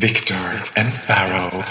Victor 0.00 0.62
and 0.76 0.92
Pharaoh. 0.92 1.64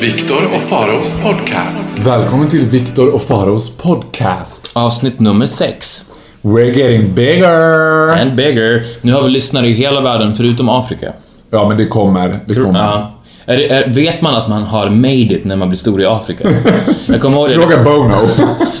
Victor 0.00 0.56
och 0.56 0.62
Faraos 0.62 1.12
podcast. 1.22 1.84
Välkommen 1.96 2.48
till 2.48 2.66
Viktor 2.66 3.14
och 3.14 3.22
Faros 3.22 3.76
podcast. 3.76 4.72
Avsnitt 4.74 5.20
nummer 5.20 5.46
6. 5.46 6.04
We're 6.42 6.78
getting 6.78 7.14
bigger! 7.14 8.08
And 8.08 8.34
bigger. 8.34 8.84
Nu 9.02 9.12
har 9.12 9.22
vi 9.22 9.28
lyssnare 9.28 9.68
i 9.68 9.72
hela 9.72 10.00
världen 10.00 10.34
förutom 10.34 10.68
Afrika. 10.68 11.12
Ja, 11.50 11.68
men 11.68 11.76
det 11.76 11.86
kommer. 11.86 12.40
Det 12.46 12.54
kommer. 12.54 12.78
Ja. 12.80 13.14
Är, 13.46 13.56
det- 13.56 13.68
är, 13.68 13.88
vet 13.90 14.20
man 14.20 14.34
att 14.34 14.48
man 14.48 14.62
har 14.62 14.90
made 14.90 15.10
it 15.34 15.44
när 15.44 15.56
man 15.56 15.68
blir 15.68 15.76
stor 15.78 16.00
i 16.02 16.06
Afrika? 16.06 16.48
Jag 17.06 17.20
kommer 17.20 17.36
ihåg, 17.38 17.48
Fråga 17.48 17.84
Bono. 17.84 18.14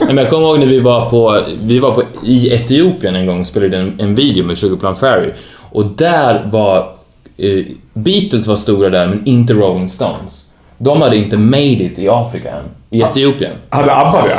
Nej, 0.00 0.06
men 0.06 0.16
jag 0.16 0.30
kommer 0.30 0.46
ihåg 0.46 0.58
när 0.58 0.66
vi 0.66 0.80
var 0.80 1.10
på, 1.10 1.40
vi 1.62 1.78
var 1.78 1.90
på 1.92 2.02
i 2.24 2.54
Etiopien 2.54 3.16
en 3.16 3.26
gång 3.26 3.40
och 3.40 3.46
spelade 3.46 3.76
en, 3.76 4.00
en 4.00 4.14
video 4.14 4.44
med 4.46 4.58
Sugarplum 4.58 4.96
Fairy. 4.96 5.30
Och 5.70 5.86
där 5.86 6.48
var, 6.52 6.76
eh, 7.36 7.64
Beatles 7.94 8.46
var 8.46 8.56
stora 8.56 8.88
där 8.90 9.06
men 9.06 9.22
inte 9.26 9.52
Rolling 9.54 9.88
Stones. 9.88 10.44
De 10.78 11.02
hade 11.02 11.16
inte 11.16 11.36
made 11.36 11.62
it 11.84 11.98
i 11.98 12.08
Afrika 12.08 12.50
än, 12.50 12.64
i 12.90 13.02
Etiopien. 13.02 13.52
Hade 13.70 13.94
ABBA 13.96 14.22
det? 14.22 14.38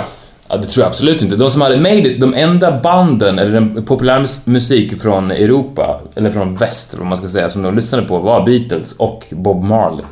Ja, 0.52 0.58
det 0.58 0.66
tror 0.68 0.84
jag 0.84 0.90
absolut 0.90 1.22
inte. 1.22 1.36
De 1.36 1.50
som 1.50 1.62
hade 1.62 1.78
made 1.78 1.96
it, 2.10 2.22
de 2.22 2.34
enda 2.34 2.80
banden, 2.82 3.40
eller 3.40 3.52
den 3.52 3.86
populär 3.86 4.20
mus- 4.20 4.42
musik 4.46 5.02
från 5.02 5.32
Europa, 5.32 6.02
eller 6.16 6.32
från 6.32 6.56
väst, 6.56 6.94
vad 6.98 7.08
man 7.08 7.18
ska 7.18 7.28
säga, 7.28 7.50
som 7.50 7.62
de 7.62 7.76
lyssnade 7.76 8.04
på 8.08 8.18
var 8.20 8.46
Beatles 8.46 8.92
och 8.94 9.26
Bob 9.32 9.64
Marley. 9.64 10.06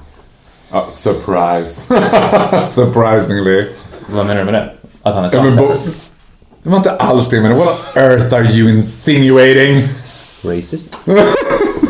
Ja, 0.71 0.85
surprise. 0.89 1.81
Surprisingly. 2.75 3.65
Vad 4.13 4.25
menar 4.25 4.39
du 4.39 4.45
med 4.51 4.53
det? 4.53 4.73
Att 5.03 5.15
han 5.15 5.23
är 5.23 5.27
Ja, 5.27 5.31
svart? 5.31 5.45
men 5.45 5.57
Bo- 5.57 5.73
det 6.63 6.69
var 6.69 6.77
inte 6.77 6.91
alls 6.91 7.29
det, 7.29 7.41
men 7.41 7.57
what 7.57 7.67
on 7.67 8.01
earth 8.03 8.33
are 8.35 8.45
you 8.51 8.69
insinuating? 8.69 9.87
Racist? 10.43 10.99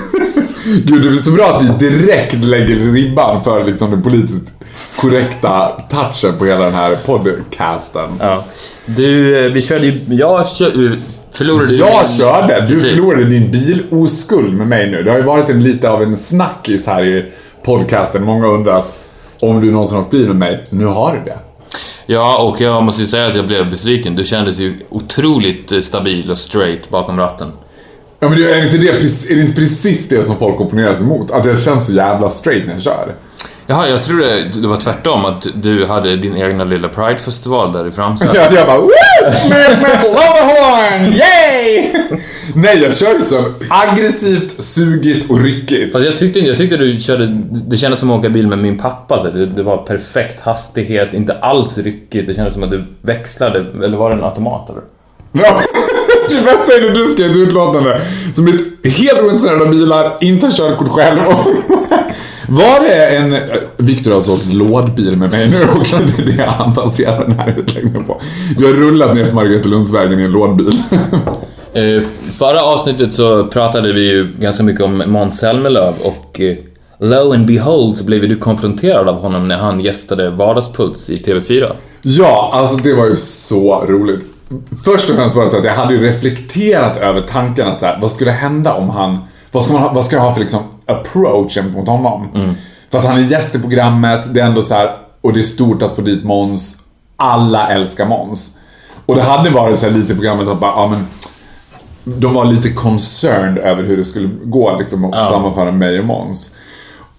Gud, 0.68 1.02
det 1.02 1.20
är 1.20 1.24
så 1.24 1.32
bra 1.32 1.46
att 1.46 1.64
vi 1.64 1.90
direkt 1.90 2.34
lägger 2.34 2.76
ribban 2.76 3.44
för 3.44 3.64
liksom 3.64 3.92
den 3.92 4.02
politiskt 4.02 4.54
korrekta 4.96 5.70
touchen 5.90 6.38
på 6.40 6.46
hela 6.46 6.66
den 6.66 6.74
här 6.74 6.98
podcasten. 7.06 8.10
Ja. 8.20 8.46
Du, 8.86 9.46
eh, 9.46 9.52
vi 9.52 9.62
körde 9.62 9.86
ju... 9.86 10.16
Jag 10.16 10.50
kör, 10.50 10.98
förlorade 11.32 11.72
ju... 11.74 11.78
Jag 11.78 12.10
körde, 12.10 12.62
du 12.62 12.68
Precis. 12.68 12.90
förlorade 12.90 13.24
din 13.24 13.52
biloskuld 13.52 14.54
med 14.54 14.68
mig 14.68 14.92
nu. 14.92 15.04
Det 15.04 15.12
har 15.12 15.18
ju 15.18 15.24
varit 15.24 15.50
en, 15.50 15.64
lite 15.64 15.90
av 15.90 16.04
en 16.04 16.18
snackis 16.18 16.88
här 16.88 17.06
i 17.06 17.32
podcasten. 17.66 18.24
Många 18.24 18.46
har 18.46 18.54
undrat 18.54 18.98
om 19.40 19.62
du 19.62 19.72
någonsin 19.72 19.96
har 19.98 20.04
åkt 20.04 20.12
bil 20.12 20.28
med 20.28 20.36
mig. 20.36 20.64
Nu 20.70 20.86
har 20.86 21.14
du 21.14 21.32
det. 21.32 21.38
Ja, 22.06 22.44
och 22.44 22.62
jag 22.62 22.84
måste 22.84 23.02
ju 23.02 23.08
säga 23.08 23.28
att 23.28 23.36
jag 23.36 23.48
blev 23.48 23.70
besviken. 23.70 24.16
Du 24.16 24.24
kändes 24.26 24.60
ju 24.60 24.76
otroligt 24.90 25.72
eh, 25.72 25.80
stabil 25.80 26.32
och 26.32 26.38
straight 26.38 26.90
bakom 26.90 27.18
ratten. 27.18 27.52
Ja 28.20 28.30
men 28.30 28.38
det 28.40 28.52
är 28.54 28.66
inte 28.66 28.78
det, 28.78 28.90
är 28.90 29.36
det 29.36 29.42
inte 29.42 29.62
precis 29.62 30.08
det 30.10 30.24
som 30.24 30.38
folk 30.38 30.62
opponerar 30.62 30.96
sig 30.96 31.06
emot? 31.06 31.32
Att 31.32 31.46
jag 31.46 31.60
känns 31.60 31.88
så 31.88 31.94
jävla 31.94 32.30
straight 32.30 32.66
när 32.66 32.74
jag 32.74 32.82
kör. 32.82 33.16
Jaha, 33.70 33.90
jag 33.90 34.04
tror 34.04 34.20
det, 34.20 34.62
det 34.62 34.68
var 34.68 34.78
tvärtom, 34.78 35.26
att 35.26 35.48
du 35.56 35.86
hade 35.86 36.16
din 36.16 36.38
egna 36.38 36.64
lilla 36.64 36.88
Pride-festival 36.88 37.74
där 37.74 37.88
i 37.88 37.92
framsidan. 37.92 38.36
Att 38.48 38.54
jag 38.54 38.68
bara 38.68 38.78
Woo! 38.80 38.90
Med, 39.50 39.82
med 39.82 40.00
blowhorn! 40.00 41.14
Yay! 41.14 41.94
Nej, 42.56 42.84
jag 42.84 42.94
kör 42.94 43.14
ju 43.14 43.20
så 43.20 43.46
aggressivt, 43.70 44.64
sugigt 44.64 45.30
och 45.30 45.40
ryckigt. 45.42 45.92
Fast 45.92 46.06
jag 46.06 46.18
tyckte, 46.18 46.40
jag 46.40 46.58
tyckte 46.58 46.78
du 46.78 47.00
körde, 47.00 47.28
det 47.52 47.78
kändes 47.78 48.00
som 48.00 48.12
att 48.12 48.20
åka 48.20 48.30
bil 48.30 48.48
med 48.48 48.60
min 48.60 48.78
pappa. 48.78 49.22
Så 49.22 49.30
det, 49.30 49.46
det 49.46 49.64
var 49.64 49.78
perfekt 49.78 50.40
hastighet, 50.40 51.14
inte 51.14 51.34
alls 51.34 51.78
ryckigt. 51.78 52.28
Det 52.28 52.34
kändes 52.34 52.54
som 52.54 52.64
att 52.64 52.72
du 52.72 52.86
växlade, 53.02 53.60
eller 53.86 53.98
var 53.98 54.10
det 54.10 54.16
en 54.16 54.24
automat 54.24 54.70
eller? 54.70 54.82
Ja. 55.32 55.62
Det 56.30 56.42
bästa 56.46 56.74
är 56.74 56.82
när 56.82 57.00
du 57.00 57.08
skrev 57.08 57.32
ett 57.32 57.38
utlåtande 57.38 58.02
som 58.36 58.48
är 58.48 58.90
helt 58.90 59.22
ointresserad 59.22 59.62
av 59.62 59.70
bilar, 59.70 60.18
inte 60.22 60.46
har 60.46 60.54
körkort 60.54 60.90
själv. 60.90 61.20
Var 62.50 62.88
det 62.88 63.08
en... 63.18 63.36
Viktor 63.78 64.12
har 64.12 64.16
alltså 64.16 64.32
åkt 64.32 64.54
lådbil 64.54 65.18
med 65.18 65.32
mig 65.32 65.50
nu 65.50 65.62
och 65.62 65.86
det 66.18 66.24
är 66.24 66.38
det 66.38 66.44
han 66.44 66.74
baserar 66.74 67.28
den 67.28 67.40
här 67.40 67.56
utläggningen 67.58 68.04
på. 68.04 68.22
Jag 68.60 68.68
har 68.68 68.74
rullat 68.74 69.16
ner 69.16 69.26
för 69.26 69.34
Margretelundsvägen 69.34 70.20
i 70.20 70.24
en 70.24 70.32
lådbil. 70.32 70.82
Eh, 71.74 72.02
förra 72.38 72.62
avsnittet 72.62 73.14
så 73.14 73.46
pratade 73.46 73.94
vi 73.94 74.12
ju 74.12 74.28
ganska 74.40 74.64
mycket 74.64 74.82
om 74.82 75.04
Måns 75.08 75.40
Zelmerlöw 75.40 75.94
och 76.04 76.40
eh, 76.40 76.58
lo 77.00 77.34
and 77.34 77.46
behold 77.48 77.98
så 77.98 78.04
blev 78.04 78.30
du 78.30 78.36
konfronterad 78.36 79.10
av 79.10 79.16
honom 79.16 79.48
när 79.48 79.58
han 79.58 79.80
gästade 79.80 80.30
Vardagspuls 80.30 81.10
i 81.10 81.16
TV4. 81.18 81.72
Ja, 82.02 82.50
alltså 82.54 82.78
det 82.78 82.94
var 82.94 83.06
ju 83.06 83.16
så 83.16 83.86
roligt. 83.88 84.26
Först 84.86 85.10
och 85.10 85.16
främst 85.16 85.36
var 85.36 85.44
det 85.44 85.50
så 85.50 85.58
att 85.58 85.64
jag 85.64 85.74
hade 85.74 85.94
ju 85.94 86.00
reflekterat 86.00 86.98
över 86.98 87.22
tanken 87.22 87.68
att 87.68 87.80
så 87.80 87.86
här, 87.86 87.98
vad 88.02 88.12
skulle 88.12 88.32
hända 88.32 88.74
om 88.74 88.90
han, 88.90 89.18
vad 89.52 89.64
ska, 89.64 89.74
man 89.74 89.82
ha, 89.82 89.94
vad 89.94 90.06
ska 90.06 90.16
jag 90.16 90.24
ha 90.24 90.34
för 90.34 90.42
liksom 90.42 90.60
approach 90.86 91.58
mot 91.74 91.88
honom? 91.88 92.28
För 92.92 93.00
att 93.00 93.06
han 93.06 93.18
är 93.18 93.22
gäst 93.22 93.56
i 93.56 93.60
programmet, 93.60 94.34
det 94.34 94.40
är 94.40 94.46
ändå 94.46 94.62
så 94.62 94.74
här, 94.74 94.98
och 95.22 95.34
det 95.34 95.40
är 95.40 95.44
stort 95.44 95.82
att 95.82 95.96
få 95.96 96.02
dit 96.02 96.24
Måns. 96.24 96.76
Alla 97.16 97.70
älskar 97.70 98.06
Måns. 98.06 98.58
Och 99.06 99.16
det 99.16 99.22
hade 99.22 99.50
varit 99.50 99.80
så 99.80 99.86
här 99.86 99.94
lite 99.94 100.14
i 100.14 100.16
programmet 100.16 100.48
att 100.48 100.60
bara, 100.60 100.72
ja 100.72 100.88
men 100.88 101.08
de 102.04 102.34
var 102.34 102.46
lite 102.46 102.70
concerned 102.70 103.58
över 103.58 103.84
hur 103.84 103.98
det 103.98 104.04
skulle 104.04 104.30
gå 104.44 104.78
liksom 104.78 105.06
att 105.06 105.30
sammanföra 105.30 105.72
mig 105.72 106.00
och 106.00 106.06
Måns. 106.06 106.52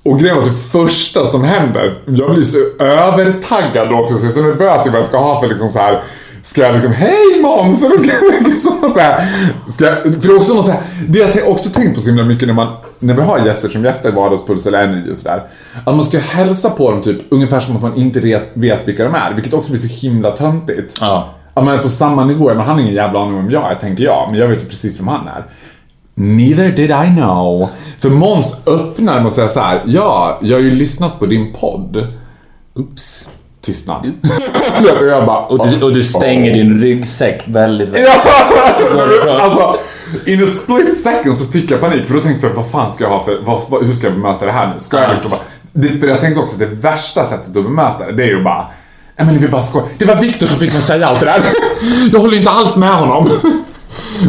Och 0.03 0.19
grejen 0.19 0.37
var 0.37 0.43
att 0.43 0.49
det 0.49 0.59
första 0.73 1.27
som 1.27 1.45
händer, 1.45 1.99
jag 2.07 2.35
blir 2.35 2.45
så 2.45 2.59
övertaggad 2.85 3.93
också 3.93 4.17
så 4.17 4.25
jag 4.25 4.31
är 4.31 4.35
så 4.35 4.43
nervös 4.43 4.87
vad 4.87 4.95
jag 4.95 5.07
ska 5.07 5.19
ha 5.19 5.41
för 5.41 5.49
liksom 5.49 5.69
så 5.69 5.79
här. 5.79 6.01
Ska 6.43 6.63
jag 6.63 6.75
liksom, 6.75 6.93
hej 6.93 7.41
Måns! 7.43 7.83
Eller 7.83 7.99
ska 7.99 8.13
jag 8.13 8.49
liksom 8.49 8.93
så 8.95 9.01
här, 9.01 9.27
ska 9.73 9.85
jag, 9.85 10.03
för 10.03 10.11
det 10.11 10.29
är 10.29 10.37
också 10.37 10.55
något 10.55 10.67
så 10.67 10.73
här, 10.73 10.83
det 11.09 11.19
jag 11.19 11.49
också 11.49 11.71
tänkt 11.71 11.95
på 11.95 12.01
så 12.01 12.07
himla 12.07 12.25
mycket 12.25 12.49
när 12.49 12.55
man, 12.55 12.77
när 12.99 13.15
vi 13.15 13.23
har 13.23 13.47
gäster 13.47 13.69
som 13.69 13.85
gäster 13.85 14.09
i 14.09 14.13
Vardagspuls 14.13 14.67
eller 14.67 14.83
Energy 14.83 15.11
och 15.11 15.17
sådär. 15.17 15.47
Att 15.87 15.97
man 15.97 16.05
ska 16.05 16.19
hälsa 16.19 16.71
på 16.71 16.91
dem 16.91 17.03
typ 17.03 17.19
ungefär 17.29 17.61
som 17.61 17.77
att 17.77 17.83
man 17.83 17.97
inte 17.97 18.21
vet, 18.21 18.51
vet 18.55 18.89
vilka 18.89 19.05
de 19.05 19.15
är, 19.15 19.35
vilket 19.35 19.55
också 19.55 19.71
blir 19.71 19.81
så 19.81 20.07
himla 20.07 20.31
töntigt. 20.31 20.97
Ja. 21.01 21.35
Att 21.55 21.65
man 21.65 21.75
är 21.75 21.79
på 21.79 21.89
samma 21.89 22.25
nivå, 22.25 22.49
men 22.49 22.59
han 22.59 22.75
har 22.75 22.81
ingen 22.83 22.95
jävla 22.95 23.21
aning 23.21 23.35
om 23.35 23.45
vem 23.45 23.53
jag 23.53 23.71
är, 23.71 23.75
tänker 23.75 24.05
jag. 24.05 24.29
Men 24.31 24.41
jag 24.41 24.49
vet 24.49 24.63
ju 24.63 24.67
precis 24.67 25.01
vem 25.01 25.09
han 25.09 25.29
är. 25.29 25.45
Neither 26.15 26.73
did 26.73 26.91
I 26.91 27.17
know. 27.17 27.69
För 27.99 28.11
Måns 28.11 28.57
öppnar 28.67 29.17
med 29.17 29.27
att 29.27 29.33
säga 29.33 29.49
så 29.49 29.61
här. 29.61 29.83
Ja, 29.87 30.39
jag 30.43 30.57
har 30.57 30.63
ju 30.63 30.71
lyssnat 30.71 31.19
på 31.19 31.27
din 31.27 31.53
podd. 31.53 32.07
Oops. 32.75 33.29
Tystnad. 33.63 34.01
och 35.01 35.07
jag 35.07 35.27
bara... 35.27 35.39
Och 35.39 35.69
du, 35.69 35.83
och 35.83 35.93
du 35.93 36.05
stänger 36.05 36.55
din 36.55 36.81
ryggsäck 36.81 37.45
väldigt, 37.47 37.89
väldigt 37.89 38.13
Ja, 39.25 39.41
alltså, 39.41 39.77
in 40.27 40.43
a 40.43 40.47
split 40.47 41.01
second 41.03 41.37
så 41.37 41.47
fick 41.47 41.71
jag 41.71 41.81
panik 41.81 42.07
för 42.07 42.15
då 42.15 42.21
tänkte 42.21 42.47
jag 42.47 42.55
vad 42.55 42.71
fan 42.71 42.91
ska 42.91 43.05
jag 43.05 43.11
ha 43.11 43.25
för, 43.25 43.41
vad, 43.43 43.85
hur 43.87 43.93
ska 43.93 44.07
jag 44.07 44.15
bemöta 44.15 44.47
det 44.47 44.53
här 44.53 44.67
nu? 44.67 44.79
Ska 44.79 45.01
jag 45.01 45.11
liksom 45.11 45.31
bara, 45.31 45.41
det, 45.73 45.89
för 45.89 46.07
jag 46.07 46.21
tänkte 46.21 46.41
också 46.41 46.55
att 46.55 46.61
det 46.61 46.67
värsta 46.67 47.25
sättet 47.25 47.47
att 47.47 47.65
bemöta 47.65 48.07
det, 48.07 48.13
det 48.13 48.23
är 48.23 48.29
ju 48.29 48.43
bara 48.43 48.67
Nej 49.19 49.27
men 49.27 49.39
vi 49.39 49.49
bara 49.49 49.63
skojar. 49.63 49.89
Det 49.99 50.05
var 50.05 50.17
Viktor 50.17 50.47
som 50.47 50.59
fick 50.59 50.73
som 50.73 50.83
säga 50.83 51.07
allt 51.07 51.21
det 51.21 51.27
där. 51.27 51.53
Jag 52.13 52.21
håller 52.21 52.37
inte 52.37 52.51
alls 52.51 52.77
med 52.77 52.95
honom. 52.95 53.31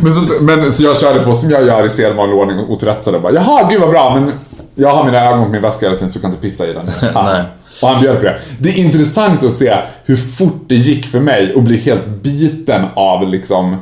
Men 0.04 0.14
så, 0.14 0.22
men, 0.42 0.74
så 0.74 0.84
jag 0.84 0.98
körde 0.98 1.20
på 1.20 1.34
som 1.34 1.52
jag 1.52 1.66
gör 1.66 1.86
i 1.86 1.90
sedvanlig 1.90 2.38
ordning 2.38 2.60
och 2.60 2.80
tillrättade 2.80 3.20
bara 3.20 3.34
Jaha, 3.34 3.70
gud 3.70 3.82
vad 3.82 3.90
bra 3.90 4.16
men 4.16 4.32
jag 4.76 4.90
har 4.90 5.04
mina 5.04 5.26
ögon 5.26 5.46
på 5.46 5.52
min 5.52 5.62
väska 5.62 5.86
hela 5.86 5.96
tiden 5.96 6.10
så 6.10 6.18
du 6.18 6.22
kan 6.22 6.32
inte 6.32 6.42
pissa 6.42 6.68
i 6.68 6.74
den. 6.74 6.92
Nej. 7.14 7.44
Och 7.82 7.88
han 7.90 8.02
bjöd 8.02 8.18
på 8.18 8.24
det. 8.24 8.40
Det 8.60 8.70
är 8.70 8.78
intressant 8.78 9.44
att 9.44 9.52
se 9.52 9.78
hur 10.06 10.18
fort 10.18 10.64
det 10.68 10.76
gick 10.76 11.08
för 11.08 11.20
mig 11.20 11.54
att 11.56 11.64
bli 11.64 11.78
helt 11.78 12.08
biten 12.08 12.86
av 12.96 13.28
liksom 13.28 13.78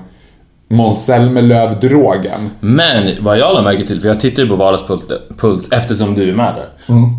Måns 0.69 1.05
Zelmerlöw-drogen. 1.05 2.49
Men 2.59 3.23
vad 3.23 3.37
jag 3.37 3.53
la 3.53 3.61
märke 3.61 3.87
till, 3.87 4.01
för 4.01 4.07
jag 4.07 4.19
tittar 4.19 4.43
ju 4.43 4.49
på 4.49 4.55
Vardagspuls 4.55 5.03
Puls 5.37 5.71
eftersom 5.71 6.15
du 6.15 6.29
är 6.29 6.33
med 6.35 6.53
där. 6.55 6.69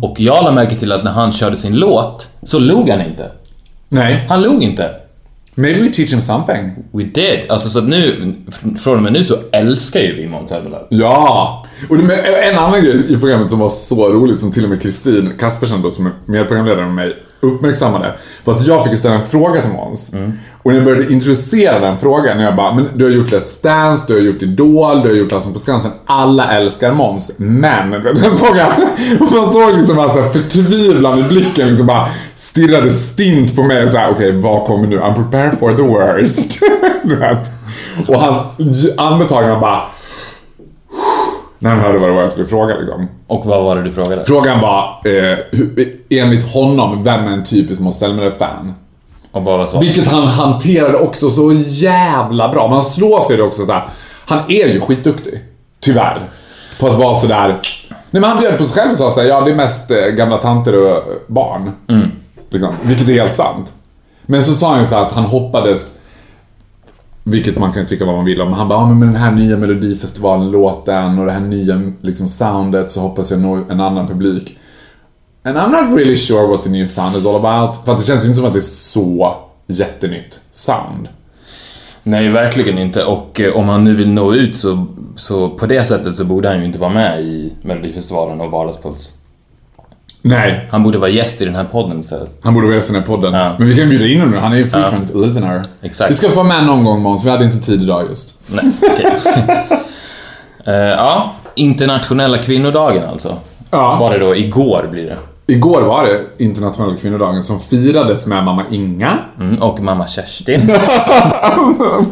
Och 0.01 0.19
jag 0.19 0.43
la 0.43 0.51
märke 0.51 0.75
till 0.75 0.91
att 0.91 1.03
när 1.03 1.11
han 1.11 1.31
körde 1.31 1.57
sin 1.57 1.75
låt 1.75 2.27
så 2.43 2.59
log 2.59 2.89
han 2.89 3.01
inte. 3.01 3.31
Nej. 3.89 4.25
Han 4.29 4.41
log 4.41 4.63
inte. 4.63 4.91
Maybe 5.55 5.81
we 5.81 5.89
teach 5.89 6.13
him 6.13 6.21
something. 6.21 6.71
We 6.91 7.03
did. 7.03 7.39
Alltså 7.49 7.69
så 7.69 7.79
att 7.79 7.87
nu, 7.87 8.33
från 8.79 8.95
och 8.97 9.03
med 9.03 9.13
nu 9.13 9.23
så 9.23 9.35
älskar 9.51 9.99
ju 9.99 10.15
vi 10.15 10.27
Måns 10.27 10.49
Zelmerlöw. 10.49 10.85
Ja! 10.89 11.65
Och 11.89 11.95
en 12.43 12.57
annan 12.57 12.81
grej 12.81 13.13
i 13.13 13.17
programmet 13.17 13.49
som 13.49 13.59
var 13.59 13.69
så 13.69 14.09
roligt 14.09 14.39
som 14.39 14.51
till 14.51 14.63
och 14.63 14.69
med 14.69 14.81
Kristin 14.81 15.33
Kaspersen 15.39 15.81
då 15.81 15.91
som 15.91 16.05
är 16.05 16.11
medprogramledare 16.25 16.85
med 16.85 16.95
mig 16.95 17.15
uppmärksammade 17.41 18.17
var 18.43 18.55
att 18.55 18.67
jag 18.67 18.85
fick 18.85 18.97
ställa 18.97 19.15
en 19.15 19.25
fråga 19.25 19.61
till 19.61 19.71
Måns. 19.71 20.11
Och 20.63 20.71
när 20.71 20.75
jag 20.75 20.85
började 20.85 21.13
introducera 21.13 21.79
den 21.79 21.99
frågan, 21.99 22.37
när 22.37 22.43
jag 22.43 22.55
bara, 22.55 22.73
men 22.73 22.87
du 22.95 23.05
har 23.05 23.11
gjort 23.11 23.31
Let's 23.31 23.63
Dance, 23.63 24.05
du 24.07 24.13
har 24.13 24.21
gjort 24.21 24.41
Idol, 24.41 25.01
du 25.01 25.09
har 25.09 25.15
gjort 25.15 25.31
Allsång 25.31 25.53
på 25.53 25.59
Skansen. 25.59 25.91
Alla 26.05 26.51
älskar 26.51 26.93
Måns, 26.93 27.31
men... 27.37 27.91
Den 27.91 28.15
frågan, 28.15 28.71
man 29.19 29.53
såg 29.53 29.77
liksom 29.77 29.95
bara 29.95 30.13
så 30.13 30.21
här 30.21 30.29
förtvivlan 30.29 31.19
i 31.19 31.23
blicken 31.23 31.67
liksom 31.67 31.87
bara 31.87 32.07
stirrade 32.35 32.91
stint 32.91 33.55
på 33.55 33.63
mig 33.63 33.83
och 33.83 33.89
såhär, 33.89 34.11
okej 34.11 34.31
vad 34.31 34.65
kommer 34.65 34.87
nu? 34.87 34.99
I'm 34.99 35.15
prepared 35.15 35.59
for 35.59 35.71
the 35.71 35.81
worst. 35.81 36.59
Och 38.07 38.15
hans 38.15 38.85
andetag 38.97 39.47
var 39.47 39.59
bara 39.59 39.81
När 41.59 41.69
han 41.69 41.79
hörde 41.79 41.99
vad 41.99 42.09
det 42.09 42.13
var 42.13 42.21
jag 42.21 42.31
skulle 42.31 42.45
fråga 42.45 42.75
liksom. 42.77 43.07
Och 43.27 43.45
vad 43.45 43.63
var 43.63 43.75
det 43.75 43.83
du 43.83 43.91
frågade? 43.91 44.23
Frågan 44.25 44.61
var, 44.61 45.01
eh, 45.05 45.37
hur, 45.51 45.95
enligt 46.09 46.51
honom, 46.53 47.03
vem 47.03 47.25
är 47.27 47.31
en 47.31 47.43
typisk 47.43 47.81
Måns 47.81 47.99
Zelmerlöw-fan? 47.99 48.73
Och 49.31 49.43
vad 49.43 49.59
var 49.59 49.65
svaret? 49.65 49.85
Vilket 49.85 50.07
han 50.07 50.27
hanterade 50.27 50.97
också 50.97 51.29
så 51.29 51.53
jävla 51.65 52.49
bra. 52.49 52.67
Man 52.67 52.83
slår 52.83 53.21
sig 53.21 53.37
det 53.37 53.43
också 53.43 53.65
så 53.65 53.71
här. 53.71 53.89
Han 54.25 54.39
är 54.47 54.67
ju 54.67 54.79
skitduktig. 54.79 55.43
Tyvärr. 55.79 56.21
På 56.79 56.87
att 56.87 56.95
vara 56.95 57.15
sådär... 57.15 57.47
Nej 58.11 58.21
men 58.21 58.23
han 58.23 58.39
bjöd 58.39 58.57
på 58.57 58.63
sig 58.65 58.75
själv 58.75 58.91
och 58.91 58.97
sa 58.97 59.11
såhär, 59.11 59.27
ja 59.27 59.41
det 59.41 59.51
är 59.51 59.55
mest 59.55 59.91
eh, 59.91 59.97
gamla 59.97 60.37
tanter 60.37 60.77
och 60.77 61.03
barn. 61.27 61.71
Liksom, 62.49 62.75
vilket 62.81 63.09
är 63.09 63.13
helt 63.13 63.35
sant. 63.35 63.73
Men 64.25 64.43
så 64.43 64.53
sa 64.55 64.69
han 64.69 64.79
ju 64.79 64.85
så 64.85 64.95
här 64.95 65.05
att 65.05 65.11
han 65.11 65.23
hoppades 65.23 65.93
vilket 67.23 67.57
man 67.57 67.73
kan 67.73 67.85
tycka 67.85 68.05
vad 68.05 68.15
man 68.15 68.25
vill 68.25 68.41
om. 68.41 68.53
Han 68.53 68.67
bara, 68.67 68.79
ah, 68.79 68.87
men 68.87 68.99
med 68.99 69.07
den 69.07 69.15
här 69.15 69.31
nya 69.31 69.57
Melodifestivalen-låten 69.57 71.19
och 71.19 71.25
det 71.25 71.31
här 71.31 71.39
nya 71.39 71.81
liksom, 72.01 72.27
soundet 72.27 72.91
så 72.91 72.99
hoppas 72.99 73.31
jag 73.31 73.39
nå 73.39 73.59
en 73.69 73.79
annan 73.79 74.07
publik. 74.07 74.57
And 75.43 75.57
I'm 75.57 75.71
not 75.71 75.97
really 75.97 76.15
sure 76.15 76.47
what 76.47 76.63
the 76.63 76.69
new 76.69 76.85
sound 76.85 77.15
is 77.15 77.25
all 77.25 77.45
about. 77.45 77.85
För 77.85 77.91
att 77.91 77.97
det 77.97 78.03
känns 78.03 78.23
ju 78.23 78.27
inte 78.27 78.37
som 78.37 78.45
att 78.45 78.53
det 78.53 78.59
är 78.59 78.61
så 78.61 79.35
jättenytt 79.67 80.41
sound. 80.51 81.09
Nej, 82.03 82.29
verkligen 82.29 82.77
inte. 82.77 83.05
Och 83.05 83.41
eh, 83.41 83.57
om 83.57 83.69
han 83.69 83.83
nu 83.83 83.95
vill 83.95 84.11
nå 84.11 84.33
ut 84.33 84.55
så, 84.55 84.87
så 85.15 85.49
på 85.49 85.65
det 85.65 85.83
sättet 85.83 86.15
så 86.15 86.25
borde 86.25 86.47
han 86.49 86.59
ju 86.59 86.65
inte 86.65 86.79
vara 86.79 86.93
med 86.93 87.21
i 87.21 87.53
Melodifestivalen 87.61 88.41
och 88.41 88.51
Vardagspuls. 88.51 89.18
Nej, 90.21 90.67
Han 90.71 90.83
borde 90.83 90.97
vara 90.97 91.09
gäst 91.09 91.41
i 91.41 91.45
den 91.45 91.55
här 91.55 91.63
podden 91.63 91.99
istället. 91.99 92.29
han 92.43 92.53
borde 92.53 92.65
vara 92.67 92.75
gäst 92.75 92.89
i 92.89 92.93
den 92.93 93.01
här 93.01 93.07
podden. 93.07 93.33
Ja. 93.33 93.55
Men 93.59 93.67
vi 93.67 93.75
kan 93.75 93.89
bjuda 93.89 94.05
in 94.07 94.19
honom 94.19 94.33
nu, 94.33 94.39
han 94.39 94.53
är 94.53 94.57
ju 94.57 94.67
frequent 94.67 95.15
listener. 95.15 95.61
Exakt. 95.81 96.09
Du 96.09 96.15
ska 96.15 96.29
få 96.29 96.43
med 96.43 96.65
någon 96.65 96.83
gång 96.83 97.01
Måns, 97.01 97.25
vi 97.25 97.29
hade 97.29 97.45
inte 97.45 97.57
tid 97.57 97.81
idag 97.83 98.03
just. 98.09 98.35
Nej, 98.47 98.71
okej. 98.81 99.65
Eh, 100.65 100.73
ja, 100.75 101.33
internationella 101.55 102.37
kvinnodagen 102.37 103.03
alltså. 103.09 103.37
Ja. 103.71 103.97
Var 103.99 104.11
det 104.11 104.19
då 104.19 104.35
igår 104.35 104.87
blir 104.91 105.05
det. 105.05 105.17
Igår 105.53 105.81
var 105.81 106.03
det 106.05 106.43
internationella 106.43 106.95
kvinnodagen 106.97 107.43
som 107.43 107.59
firades 107.59 108.25
med 108.25 108.43
mamma 108.43 108.63
Inga. 108.71 109.17
Mm, 109.39 109.61
och 109.61 109.79
mamma 109.79 110.07
Kerstin. 110.07 110.59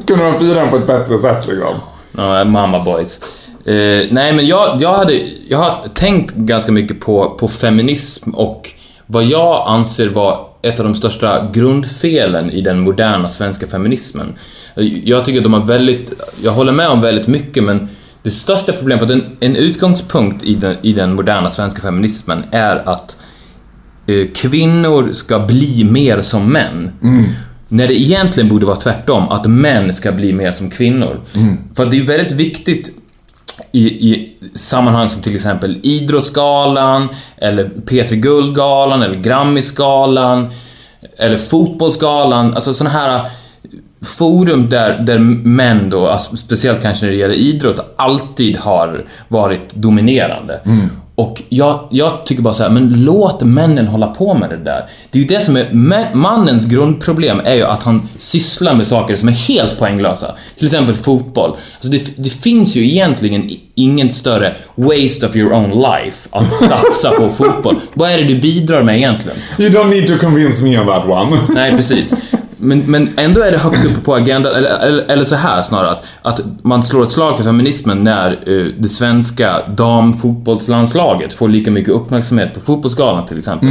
Kunde 0.08 0.24
man 0.24 0.34
fira 0.34 0.60
den 0.62 0.70
på 0.70 0.76
ett 0.76 0.88
bättre 0.88 1.18
sätt 1.18 1.48
liksom. 1.48 1.76
Ja, 2.18 2.44
mamma 2.44 2.80
boys. 2.84 3.20
Eh, 3.68 4.08
nej, 4.10 4.34
men 4.34 4.48
jag, 4.48 4.78
jag, 4.82 4.94
hade, 4.94 5.22
jag 5.48 5.58
har 5.58 5.88
tänkt 5.94 6.36
ganska 6.36 6.72
mycket 6.72 7.00
på, 7.00 7.30
på 7.40 7.48
feminism 7.48 8.30
och 8.30 8.70
vad 9.06 9.24
jag 9.24 9.64
anser 9.68 10.10
vara 10.10 10.38
ett 10.62 10.80
av 10.80 10.86
de 10.86 10.96
största 10.96 11.50
grundfelen 11.54 12.52
i 12.52 12.62
den 12.62 12.80
moderna 12.80 13.30
svenska 13.30 13.68
feminismen. 13.68 14.34
Jag 15.04 15.26
tycker 15.26 15.40
att 15.40 15.44
de 15.44 15.54
har 15.54 15.66
väldigt, 15.66 16.14
jag 16.44 16.52
håller 16.52 16.72
med 16.72 16.90
om 16.90 17.02
väldigt 17.02 17.28
mycket 17.28 17.64
men 17.64 17.90
det 18.24 18.32
största 18.32 18.74
problemet, 18.74 19.08
för 19.08 19.14
att 19.14 19.22
en, 19.22 19.38
en 19.40 19.56
utgångspunkt 19.56 20.44
i 20.44 20.56
den, 20.56 20.76
i 20.82 20.94
den 20.94 21.16
moderna 21.16 21.50
svenska 21.50 21.82
feminismen 21.82 22.44
är 22.52 22.90
att 22.90 23.18
eh, 24.08 24.28
kvinnor 24.36 25.14
ska 25.14 25.40
bli 25.40 25.84
mer 25.84 26.22
som 26.22 26.52
män. 26.52 26.92
När 27.68 27.88
det 27.88 28.02
egentligen 28.02 28.50
borde 28.50 28.66
vara 28.66 28.76
tvärtom, 28.76 29.30
att 29.30 29.46
män 29.46 29.94
ska 29.94 30.12
bli 30.12 30.34
mer 30.34 30.52
som 30.52 30.70
kvinnor. 30.70 31.22
För 31.76 31.84
att 31.84 31.92
det 31.92 31.98
är 31.98 32.04
väldigt 32.04 32.32
viktigt 32.32 32.92
i, 33.72 34.12
i 34.12 34.38
sammanhang 34.56 35.10
som 35.10 35.22
till 35.22 35.36
exempel 35.36 35.80
Idrottsgalan, 35.84 37.10
eller 37.38 37.66
P3 37.66 38.16
Guldgalan, 38.16 39.04
eller 39.04 39.16
Grammisgalan, 39.16 40.50
eller 41.18 41.38
Fotbollsgalan, 41.38 42.54
alltså 42.54 42.74
sådana 42.74 42.90
här 42.96 43.16
äh, 43.16 43.26
forum 44.02 44.70
där, 44.70 45.00
där 45.00 45.20
män 45.20 45.90
då, 45.90 46.08
alltså 46.08 46.38
speciellt 46.38 46.82
kanske 46.82 47.06
när 47.06 47.14
det 47.14 47.18
gäller 47.18 47.36
idrott, 47.36 47.94
alltid 47.98 48.58
har 48.58 49.06
varit 49.28 49.76
dominerande. 49.76 50.60
Mm. 50.66 50.90
Och 51.18 51.42
jag, 51.50 51.80
jag 51.92 52.26
tycker 52.26 52.42
bara 52.44 52.54
så 52.54 52.64
här, 52.64 52.70
men 52.70 53.04
låt 53.04 53.42
männen 53.42 53.88
hålla 53.88 54.08
på 54.08 54.34
med 54.34 54.50
det 54.50 54.58
där. 54.58 54.84
Det 55.12 55.20
är 55.20 55.22
ju 55.22 55.28
det 55.28 55.42
som 55.42 55.58
är, 55.58 56.16
mannens 56.16 56.66
grundproblem 56.66 57.42
är 57.46 57.56
ju 57.56 57.64
att 57.64 57.84
han 57.84 58.10
sysslar 58.18 58.74
med 58.74 58.88
saker 58.88 59.16
som 59.16 59.30
är 59.30 59.34
helt 59.34 59.78
poänglösa. 59.78 60.36
Till 60.58 60.66
exempel 60.66 60.96
fotboll. 60.96 61.50
Alltså 61.50 61.90
det, 61.90 62.24
det 62.24 62.30
finns 62.30 62.76
ju 62.76 62.84
egentligen 62.84 63.50
ingen 63.76 64.12
större 64.12 64.56
waste 64.76 65.28
of 65.28 65.36
your 65.36 65.54
own 65.54 65.70
life 65.70 66.30
att 66.32 66.60
satsa 66.70 67.12
på 67.12 67.30
fotboll. 67.30 67.76
Vad 67.94 68.12
är 68.12 68.18
det 68.18 68.24
du 68.24 68.40
bidrar 68.40 68.84
med 68.84 68.98
egentligen? 68.98 69.38
You 69.60 69.70
don't 69.70 69.90
need 69.90 70.08
to 70.08 70.18
convince 70.26 70.64
me 70.64 70.80
on 70.80 70.88
that 70.88 71.06
one. 71.06 71.38
Nej, 71.50 71.72
precis. 71.72 72.14
Men, 72.58 72.80
men 72.80 73.10
ändå 73.18 73.42
är 73.42 73.52
det 73.52 73.58
högt 73.58 73.86
uppe 73.86 74.02
på 74.02 74.16
agendan, 74.16 74.56
eller, 74.56 74.70
eller, 74.70 75.04
eller 75.04 75.24
så 75.24 75.36
här 75.36 75.62
snarare, 75.62 75.90
att, 75.90 76.06
att 76.22 76.40
man 76.62 76.84
slår 76.84 77.04
ett 77.04 77.12
slag 77.12 77.38
för 77.38 77.44
feminismen 77.44 78.04
när 78.04 78.32
eh, 78.32 78.66
det 78.80 78.90
svenska 78.90 79.62
damfotbollslandslaget 79.78 81.34
får 81.34 81.50
lika 81.50 81.72
mycket 81.72 81.90
uppmärksamhet 81.94 82.54
på 82.54 82.60
fotbollsgalan 82.60 83.26
till 83.26 83.38
exempel. 83.38 83.70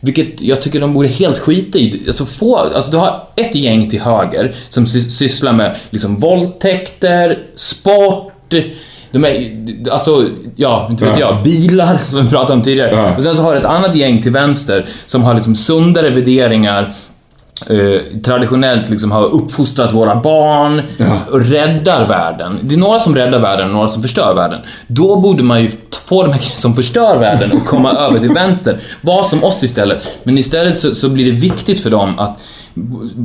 Vilket 0.00 0.40
jag 0.42 0.62
tycker 0.62 0.80
de 0.80 0.94
borde 0.94 1.08
helt 1.08 1.38
skita 1.38 1.78
i. 1.78 2.02
Alltså, 2.06 2.24
få, 2.26 2.56
alltså 2.56 2.90
du 2.90 2.96
har 2.96 3.22
ett 3.36 3.54
gäng 3.54 3.90
till 3.90 4.00
höger 4.00 4.54
som 4.68 4.86
sy- 4.86 5.10
sysslar 5.10 5.52
med 5.52 5.76
liksom 5.90 6.16
våldtäkter, 6.16 7.38
sport, 7.54 8.32
de 9.12 9.24
är, 9.24 9.52
alltså, 9.92 10.28
ja, 10.56 10.88
inte 10.90 11.04
vet 11.04 11.18
Ja. 11.18 11.26
jag, 11.34 11.42
bilar 11.44 11.96
som 11.96 12.22
vi 12.24 12.30
pratade 12.30 12.52
om 12.52 12.62
tidigare. 12.62 12.90
Ja. 12.94 13.16
Och 13.16 13.22
sen 13.22 13.36
så 13.36 13.42
har 13.42 13.52
du 13.52 13.58
ett 13.58 13.64
annat 13.66 13.94
gäng 13.94 14.22
till 14.22 14.32
vänster 14.32 14.86
som 15.06 15.22
har 15.22 15.34
liksom 15.34 15.54
sundare 15.56 16.10
värderingar, 16.10 16.92
eh, 17.70 18.20
traditionellt 18.22 18.90
liksom 18.90 19.12
har 19.12 19.24
uppfostrat 19.24 19.92
våra 19.94 20.20
barn 20.20 20.82
Ja. 20.98 21.18
och 21.30 21.40
räddar 21.40 22.06
världen. 22.08 22.58
Det 22.62 22.74
är 22.74 22.78
några 22.78 23.00
som 23.00 23.14
räddar 23.14 23.38
världen 23.38 23.66
och 23.66 23.72
några 23.74 23.88
som 23.88 24.02
förstör 24.02 24.34
världen. 24.34 24.60
Då 24.86 25.20
borde 25.20 25.42
man 25.42 25.62
ju 25.62 25.70
få 26.04 26.22
de 26.22 26.32
här 26.32 26.40
som 26.56 26.76
förstör 26.76 27.16
världen 27.16 27.52
och 27.52 27.64
komma 27.66 27.92
över 27.98 28.18
till 28.18 28.30
vänster. 28.32 28.80
Var 29.00 29.22
som 29.24 29.44
oss 29.44 29.62
istället. 29.62 30.06
Men 30.24 30.38
istället 30.38 30.78
så, 30.78 30.94
så 30.94 31.08
blir 31.08 31.24
det 31.24 31.38
viktigt 31.38 31.80
för 31.80 31.90
dem 31.90 32.18
att 32.18 32.38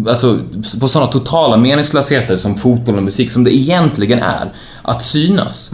Alltså 0.08 0.40
på 0.80 0.88
sådana 0.88 1.12
totala 1.12 1.58
meningslösheter 1.58 2.38
som 2.38 2.58
fotboll 2.58 2.98
och 2.98 3.04
musik 3.04 3.32
som 3.32 3.44
det 3.44 3.56
egentligen 3.56 4.20
är, 4.20 4.52
att 4.82 5.02
synas. 5.04 5.72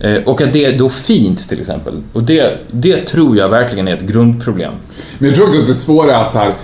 Eh, 0.00 0.22
Och 0.26 0.40
att 0.40 0.52
det 0.52 0.64
är 0.64 0.78
då 0.78 0.88
fint 0.88 1.48
till 1.48 1.60
exempel. 1.60 1.94
Och 2.12 2.22
det, 2.22 2.58
det 2.70 2.96
tror 3.06 3.36
jag 3.36 3.48
verkligen 3.48 3.88
är 3.88 3.94
ett 3.96 4.02
grundproblem. 4.02 4.72
Men 5.18 5.28
jag 5.28 5.36
tror 5.36 5.46
också 5.46 5.60
att 5.60 5.66
det 5.66 5.74
svåra 5.74 6.16
är 6.16 6.20
att 6.22 6.32
så 6.32 6.38
här, 6.38 6.54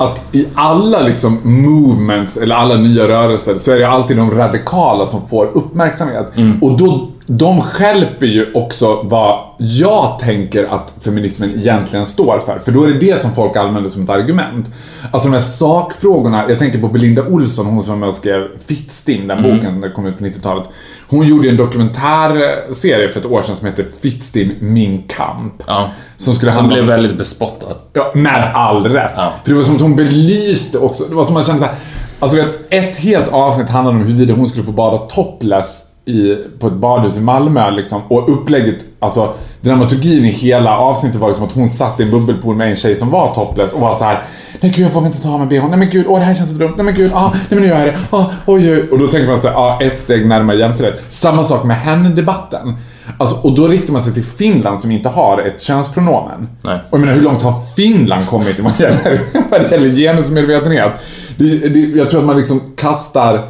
att 0.00 0.34
i 0.34 0.46
alla 0.54 1.00
liksom 1.00 1.38
movements 1.42 2.36
eller 2.36 2.54
alla 2.54 2.76
nya 2.76 3.08
rörelser 3.08 3.56
så 3.56 3.72
är 3.72 3.78
det 3.78 3.88
alltid 3.88 4.16
de 4.16 4.30
radikala 4.30 5.06
som 5.06 5.28
får 5.28 5.46
uppmärksamhet. 5.46 6.32
Och 6.62 6.76
då, 6.78 7.08
de 7.32 7.60
skälper 7.60 8.26
ju 8.26 8.52
också 8.52 9.02
vad 9.02 9.38
jag 9.58 10.18
tänker 10.18 10.64
att 10.64 10.94
feminismen 11.04 11.54
egentligen 11.56 12.06
står 12.06 12.38
för. 12.38 12.58
För 12.58 12.72
då 12.72 12.84
är 12.84 12.88
det 12.88 12.98
det 12.98 13.22
som 13.22 13.34
folk 13.34 13.56
använder 13.56 13.90
som 13.90 14.02
ett 14.02 14.10
argument. 14.10 14.70
Alltså 15.10 15.28
de 15.28 15.32
här 15.32 15.40
sakfrågorna, 15.40 16.44
jag 16.48 16.58
tänker 16.58 16.78
på 16.80 16.88
Belinda 16.88 17.22
Olsson, 17.22 17.66
hon 17.66 17.82
som 17.82 17.92
var 17.92 17.98
med 17.98 18.08
och 18.08 18.14
skrev 18.14 18.48
Fittstim, 18.66 19.28
den 19.28 19.42
boken 19.42 19.80
som 19.80 19.90
kom 19.90 20.06
ut 20.06 20.18
på 20.18 20.24
90-talet. 20.24 20.68
Hon 21.08 21.26
gjorde 21.26 21.48
en 21.48 21.56
dokumentärserie 21.56 23.08
för 23.08 23.20
ett 23.20 23.26
år 23.26 23.42
sedan 23.42 23.56
som 23.56 23.66
heter 23.66 23.86
Fittstim, 24.02 24.52
min 24.60 25.02
kamp. 25.02 25.62
Ja. 25.66 25.90
Som 26.16 26.34
skulle 26.34 26.52
Som 26.52 26.68
blev 26.68 26.80
om 26.80 26.86
väldigt 26.86 27.18
bespottad. 27.18 27.76
Ja, 27.92 28.12
med 28.14 28.50
all 28.54 28.86
rätt. 28.86 29.12
Ja. 29.16 29.32
För 29.44 29.50
det 29.50 29.56
var 29.56 29.64
som 29.64 29.74
att 29.74 29.82
hon 29.82 29.96
belyste 29.96 30.78
också, 30.78 31.04
det 31.04 31.14
var 31.14 31.24
som 31.24 31.36
att 31.36 31.46
man 31.46 31.58
kände 31.58 31.60
såhär, 31.60 31.74
alltså 32.18 32.36
vet, 32.36 32.74
ett 32.74 32.96
helt 32.96 33.28
avsnitt 33.28 33.68
handlade 33.68 33.96
om 33.98 34.02
huruvida 34.02 34.34
hon 34.34 34.46
skulle 34.48 34.64
få 34.64 34.72
bada 34.72 34.98
topless 34.98 35.89
i, 36.10 36.46
på 36.58 36.66
ett 36.66 36.72
badhus 36.72 37.16
i 37.16 37.20
Malmö 37.20 37.70
liksom. 37.70 38.02
Och 38.08 38.32
upplägget, 38.32 38.84
alltså 38.98 39.34
dramaturgin 39.60 40.24
i 40.24 40.30
hela 40.30 40.78
avsnittet 40.78 41.20
var 41.20 41.28
liksom 41.28 41.46
att 41.46 41.52
hon 41.52 41.68
satt 41.68 42.00
i 42.00 42.02
en 42.02 42.10
bubbelpool 42.10 42.56
med 42.56 42.70
en 42.70 42.76
tjej 42.76 42.94
som 42.94 43.10
var 43.10 43.34
topless 43.34 43.72
och 43.72 43.80
var 43.80 43.94
så 43.94 44.04
här. 44.04 44.22
Nej 44.60 44.72
gud 44.76 44.86
jag 44.86 44.90
vågar 44.90 45.06
inte 45.06 45.22
ta 45.22 45.32
av 45.32 45.38
mig 45.38 45.48
bhn. 45.48 45.70
Nej 45.70 45.78
men 45.78 45.90
gud, 45.90 46.06
åh 46.08 46.18
det 46.18 46.24
här 46.24 46.34
känns 46.34 46.50
så 46.50 46.56
dumt. 46.56 46.72
Nej 46.76 46.84
men 46.84 46.94
gud, 46.94 47.10
ah, 47.14 47.30
nej 47.32 47.42
men 47.48 47.58
nu 47.58 47.66
gör 47.66 47.78
jag 47.78 47.86
det. 47.86 47.98
Ah, 48.10 48.24
oj, 48.46 48.72
oj. 48.72 48.88
Och 48.90 48.98
då 48.98 49.06
tänker 49.06 49.28
man 49.28 49.38
såhär, 49.38 49.54
ah, 49.54 49.80
ett 49.80 50.00
steg 50.00 50.26
närmare 50.26 50.56
jämställdhet. 50.56 51.04
Samma 51.08 51.44
sak 51.44 51.64
med 51.64 51.76
henne-debatten. 51.76 52.76
Alltså, 53.18 53.36
och 53.36 53.54
då 53.54 53.68
riktar 53.68 53.92
man 53.92 54.02
sig 54.02 54.14
till 54.14 54.24
Finland 54.24 54.80
som 54.80 54.90
inte 54.90 55.08
har 55.08 55.38
ett 55.38 55.62
könspronomen. 55.62 56.48
Nej. 56.62 56.78
Och 56.90 56.98
jag 56.98 57.00
menar, 57.00 57.12
hur 57.12 57.22
långt 57.22 57.42
har 57.42 57.54
Finland 57.76 58.26
kommit 58.26 58.60
vad 58.60 58.80
gäller, 58.80 59.20
vad 59.50 59.72
gäller 59.72 59.88
genusmedvetenhet? 59.88 60.92
Det, 61.36 61.74
det, 61.74 61.80
jag 61.80 62.08
tror 62.08 62.20
att 62.20 62.26
man 62.26 62.36
liksom 62.36 62.60
kastar 62.76 63.44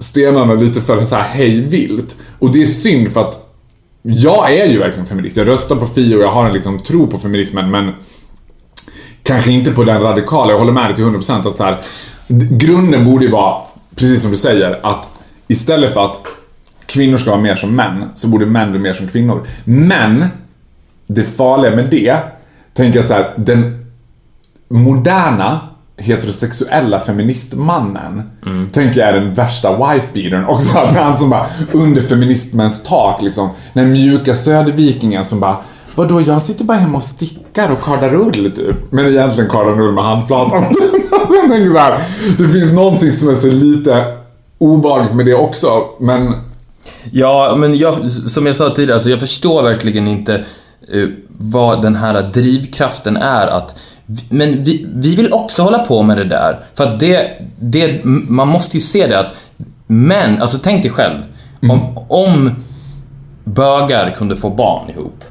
stenarna 0.00 0.54
lite 0.54 0.82
för 0.82 1.06
så 1.06 1.14
här 1.14 1.22
hej 1.22 1.60
vilt. 1.60 2.16
Och 2.38 2.52
det 2.52 2.62
är 2.62 2.66
synd 2.66 3.12
för 3.12 3.20
att 3.20 3.50
jag 4.02 4.54
är 4.54 4.66
ju 4.66 4.78
verkligen 4.78 5.06
feminist. 5.06 5.36
Jag 5.36 5.48
röstar 5.48 5.76
på 5.76 5.86
Fi 5.86 6.14
och 6.14 6.20
jag 6.20 6.32
har 6.32 6.46
en 6.46 6.52
liksom 6.52 6.78
tro 6.78 7.06
på 7.06 7.18
feminismen 7.18 7.70
men 7.70 7.92
kanske 9.22 9.52
inte 9.52 9.70
på 9.70 9.84
den 9.84 10.00
radikala. 10.00 10.52
Jag 10.52 10.58
håller 10.58 10.72
med 10.72 10.84
dig 10.84 10.94
till 10.94 11.04
100% 11.04 11.48
att 11.48 11.56
så 11.56 11.64
här, 11.64 11.78
grunden 12.50 13.04
borde 13.04 13.24
ju 13.24 13.30
vara, 13.30 13.56
precis 13.94 14.22
som 14.22 14.30
du 14.30 14.36
säger, 14.36 14.80
att 14.82 15.08
istället 15.48 15.94
för 15.94 16.04
att 16.04 16.26
kvinnor 16.86 17.16
ska 17.16 17.30
vara 17.30 17.40
mer 17.40 17.54
som 17.54 17.76
män 17.76 18.10
så 18.14 18.28
borde 18.28 18.46
män 18.46 18.70
bli 18.70 18.80
mer 18.80 18.92
som 18.92 19.08
kvinnor. 19.08 19.46
Men 19.64 20.26
det 21.06 21.24
farliga 21.24 21.76
med 21.76 21.90
det, 21.90 22.18
tänker 22.74 22.98
jag 22.98 23.04
att 23.04 23.10
så 23.10 23.14
här, 23.14 23.34
den 23.36 23.86
moderna 24.68 25.69
heterosexuella 26.00 27.00
feministmannen 27.00 28.22
tänker 28.72 29.00
jag 29.00 29.08
är 29.08 29.12
den 29.12 29.34
värsta 29.34 29.76
wife-beatern 29.76 30.46
också. 30.46 30.78
Att 30.78 30.96
han 30.96 31.18
som 31.18 31.30
bara 31.30 31.46
under 31.72 32.02
feministmäns 32.02 32.82
tak 32.82 33.22
liksom. 33.22 33.50
Den 33.72 33.92
mjuka 33.92 34.34
södervikingen 34.34 35.24
som 35.24 35.40
bara 35.40 35.56
Vadå, 35.94 36.20
jag 36.20 36.42
sitter 36.42 36.64
bara 36.64 36.78
hemma 36.78 36.96
och 36.98 37.04
stickar 37.04 37.72
och 37.72 37.82
kardar 37.82 38.14
ull 38.14 38.52
typ. 38.56 38.76
Men 38.92 39.06
egentligen 39.06 39.50
kardar 39.50 39.80
ull 39.80 39.94
med 39.94 40.04
handflatan. 40.04 40.64
Jag 41.30 41.48
tänker 41.48 41.70
så 41.70 41.78
här, 41.78 42.02
det 42.38 42.48
finns 42.48 42.72
någonting 42.72 43.12
som 43.12 43.28
är 43.28 43.34
så 43.34 43.46
lite 43.46 44.04
obehagligt 44.58 45.14
med 45.14 45.26
det 45.26 45.34
också. 45.34 45.84
Men 46.00 46.34
Ja, 47.12 47.54
men 47.56 47.76
jag, 47.76 48.10
som 48.10 48.46
jag 48.46 48.56
sa 48.56 48.70
tidigare, 48.70 48.94
alltså 48.94 49.10
jag 49.10 49.20
förstår 49.20 49.62
verkligen 49.62 50.08
inte 50.08 50.34
eh, 50.92 51.08
vad 51.28 51.82
den 51.82 51.96
här 51.96 52.22
drivkraften 52.22 53.16
är 53.16 53.46
att 53.46 53.74
men 54.28 54.64
vi, 54.64 54.86
vi 54.94 55.16
vill 55.16 55.32
också 55.32 55.62
hålla 55.62 55.78
på 55.78 56.02
med 56.02 56.16
det 56.16 56.24
där. 56.24 56.60
För 56.74 56.84
att 56.84 57.00
det, 57.00 57.30
det, 57.60 58.04
man 58.04 58.48
måste 58.48 58.76
ju 58.76 58.80
se 58.80 59.06
det 59.06 59.20
att 59.20 59.34
män, 59.86 60.42
alltså 60.42 60.58
tänk 60.62 60.82
dig 60.82 60.90
själv. 60.92 61.18
Om, 61.62 61.98
om 62.08 62.50
bögar 63.44 64.10
kunde 64.10 64.36
få 64.36 64.50
barn 64.50 64.90
ihop 64.90 65.24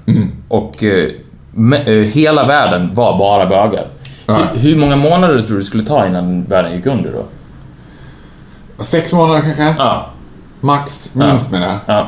och 0.47 0.83
eh, 0.83 1.07
eh, 1.85 1.93
hela 1.93 2.45
världen 2.45 2.93
var 2.93 3.17
bara 3.19 3.45
bögar. 3.45 3.87
Ja. 4.25 4.37
Hur, 4.53 4.59
hur 4.59 4.77
många 4.77 4.95
månader 4.95 5.37
tror 5.37 5.47
du 5.47 5.59
det 5.59 5.65
skulle 5.65 5.83
ta 5.83 6.07
innan 6.07 6.43
världen 6.43 6.75
gick 6.75 6.85
under 6.85 7.11
då? 7.11 7.25
sex 8.83 9.13
månader 9.13 9.41
kanske? 9.41 9.75
Ja. 9.77 10.09
Max, 10.61 11.15
minst 11.15 11.51
med 11.51 11.61
det. 11.61 11.75
ja. 11.85 12.07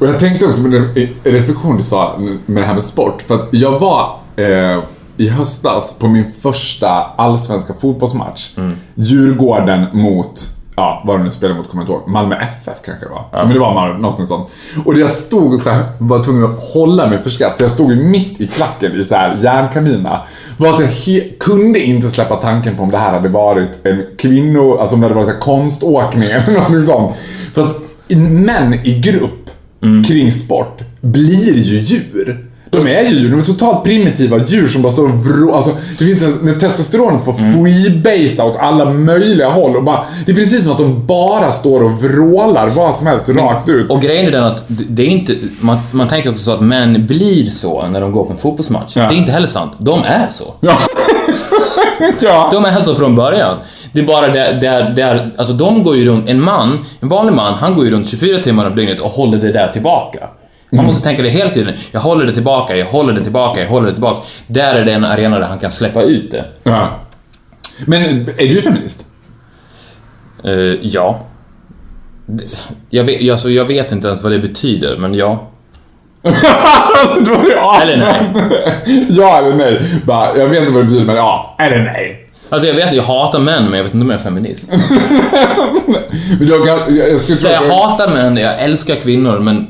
Och 0.00 0.06
jag 0.06 0.18
tänkte 0.18 0.46
också 0.46 0.60
med 0.60 0.72
den 0.72 0.94
reflektion 1.24 1.76
du 1.76 1.82
sa 1.82 2.16
med 2.46 2.62
det 2.62 2.66
här 2.66 2.74
med 2.74 2.84
sport. 2.84 3.22
För 3.22 3.34
att 3.34 3.48
jag 3.50 3.78
var 3.78 4.18
eh, 4.36 4.78
i 5.18 5.28
höstas 5.28 5.94
på 5.98 6.08
min 6.08 6.32
första 6.42 6.88
allsvenska 7.16 7.74
fotbollsmatch. 7.74 8.50
Djurgården 8.94 9.86
mot, 9.92 10.40
ja 10.76 11.02
vad 11.06 11.18
de 11.18 11.24
nu 11.24 11.30
spelade 11.30 11.58
mot 11.58 11.68
kommer 11.70 11.82
jag 11.82 11.84
inte 11.84 11.92
ihåg. 11.92 12.08
Malmö 12.12 12.36
FF 12.36 12.78
kanske 12.84 13.04
det 13.04 13.10
var. 13.10 13.24
Ja. 13.32 13.44
Men 13.44 13.52
det 13.52 13.58
var 13.60 13.74
Malmö, 13.74 13.98
något 13.98 14.28
sånt. 14.28 14.48
Och 14.84 14.98
jag 14.98 15.10
stod 15.10 15.54
och 15.54 15.60
så 15.60 15.70
här, 15.70 15.84
var 15.98 16.24
tvungen 16.24 16.44
att 16.44 16.62
hålla 16.74 17.08
mig 17.08 17.18
för 17.22 17.30
skratt. 17.30 17.56
För 17.56 17.64
jag 17.64 17.70
stod 17.70 17.92
ju 17.92 18.02
mitt 18.02 18.40
i 18.40 18.46
klacken 18.46 19.00
i 19.00 19.04
så 19.04 19.14
här 19.14 19.38
järnkamina. 19.42 20.20
Var 20.56 20.68
att 20.74 20.80
jag 20.80 20.88
he- 20.88 21.38
kunde 21.40 21.80
inte 21.80 22.10
släppa 22.10 22.36
tanken 22.36 22.76
på 22.76 22.82
om 22.82 22.90
det 22.90 22.98
här 22.98 23.12
hade 23.12 23.28
varit 23.28 23.86
en 23.86 24.04
kvinno, 24.18 24.78
alltså 24.78 24.94
om 24.94 25.00
det 25.00 25.06
hade 25.06 25.14
varit 25.14 25.26
så 25.28 25.32
här 25.34 25.40
konståkning 25.40 26.22
eller 26.30 26.52
någonting 26.54 26.82
sånt. 26.82 27.16
För 27.54 27.62
att 27.62 27.76
män 28.20 28.74
i 28.74 29.00
grupp 29.00 29.50
kring 30.06 30.32
sport 30.32 30.82
blir 31.00 31.54
ju 31.58 31.78
djur. 31.80 32.47
De 32.70 32.86
är 32.86 33.02
ju 33.02 33.08
djur, 33.08 33.30
de 33.30 33.40
är 33.40 33.44
totalt 33.44 33.84
primitiva 33.84 34.38
djur 34.46 34.66
som 34.66 34.82
bara 34.82 34.92
står 34.92 35.04
och 35.04 35.24
vrå... 35.24 35.54
Alltså, 35.54 35.70
det 35.98 36.04
finns 36.04 36.22
en, 36.22 36.38
när 36.42 36.54
testosteronet 36.54 37.24
får 37.24 37.32
freebase 37.32 38.42
åt 38.42 38.56
alla 38.56 38.84
möjliga 38.84 39.48
håll 39.48 39.76
och 39.76 39.84
bara... 39.84 40.04
Det 40.26 40.32
är 40.32 40.36
precis 40.36 40.62
som 40.62 40.72
att 40.72 40.78
de 40.78 41.06
bara 41.06 41.52
står 41.52 41.82
och 41.82 42.02
vrålar 42.02 42.68
vad 42.68 42.96
som 42.96 43.06
helst 43.06 43.28
rakt 43.28 43.68
ut. 43.68 43.90
Och 43.90 44.00
grejen 44.02 44.26
är 44.26 44.30
den 44.30 44.44
att 44.44 44.64
det 44.68 45.02
är 45.02 45.06
inte, 45.06 45.34
man, 45.60 45.78
man 45.90 46.08
tänker 46.08 46.30
också 46.30 46.44
så 46.44 46.50
att 46.50 46.60
män 46.60 47.06
blir 47.06 47.50
så 47.50 47.86
när 47.86 48.00
de 48.00 48.12
går 48.12 48.24
på 48.24 48.32
en 48.32 48.38
fotbollsmatch. 48.38 48.96
Ja. 48.96 49.02
Det 49.02 49.14
är 49.14 49.18
inte 49.18 49.32
heller 49.32 49.46
sant. 49.46 49.72
De 49.78 50.02
är 50.02 50.26
så. 50.30 50.54
Ja. 50.60 50.72
ja. 52.20 52.48
De 52.52 52.64
är 52.64 52.80
så 52.80 52.94
från 52.94 53.16
början. 53.16 53.56
Det 53.92 54.00
är 54.00 54.06
bara 54.06 54.28
det, 54.28 54.58
det, 54.60 54.66
är, 54.66 54.90
det 54.90 55.02
är, 55.02 55.34
alltså 55.36 55.54
de 55.54 55.82
går 55.82 55.96
ju 55.96 56.06
runt, 56.06 56.28
en 56.28 56.44
man, 56.44 56.84
en 57.00 57.08
vanlig 57.08 57.32
man, 57.32 57.54
han 57.54 57.74
går 57.74 57.84
ju 57.84 57.90
runt 57.90 58.08
24 58.08 58.42
timmar 58.42 58.66
om 58.66 58.76
dygnet 58.76 59.00
och 59.00 59.10
håller 59.10 59.38
det 59.38 59.52
där 59.52 59.68
tillbaka. 59.72 60.28
Man 60.70 60.84
måste 60.84 61.02
tänka 61.02 61.22
det 61.22 61.28
hela 61.28 61.50
tiden. 61.50 61.74
Jag 61.92 62.00
håller 62.00 62.26
det 62.26 62.34
tillbaka, 62.34 62.76
jag 62.76 62.86
håller 62.86 63.12
det 63.12 63.22
tillbaka, 63.22 63.60
jag 63.60 63.68
håller 63.68 63.86
det 63.86 63.92
tillbaka. 63.92 64.22
Där 64.46 64.74
är 64.74 64.84
det 64.84 64.92
en 64.92 65.04
arena 65.04 65.38
där 65.38 65.46
han 65.46 65.58
kan 65.58 65.70
släppa 65.70 66.02
ut 66.02 66.30
det. 66.30 66.44
ja. 66.64 66.88
Men 67.86 68.02
är 68.38 68.54
du 68.54 68.62
feminist? 68.62 69.06
Eh, 70.44 70.52
ja. 70.82 71.20
Jag 72.90 73.04
vet, 73.04 73.30
alltså, 73.30 73.50
jag 73.50 73.64
vet 73.64 73.92
inte 73.92 74.08
ens 74.08 74.22
vad 74.22 74.32
det 74.32 74.38
betyder, 74.38 74.96
men 74.96 75.14
ja. 75.14 75.48
Då 76.22 76.30
är 77.32 77.44
det 77.44 77.82
Eller 77.82 77.96
nej. 77.96 78.30
ja 79.08 79.38
eller 79.38 79.56
nej. 79.56 79.80
Bara, 80.04 80.38
jag 80.38 80.48
vet 80.48 80.60
inte 80.60 80.72
vad 80.72 80.82
det 80.82 80.86
betyder 80.86 81.06
men 81.06 81.16
ja, 81.16 81.56
eller 81.58 81.78
nej. 81.78 82.28
Alltså 82.50 82.68
jag 82.68 82.74
vet, 82.74 82.94
jag 82.94 83.02
hatar 83.02 83.38
män, 83.38 83.64
men 83.64 83.74
jag 83.74 83.84
vet 83.84 83.94
inte 83.94 84.04
om 84.04 84.10
jag 84.10 84.18
är 84.20 84.24
feminist. 84.24 84.68
Men 86.38 86.48
jag, 86.48 86.66
kan, 86.66 86.96
jag, 86.96 87.08
jag 87.08 87.40
jag 87.42 87.62
att 87.62 87.70
hatar 87.70 88.08
män, 88.08 88.36
jag 88.36 88.62
älskar 88.62 88.94
kvinnor, 88.94 89.38
men... 89.38 89.66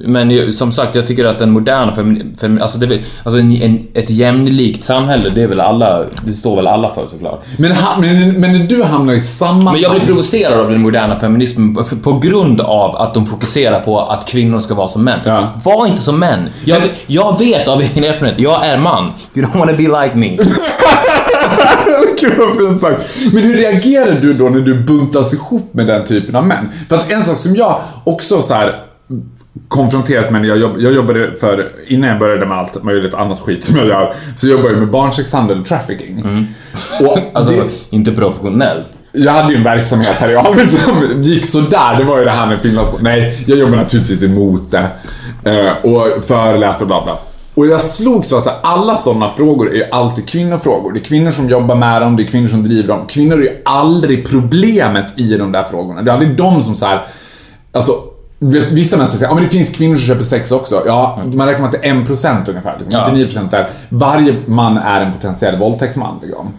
Men 0.00 0.52
som 0.52 0.72
sagt, 0.72 0.94
jag 0.94 1.06
tycker 1.06 1.24
att 1.24 1.38
den 1.38 1.50
moderna 1.50 1.94
femi, 1.94 2.60
alltså, 2.60 2.78
det, 2.78 3.00
alltså 3.24 3.40
en, 3.40 3.52
en, 3.52 3.86
ett 3.94 4.10
jämlikt 4.10 4.84
samhälle, 4.84 5.30
det 5.34 5.42
är 5.42 5.46
väl 5.46 5.60
alla, 5.60 6.04
det 6.24 6.32
står 6.32 6.56
väl 6.56 6.66
alla 6.66 6.94
för 6.94 7.06
såklart. 7.06 7.44
Men, 7.56 7.72
ha, 7.72 8.00
men, 8.00 8.40
men 8.40 8.66
du 8.66 8.82
hamnar 8.82 9.14
i 9.14 9.20
samma... 9.20 9.72
Men 9.72 9.80
jag 9.80 9.92
blir 9.92 10.04
provocerad 10.04 10.60
av 10.60 10.70
den 10.70 10.80
moderna 10.80 11.20
feminismen 11.20 11.74
på, 11.74 11.84
på 11.84 12.18
grund 12.18 12.60
av 12.60 12.96
att 12.96 13.14
de 13.14 13.26
fokuserar 13.26 13.80
på 13.80 14.00
att 14.00 14.28
kvinnor 14.28 14.60
ska 14.60 14.74
vara 14.74 14.88
som 14.88 15.04
män. 15.04 15.20
Ja. 15.24 15.52
Var 15.64 15.86
inte 15.86 16.02
som 16.02 16.18
män. 16.18 16.48
Jag, 16.64 16.82
jag 17.06 17.38
vet 17.38 17.68
av 17.68 17.80
egen 17.80 18.04
erfarenhet, 18.04 18.40
jag 18.40 18.66
är 18.66 18.78
man. 18.78 19.12
You 19.34 19.46
don't 19.46 19.58
wanna 19.58 19.72
be 19.72 19.82
like 19.82 20.14
me. 20.14 20.38
Gud 22.20 22.32
vad 22.38 22.56
fint 22.56 22.80
sagt. 22.80 23.32
Men 23.32 23.42
hur 23.42 23.54
reagerar 23.54 24.16
du 24.20 24.34
då 24.34 24.44
när 24.44 24.60
du 24.60 24.74
buntas 24.74 25.34
ihop 25.34 25.74
med 25.74 25.86
den 25.86 26.04
typen 26.04 26.36
av 26.36 26.46
män? 26.46 26.70
För 26.88 26.96
att 26.96 27.12
en 27.12 27.24
sak 27.24 27.38
som 27.38 27.56
jag 27.56 27.80
också 28.04 28.42
så 28.42 28.54
här 28.54 28.84
konfronteras 29.68 30.30
med 30.30 30.40
när 30.40 30.48
jag, 30.48 30.58
jobb, 30.58 30.76
jag 30.78 30.92
jobbade 30.92 31.36
för, 31.40 31.72
innan 31.86 32.10
jag 32.10 32.18
började 32.18 32.46
med 32.46 32.58
allt 32.58 32.82
möjligt 32.84 33.14
annat 33.14 33.40
skit 33.40 33.64
som 33.64 33.76
jag 33.76 33.86
gör, 33.86 34.14
så 34.36 34.48
jobbade 34.48 34.70
jag 34.70 34.78
med 34.78 34.90
barnsexhandel 34.90 35.60
och 35.60 35.66
trafficking. 35.66 36.24
Och 37.00 37.18
Alltså, 37.32 37.52
det, 37.52 37.96
inte 37.96 38.12
professionellt. 38.12 38.86
jag 39.12 39.32
hade 39.32 39.52
ju 39.52 39.56
en 39.56 39.64
verksamhet 39.64 40.08
här 40.18 40.30
i 40.30 40.36
Alvik 40.36 40.70
som 40.70 41.22
gick 41.22 41.44
sådär. 41.46 41.96
Det 41.98 42.04
var 42.04 42.18
ju 42.18 42.24
det 42.24 42.30
här 42.30 42.46
med 42.46 42.60
Finlands... 42.60 42.90
Nej, 43.00 43.44
jag 43.46 43.58
jobbar 43.58 43.76
naturligtvis 43.76 44.22
emot 44.22 44.70
det. 44.70 44.88
Eh, 45.44 45.90
och 45.92 46.24
föreläser 46.24 46.80
och 46.80 46.86
bla 46.86 47.04
bla. 47.04 47.18
Och 47.54 47.66
jag 47.66 47.82
slog 47.82 48.24
så 48.26 48.38
att 48.38 48.64
alla 48.64 48.96
sådana 48.96 49.28
frågor 49.28 49.74
är 49.74 49.94
alltid 49.94 50.28
kvinnofrågor. 50.28 50.92
Det 50.92 50.98
är 50.98 51.04
kvinnor 51.04 51.30
som 51.30 51.48
jobbar 51.48 51.74
med 51.74 52.02
dem, 52.02 52.16
det 52.16 52.22
är 52.22 52.26
kvinnor 52.26 52.48
som 52.48 52.62
driver 52.62 52.88
dem. 52.88 53.06
Kvinnor 53.06 53.38
är 53.38 53.42
ju 53.42 53.62
aldrig 53.64 54.28
problemet 54.28 55.18
i 55.18 55.36
de 55.36 55.52
där 55.52 55.64
frågorna. 55.64 56.02
Det 56.02 56.10
är 56.10 56.12
aldrig 56.12 56.36
de 56.36 56.62
som 56.62 56.74
så 56.76 56.86
här, 56.86 57.06
alltså 57.72 57.92
vet, 58.38 58.68
Vissa 58.68 58.96
människor 58.96 59.18
säger 59.18 59.26
att 59.26 59.30
ja, 59.30 59.34
men 59.34 59.44
det 59.44 59.50
finns 59.50 59.70
kvinnor 59.70 59.96
som 59.96 60.06
köper 60.06 60.22
sex 60.22 60.52
också. 60.52 60.82
Ja, 60.86 61.22
man 61.32 61.46
räknar 61.46 61.60
med 61.60 61.74
att 61.74 61.82
det 61.82 61.88
är 61.88 61.94
1% 61.94 62.48
ungefär. 62.50 62.76
Liksom. 62.78 62.92
Ja. 62.92 63.08
99% 63.14 63.50
där 63.50 63.68
varje 63.88 64.34
man 64.46 64.76
är 64.76 65.00
en 65.00 65.12
potentiell 65.12 65.58
våldtäktsman. 65.58 66.18
Liksom. 66.22 66.52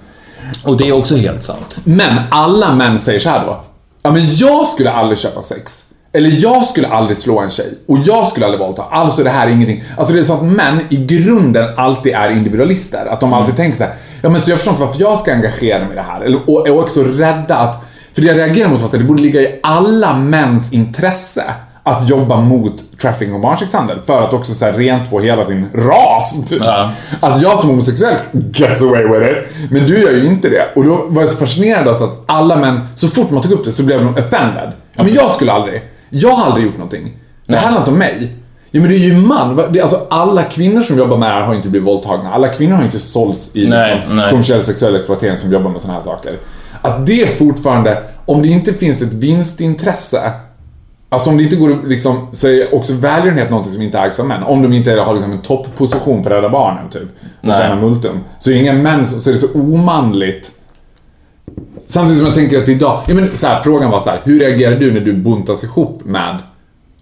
Och 0.63 0.77
det 0.77 0.87
är 0.87 0.91
också 0.91 1.15
helt 1.15 1.43
sant. 1.43 1.77
Men 1.83 2.19
alla 2.31 2.75
män 2.75 2.99
säger 2.99 3.19
så 3.19 3.29
här 3.29 3.45
då. 3.45 3.61
Ja 4.03 4.11
men 4.11 4.35
jag 4.35 4.67
skulle 4.67 4.91
aldrig 4.91 5.17
köpa 5.17 5.41
sex. 5.41 5.83
Eller 6.13 6.43
jag 6.43 6.65
skulle 6.65 6.87
aldrig 6.87 7.17
slå 7.17 7.39
en 7.39 7.49
tjej. 7.49 7.77
Och 7.87 7.97
jag 7.97 8.27
skulle 8.27 8.45
aldrig 8.45 8.59
våldta. 8.59 8.83
Alltså 8.83 9.23
det 9.23 9.29
här 9.29 9.47
är 9.47 9.51
ingenting. 9.51 9.83
Alltså 9.97 10.13
det 10.13 10.19
är 10.19 10.23
så 10.23 10.33
att 10.33 10.43
män 10.43 10.81
i 10.89 11.05
grunden 11.05 11.69
alltid 11.77 12.13
är 12.13 12.29
individualister. 12.29 13.05
Att 13.05 13.19
de 13.19 13.33
alltid 13.33 13.55
tänker 13.55 13.77
så 13.77 13.83
här. 13.83 13.93
Ja 14.21 14.29
men 14.29 14.41
så 14.41 14.49
jag 14.49 14.57
förstår 14.57 14.71
inte 14.73 14.85
varför 14.85 15.01
jag 15.01 15.19
ska 15.19 15.33
engagera 15.33 15.79
mig 15.79 15.91
i 15.91 15.95
det 15.95 16.01
här. 16.01 16.21
Eller, 16.21 16.49
och 16.49 16.67
är 16.67 16.79
också 16.79 17.03
rädda 17.03 17.55
att... 17.55 17.85
För 18.13 18.21
det 18.21 18.27
jag 18.27 18.37
reagerar 18.37 18.69
mot 18.69 18.83
att 18.83 18.91
det 18.91 18.99
borde 18.99 19.21
ligga 19.21 19.41
i 19.41 19.59
alla 19.63 20.13
mäns 20.17 20.73
intresse 20.73 21.43
att 21.83 22.09
jobba 22.09 22.41
mot 22.41 22.99
trafficking 23.01 23.35
och 23.35 23.41
barnsexhandel 23.41 23.99
för 24.05 24.21
att 24.21 24.33
också 24.33 24.53
så 24.53 24.65
här 24.65 24.73
rentvå 24.73 25.19
hela 25.19 25.45
sin 25.45 25.69
ras. 25.73 26.45
Typ. 26.47 26.61
Ja. 26.65 26.91
Att 27.19 27.41
jag 27.41 27.59
som 27.59 27.69
homosexuell 27.69 28.15
gets 28.53 28.83
away 28.83 29.03
with 29.03 29.31
it, 29.31 29.71
men 29.71 29.87
du 29.87 30.01
gör 30.01 30.11
ju 30.11 30.25
inte 30.25 30.49
det. 30.49 30.63
Och 30.75 30.83
då 30.83 31.05
var 31.07 31.21
jag 31.21 31.31
så 31.31 31.37
fascinerad 31.37 31.87
av 31.87 32.03
att 32.03 32.23
alla 32.25 32.55
män, 32.55 32.81
så 32.95 33.07
fort 33.07 33.31
man 33.31 33.41
tog 33.41 33.51
upp 33.51 33.65
det 33.65 33.71
så 33.71 33.83
blev 33.83 33.99
de 33.99 34.13
offended. 34.13 34.71
Ja, 34.95 35.03
men 35.03 35.13
jag 35.13 35.31
skulle 35.31 35.51
aldrig. 35.51 35.83
Jag 36.09 36.29
har 36.29 36.45
aldrig 36.45 36.65
gjort 36.65 36.77
någonting. 36.77 37.17
Det 37.47 37.57
handlar 37.57 37.81
inte 37.81 37.91
om 37.91 37.97
mig. 37.97 38.35
Ja 38.71 38.81
men 38.81 38.89
det 38.89 38.95
är 38.95 38.99
ju 38.99 39.13
man. 39.13 39.59
Alltså 39.81 40.07
alla 40.09 40.43
kvinnor 40.43 40.81
som 40.81 40.97
jobbar 40.97 41.17
med 41.17 41.29
det 41.29 41.33
här 41.33 41.41
har 41.41 41.55
inte 41.55 41.69
blivit 41.69 41.87
våldtagna. 41.87 42.33
Alla 42.33 42.47
kvinnor 42.47 42.75
har 42.75 42.83
inte 42.83 42.99
sålts 42.99 43.55
i 43.55 43.67
Nej, 43.67 43.95
liksom, 43.95 44.17
nej. 44.17 44.29
kommersiell 44.29 44.61
sexuell 44.61 44.95
exploatering 44.95 45.37
som 45.37 45.51
jobbar 45.51 45.69
med 45.71 45.81
sådana 45.81 45.99
här 45.99 46.05
saker. 46.05 46.39
Att 46.81 47.05
det 47.05 47.37
fortfarande, 47.37 48.03
om 48.25 48.41
det 48.41 48.47
inte 48.47 48.73
finns 48.73 49.01
ett 49.01 49.13
vinstintresse 49.13 50.31
Alltså 51.11 51.29
om 51.29 51.37
det 51.37 51.43
inte 51.43 51.55
går 51.55 51.87
liksom, 51.87 52.27
så 52.31 52.47
är 52.47 52.75
också 52.75 52.93
välgörenhet 52.93 53.49
något 53.49 53.67
som 53.67 53.81
inte 53.81 53.99
ägs 53.99 54.19
av 54.19 54.25
män. 54.25 54.43
Om 54.43 54.61
de 54.61 54.73
inte 54.73 54.91
har 54.91 55.13
liksom 55.13 55.31
en 55.31 55.41
topposition 55.41 56.23
på 56.23 56.29
Rädda 56.29 56.49
Barnen 56.49 56.89
typ. 56.89 57.09
Och 57.41 57.53
tjänar 57.53 57.81
multum. 57.81 58.19
Så 58.39 58.49
är 58.49 58.53
det 58.53 58.59
inga 58.59 58.73
män 58.73 59.05
så 59.05 59.29
är 59.29 59.33
det 59.33 59.39
så 59.39 59.53
omanligt. 59.53 60.51
Samtidigt 61.87 62.17
som 62.17 62.25
jag 62.25 62.35
tänker 62.35 62.61
att 62.61 62.69
idag, 62.69 63.01
ja 63.07 63.15
men 63.15 63.37
så 63.37 63.47
här, 63.47 63.61
frågan 63.63 63.91
var 63.91 63.99
så 63.99 64.09
här, 64.09 64.21
hur 64.23 64.39
reagerar 64.39 64.79
du 64.79 64.93
när 64.93 64.99
du 64.99 65.13
buntas 65.13 65.63
ihop 65.63 66.01
med 66.05 66.37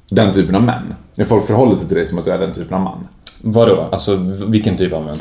den 0.09 0.33
typen 0.33 0.55
av 0.55 0.63
män? 0.63 0.95
När 1.15 1.25
folk 1.25 1.45
förhåller 1.45 1.75
sig 1.75 1.87
till 1.87 1.97
dig 1.97 2.05
som 2.05 2.19
att 2.19 2.25
du 2.25 2.31
är 2.31 2.39
den 2.39 2.53
typen 2.53 2.77
av 2.77 2.81
man. 2.81 3.07
Vadå? 3.41 3.85
Alltså, 3.91 4.15
vilken 4.47 4.77
typ 4.77 4.93
av 4.93 5.05
män? 5.05 5.17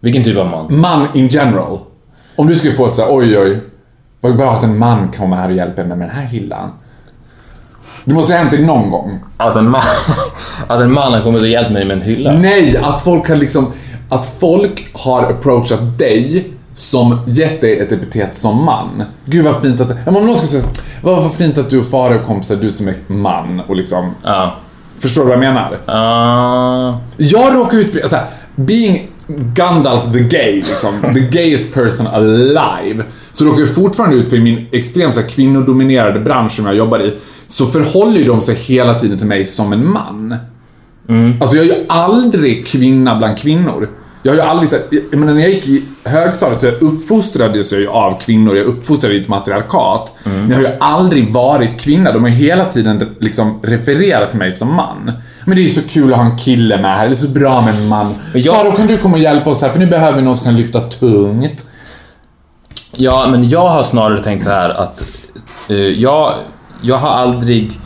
Vilken 0.00 0.24
typ 0.24 0.38
av 0.38 0.46
man? 0.46 0.80
Man 0.80 1.06
in 1.14 1.28
general. 1.28 1.78
Om 2.36 2.46
du 2.46 2.54
skulle 2.56 2.72
få 2.72 2.88
så 2.88 3.02
här, 3.02 3.16
oj 3.16 3.38
oj, 3.38 3.60
vad 4.20 4.36
bra 4.36 4.50
att 4.50 4.62
en 4.62 4.78
man 4.78 5.08
kommer 5.08 5.36
här 5.36 5.48
och 5.48 5.54
hjälper 5.54 5.84
mig 5.84 5.96
med 5.96 6.08
den 6.08 6.16
här 6.16 6.24
hyllan. 6.24 6.70
Det 8.04 8.14
måste 8.14 8.32
ha 8.32 8.38
hänt 8.38 8.50
dig 8.50 8.62
någon 8.62 8.90
gång. 8.90 9.20
Att 9.36 9.56
en 9.56 9.70
man, 9.70 9.82
att 10.66 10.80
en 10.80 10.92
man 10.92 11.12
har 11.12 11.20
kommit 11.20 11.40
och 11.40 11.48
hjälpt 11.48 11.72
mig 11.72 11.84
med 11.84 11.96
en 11.96 12.02
hylla? 12.02 12.32
Nej, 12.32 12.76
att 12.76 13.00
folk 13.00 13.28
har 13.28 13.36
liksom... 13.36 13.72
Att 14.08 14.38
folk 14.40 14.90
har 14.92 15.22
approachat 15.22 15.98
dig 15.98 16.52
som 16.74 17.18
gett 17.26 17.60
dig 17.60 17.78
ett 17.78 17.92
epitet 17.92 18.36
som 18.36 18.64
man. 18.64 19.02
Gud 19.24 19.44
vad 19.44 19.62
fint 19.62 19.80
att... 19.80 20.08
Om 20.08 20.14
någon 20.14 20.36
skulle 20.36 20.62
säga 20.62 20.72
vad, 21.02 21.22
vad 21.22 21.34
fint 21.34 21.58
att 21.58 21.70
du 21.70 21.80
och 21.80 21.86
Farao 21.86 22.14
är 22.14 22.22
kompisar, 22.22 22.56
du 22.56 22.72
som 22.72 22.88
är 22.88 22.94
man 23.06 23.60
och 23.60 23.76
liksom... 23.76 24.14
Ja. 24.22 24.56
Förstår 24.98 25.22
du 25.22 25.28
vad 25.28 25.44
jag 25.44 25.54
menar? 25.54 25.78
Ah. 25.86 26.98
Jag 27.16 27.54
råkar 27.54 27.78
ut 27.78 27.92
för, 27.92 28.00
alltså, 28.00 28.18
being 28.54 29.08
Gandalf 29.54 30.12
the 30.12 30.18
gay, 30.18 30.54
liksom, 30.56 31.14
the 31.14 31.20
gayest 31.20 31.74
person 31.74 32.06
alive, 32.06 33.04
så 33.32 33.44
råkar 33.44 33.60
jag 33.60 33.74
fortfarande 33.74 34.16
ut 34.16 34.28
för 34.28 34.36
i 34.36 34.40
min 34.40 34.66
extremt 34.72 35.14
så 35.14 35.20
här, 35.20 35.28
kvinnodominerade 35.28 36.20
bransch 36.20 36.52
som 36.52 36.66
jag 36.66 36.74
jobbar 36.74 37.00
i, 37.00 37.18
så 37.46 37.66
förhåller 37.66 38.26
de 38.26 38.40
sig 38.40 38.54
hela 38.54 38.94
tiden 38.98 39.18
till 39.18 39.26
mig 39.26 39.46
som 39.46 39.72
en 39.72 39.90
man. 39.92 40.34
Alltså 41.40 41.56
jag 41.56 41.64
är 41.64 41.68
ju 41.68 41.84
aldrig 41.88 42.66
kvinna 42.66 43.16
bland 43.18 43.38
kvinnor. 43.38 43.88
Jag 44.24 44.32
har 44.32 44.36
ju 44.36 44.42
aldrig 44.42 44.70
sett, 44.70 44.88
jag 45.10 45.20
menar 45.20 45.34
när 45.34 45.40
jag 45.40 45.50
gick 45.50 45.66
i 45.68 45.82
högstadiet 46.04 46.60
så 46.60 46.66
jag 46.66 46.82
uppfostrades 46.82 47.72
jag 47.72 47.80
ju 47.80 47.88
av 47.88 48.20
kvinnor, 48.20 48.56
jag 48.56 48.66
uppfostrades 48.66 49.18
i 49.18 49.20
ett 49.22 49.28
matriarkat. 49.28 50.12
Men 50.24 50.48
jag 50.50 50.56
har 50.56 50.62
ju 50.62 50.70
aldrig 50.80 51.32
varit 51.32 51.80
kvinna, 51.80 52.12
de 52.12 52.22
har 52.22 52.28
ju 52.30 52.34
hela 52.36 52.64
tiden 52.64 53.14
liksom 53.20 53.60
refererat 53.62 54.30
till 54.30 54.38
mig 54.38 54.52
som 54.52 54.74
man. 54.74 55.12
Men 55.46 55.56
det 55.56 55.60
är 55.62 55.64
ju 55.64 55.68
så 55.74 55.82
kul 55.88 56.12
att 56.12 56.18
ha 56.18 56.26
en 56.26 56.38
kille 56.38 56.76
med 56.82 56.96
här, 56.96 57.06
det 57.08 57.12
är 57.12 57.16
så 57.16 57.28
bra 57.28 57.60
med 57.60 57.74
en 57.74 57.88
man. 57.88 58.14
Men 58.32 58.42
jag- 58.42 58.56
Faro 58.56 58.72
kan 58.72 58.86
du 58.86 58.98
komma 58.98 59.14
och 59.14 59.20
hjälpa 59.22 59.50
oss 59.50 59.62
här 59.62 59.68
för 59.70 59.78
nu 59.78 59.86
behöver 59.86 60.18
vi 60.18 60.24
någon 60.24 60.36
som 60.36 60.44
kan 60.44 60.56
lyfta 60.56 60.80
tungt. 60.80 61.66
Ja, 62.96 63.28
men 63.30 63.48
jag 63.48 63.68
har 63.68 63.82
snarare 63.82 64.22
tänkt 64.22 64.42
så 64.44 64.50
här 64.50 64.70
att 64.70 65.02
eh, 65.68 65.76
jag, 65.76 66.32
jag 66.82 66.96
har 66.96 67.10
aldrig... 67.10 67.80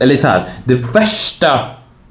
Eller 0.00 0.16
så 0.16 0.28
här, 0.28 0.44
det 0.64 0.74
värsta 0.74 1.60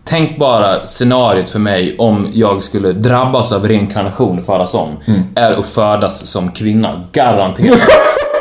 tänkbara 0.06 0.86
scenariot 0.86 1.50
för 1.50 1.60
mig 1.60 1.96
om 1.98 2.32
jag 2.34 2.64
skulle 2.64 2.92
drabbas 2.92 3.52
av 3.52 3.68
reinkarnation 3.68 4.38
och 4.38 4.46
födas 4.46 4.74
om 4.74 4.98
är 5.36 5.52
att 5.52 5.66
födas 5.66 6.26
som 6.26 6.52
kvinna. 6.52 7.04
Garanterat. 7.12 7.80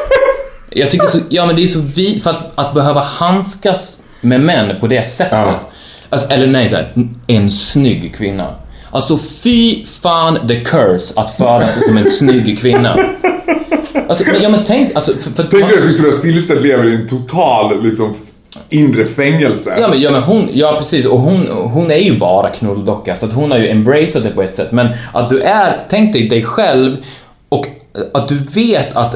jag 0.71 0.91
tycker 0.91 1.07
så, 1.07 1.19
ja 1.29 1.47
men 1.47 1.57
det 1.57 1.63
är 1.63 1.67
så 1.67 1.81
vi, 1.81 2.21
för 2.21 2.31
att, 2.31 2.61
att 2.61 2.75
behöva 2.75 3.01
handskas 3.01 3.99
med 4.21 4.41
män 4.41 4.81
på 4.81 4.87
det 4.87 5.07
sättet. 5.07 5.33
Ja. 5.33 5.55
Alltså, 6.11 6.29
eller 6.29 6.47
nej, 6.47 6.69
så 6.69 6.77
här, 6.77 6.93
en 7.27 7.51
snygg 7.51 8.15
kvinna. 8.17 8.55
Alltså 8.91 9.19
fy 9.19 9.87
fan 9.87 10.49
the 10.49 10.61
curse 10.61 11.21
att 11.21 11.31
födas 11.31 11.79
som 11.87 11.97
en 11.97 12.11
snygg 12.11 12.59
kvinna. 12.59 12.97
Alltså, 14.09 14.25
men, 14.33 14.43
ja 14.43 14.49
men 14.49 14.65
tänk, 14.65 14.95
alltså, 14.95 15.13
för, 15.13 15.31
för, 15.31 15.43
Tänk 15.51 15.69
dig 15.69 15.79
att 15.79 15.85
Victoria 15.85 16.13
Silvstedt 16.13 16.63
lever 16.63 16.87
i 16.87 16.95
en 16.95 17.09
total 17.09 17.83
liksom, 17.83 18.15
inre 18.71 19.05
fängelse. 19.05 19.77
Ja 19.81 19.89
men, 19.89 20.01
ja, 20.01 20.11
men 20.11 20.23
hon, 20.23 20.49
ja 20.53 20.75
precis, 20.79 21.07
och 21.07 21.21
hon, 21.21 21.49
hon 21.49 21.91
är 21.91 21.97
ju 21.97 22.19
bara 22.19 22.49
knulldocka 22.49 23.17
så 23.17 23.27
att 23.27 23.33
hon 23.33 23.51
har 23.51 23.59
ju 23.59 23.69
embraceat 23.69 24.25
det 24.25 24.31
på 24.31 24.43
ett 24.43 24.55
sätt. 24.55 24.73
Men 24.73 24.89
att 25.13 25.31
du 25.31 25.41
är, 25.41 25.87
tänk 25.91 26.13
dig 26.13 26.29
dig 26.29 26.43
själv 26.43 26.97
och 27.49 27.67
att 28.15 28.29
du 28.29 28.39
vet 28.39 28.97
att, 28.97 29.15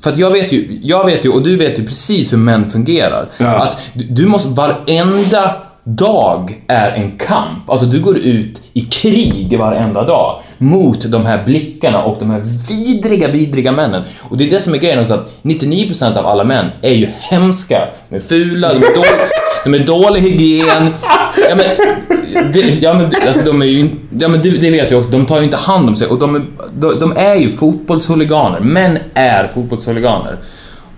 för 0.00 0.10
att 0.10 0.18
jag 0.18 0.30
vet 0.30 0.52
ju, 0.52 0.78
jag 0.82 1.06
vet 1.06 1.24
ju 1.24 1.30
och 1.30 1.42
du 1.42 1.56
vet 1.56 1.78
ju 1.78 1.82
precis 1.82 2.32
hur 2.32 2.38
män 2.38 2.70
fungerar. 2.70 3.28
Ja. 3.38 3.56
Att 3.56 3.78
du, 3.92 4.04
du 4.04 4.26
måste, 4.26 4.48
varenda 4.48 5.56
dag 5.86 6.62
är 6.66 6.90
en 6.90 7.18
kamp. 7.18 7.70
Alltså 7.70 7.86
du 7.86 8.00
går 8.00 8.18
ut 8.18 8.62
i 8.72 8.80
krig 8.80 9.58
varenda 9.58 10.04
dag 10.04 10.40
mot 10.58 11.10
de 11.10 11.26
här 11.26 11.44
blickarna 11.44 12.02
och 12.02 12.16
de 12.18 12.30
här 12.30 12.42
vidriga, 12.68 13.28
vidriga 13.28 13.72
männen. 13.72 14.02
Och 14.22 14.36
det 14.36 14.46
är 14.46 14.50
det 14.50 14.60
som 14.60 14.74
är 14.74 14.78
grejen 14.78 15.00
också 15.00 15.14
att 15.14 15.28
99% 15.42 16.18
av 16.18 16.26
alla 16.26 16.44
män 16.44 16.66
är 16.82 16.94
ju 16.94 17.08
hemska. 17.20 17.88
De 18.08 18.16
är 18.16 18.20
fula, 18.20 18.68
de 18.72 18.78
är 18.78 18.94
dåliga, 18.94 19.28
de 19.64 19.74
är 19.74 19.78
dålig 19.78 20.20
hygien. 20.20 20.94
Ja 21.50 21.56
men, 21.56 22.52
det, 22.52 22.60
ja, 22.60 22.94
men 22.94 23.10
alltså, 23.26 23.42
de 23.44 23.62
är 23.62 23.66
ju, 23.66 23.90
ja 24.18 24.28
men 24.28 24.42
det, 24.42 24.50
det 24.50 24.70
vet 24.70 24.90
jag 24.90 24.98
också, 24.98 25.10
de 25.10 25.26
tar 25.26 25.38
ju 25.38 25.44
inte 25.44 25.56
hand 25.56 25.88
om 25.88 25.96
sig 25.96 26.06
och 26.06 26.18
de 26.18 26.34
är, 26.34 26.44
de, 26.72 26.98
de 27.00 27.12
är 27.16 27.34
ju 27.34 27.50
fotbollshuliganer. 27.50 28.60
Män 28.60 28.98
är 29.14 29.46
fotbollshuliganer. 29.54 30.38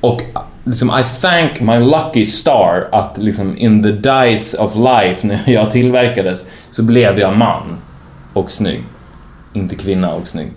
Och 0.00 0.22
liksom, 0.68 0.90
I 0.90 1.02
thank 1.22 1.60
my 1.60 1.78
lucky 1.78 2.24
star 2.24 2.88
att 2.92 3.18
liksom 3.18 3.56
in 3.58 3.82
the 3.82 3.90
dice 3.92 4.58
of 4.58 4.74
life 4.76 5.26
när 5.26 5.42
jag 5.46 5.70
tillverkades 5.70 6.44
så 6.70 6.82
blev 6.82 7.18
jag 7.18 7.36
man 7.36 7.76
och 8.32 8.50
snygg. 8.50 8.84
Inte 9.54 9.74
kvinna 9.74 10.12
och 10.14 10.26
snygg. 10.26 10.52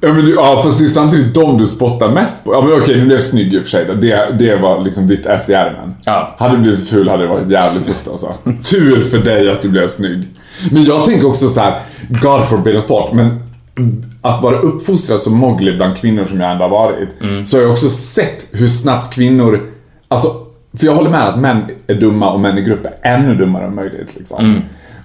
Ja, 0.00 0.12
men, 0.12 0.24
du- 0.24 0.34
ja 0.34 0.60
fast 0.64 0.78
det 0.78 0.84
är 0.84 0.88
samtidigt 0.88 1.34
de 1.34 1.58
du 1.58 1.66
spottar 1.66 2.08
mest 2.08 2.44
på. 2.44 2.54
Ja 2.54 2.60
men 2.60 2.72
okej, 2.82 2.94
du 2.94 3.06
blev 3.06 3.18
snygg 3.20 3.54
i 3.54 3.58
och 3.58 3.62
för 3.62 3.70
sig. 3.70 3.84
då. 3.84 3.94
Det, 3.94 4.36
det 4.38 4.56
var 4.56 4.84
liksom 4.84 5.06
ditt 5.06 5.26
S 5.26 5.48
i 5.50 5.52
ärmen. 5.52 5.94
Ja. 6.04 6.34
Hade 6.38 6.56
du 6.56 6.62
blivit 6.62 6.88
ful 6.88 7.08
hade 7.08 7.22
det 7.22 7.28
varit 7.28 7.50
jävligt 7.50 7.84
tufft 7.84 8.08
alltså. 8.08 8.26
Tur 8.70 9.02
för 9.02 9.18
dig 9.18 9.50
att 9.50 9.62
du 9.62 9.68
blev 9.68 9.88
snygg. 9.88 10.28
Men 10.70 10.84
jag 10.84 11.04
tänker 11.04 11.28
också 11.28 11.48
så 11.48 11.60
här, 11.60 11.80
God 12.08 12.48
forbid 12.48 12.76
a 12.76 12.82
thought, 12.88 13.14
men 13.14 13.40
att 14.22 14.42
vara 14.42 14.58
uppfostrad 14.58 15.22
som 15.22 15.34
Mowgli 15.34 15.76
bland 15.76 15.96
kvinnor 15.96 16.24
som 16.24 16.40
jag 16.40 16.52
ändå 16.52 16.64
har 16.64 16.70
varit, 16.70 17.08
så 17.48 17.56
har 17.56 17.62
jag 17.62 17.72
också 17.72 17.90
sett 17.90 18.46
hur 18.50 18.68
snabbt 18.68 19.14
kvinnor, 19.14 19.70
alltså, 20.08 20.28
för 20.78 20.86
jag 20.86 20.94
håller 20.94 21.10
med 21.10 21.28
att 21.28 21.38
män 21.38 21.64
är 21.86 21.94
dumma 21.94 22.32
och 22.32 22.40
män 22.40 22.58
i 22.58 22.62
grupp 22.62 22.86
är 22.86 23.14
ännu 23.14 23.34
dummare 23.34 23.64
än 23.64 23.74
möjligt. 23.74 24.16
Liksom. 24.16 24.62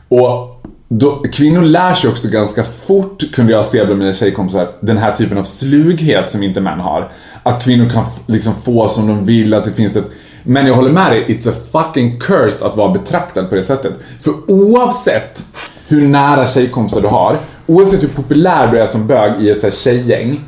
Och 0.08 0.54
då, 0.90 1.24
kvinnor 1.32 1.62
lär 1.62 1.94
sig 1.94 2.10
också 2.10 2.28
ganska 2.30 2.64
fort, 2.64 3.32
kunde 3.34 3.54
jag 3.54 3.66
se 3.66 3.86
bland 3.86 4.00
mina 4.00 4.14
tjejkompisar, 4.14 4.68
den 4.80 4.98
här 4.98 5.12
typen 5.12 5.38
av 5.38 5.44
slughet 5.44 6.30
som 6.30 6.44
inte 6.44 6.62
män 6.62 6.80
har. 6.80 7.12
Att 7.44 7.64
kvinnor 7.64 7.90
kan 7.90 8.06
liksom 8.26 8.54
få 8.56 8.90
som 8.90 9.08
de 9.08 9.26
vill, 9.26 9.54
att 9.54 9.64
det 9.64 9.72
finns 9.72 9.96
ett... 9.96 10.10
Men 10.44 10.68
jag 10.68 10.74
håller 10.74 10.92
med 10.92 11.12
dig, 11.12 11.26
it's 11.28 11.50
a 11.50 11.54
fucking 11.72 12.20
cursed 12.20 12.68
att 12.68 12.78
vara 12.78 12.94
betraktad 12.94 13.50
på 13.50 13.56
det 13.56 13.64
sättet. 13.64 14.00
För 14.20 14.34
oavsett 14.48 15.46
hur 15.88 16.08
nära 16.08 16.48
tjejkompisar 16.48 17.02
du 17.02 17.08
har, 17.08 17.38
oavsett 17.68 18.04
hur 18.04 18.08
populär 18.08 18.72
du 18.72 18.80
är 18.80 18.86
som 18.86 19.08
bög 19.08 19.32
i 19.42 19.50
ett 19.50 19.60
så 19.60 19.68
här 19.68 19.72
tjejgäng, 19.72 20.42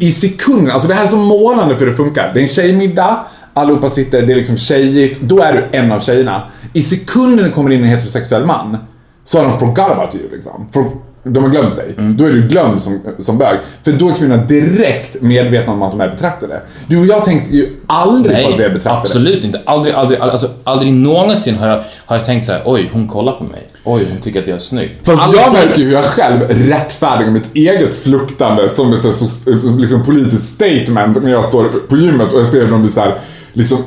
i 0.00 0.10
sekunden, 0.10 0.70
alltså 0.70 0.88
det 0.88 0.94
här 0.94 1.04
är 1.04 1.08
så 1.08 1.16
målande 1.16 1.74
för 1.74 1.84
hur 1.84 1.90
det 1.90 1.96
funkar. 1.96 2.30
Det 2.34 2.40
är 2.40 2.42
en 2.42 2.48
tjejmiddag, 2.48 3.18
allihopa 3.54 3.90
sitter, 3.90 4.22
det 4.22 4.32
är 4.32 4.36
liksom 4.36 4.56
tjejigt, 4.56 5.20
då 5.20 5.40
är 5.40 5.52
du 5.52 5.78
en 5.78 5.92
av 5.92 6.00
tjejerna. 6.00 6.42
I 6.72 6.82
sekunden 6.82 7.44
det 7.44 7.50
kommer 7.50 7.70
in 7.70 7.82
en 7.82 7.88
heterosexuell 7.88 8.46
man, 8.46 8.76
så 9.24 9.38
har 9.38 9.44
de 9.44 9.58
forgot 9.58 9.78
about 9.78 10.14
you 10.14 10.24
liksom. 10.32 10.68
For, 10.72 10.84
de 11.24 11.44
har 11.44 11.50
glömt 11.50 11.76
dig. 11.76 11.94
Då 12.18 12.24
är 12.24 12.30
du 12.32 12.48
glömd 12.48 12.80
som, 12.80 13.00
som 13.18 13.38
bög. 13.38 13.58
För 13.82 13.92
då 13.92 14.08
är 14.08 14.14
kvinnorna 14.14 14.44
direkt 14.44 15.22
medvetna 15.22 15.72
om 15.72 15.82
att 15.82 15.90
de 15.90 16.00
är 16.00 16.08
betraktade. 16.08 16.60
Du 16.86 17.00
och 17.00 17.06
jag 17.06 17.24
tänkte 17.24 17.56
ju 17.56 17.76
aldrig 17.86 18.44
på 18.44 18.52
att 18.52 18.58
vi 18.58 18.64
är 18.64 18.68
betraktade. 18.68 18.98
absolut 18.98 19.44
inte. 19.44 19.60
Aldrig, 19.64 19.94
aldrig, 19.94 20.20
alltså, 20.20 20.50
aldrig 20.64 20.92
någonsin 20.92 21.56
har 21.56 21.68
jag, 21.68 21.84
har 22.06 22.16
jag 22.16 22.24
tänkt 22.24 22.46
så 22.46 22.52
här: 22.52 22.62
oj, 22.64 22.90
hon 22.92 23.08
kollar 23.08 23.32
på 23.32 23.44
mig. 23.44 23.68
Oj, 23.84 24.06
hon 24.10 24.20
tycker 24.20 24.42
att 24.42 24.48
jag 24.48 24.54
är 24.56 24.60
snygg. 24.60 24.98
Fast 25.02 25.22
Aldrig- 25.22 25.42
jag 25.42 25.52
märker 25.52 25.76
ju 25.78 25.84
hur 25.84 25.92
jag 25.92 26.04
själv 26.04 26.40
rättfärdigar 26.48 27.30
mitt 27.30 27.56
eget 27.56 27.94
fluktande 27.94 28.68
som 28.68 28.92
ett 28.92 29.14
så, 29.14 29.26
liksom, 29.78 30.04
politiskt 30.04 30.54
statement 30.54 31.22
när 31.22 31.30
jag 31.30 31.44
står 31.44 31.68
på 31.88 31.96
gymmet 31.96 32.32
och 32.32 32.40
jag 32.40 32.48
ser 32.48 32.60
hur 32.60 32.70
de 32.70 32.82
blir 32.82 32.92
så 32.92 33.00
här, 33.00 33.18
liksom 33.52 33.78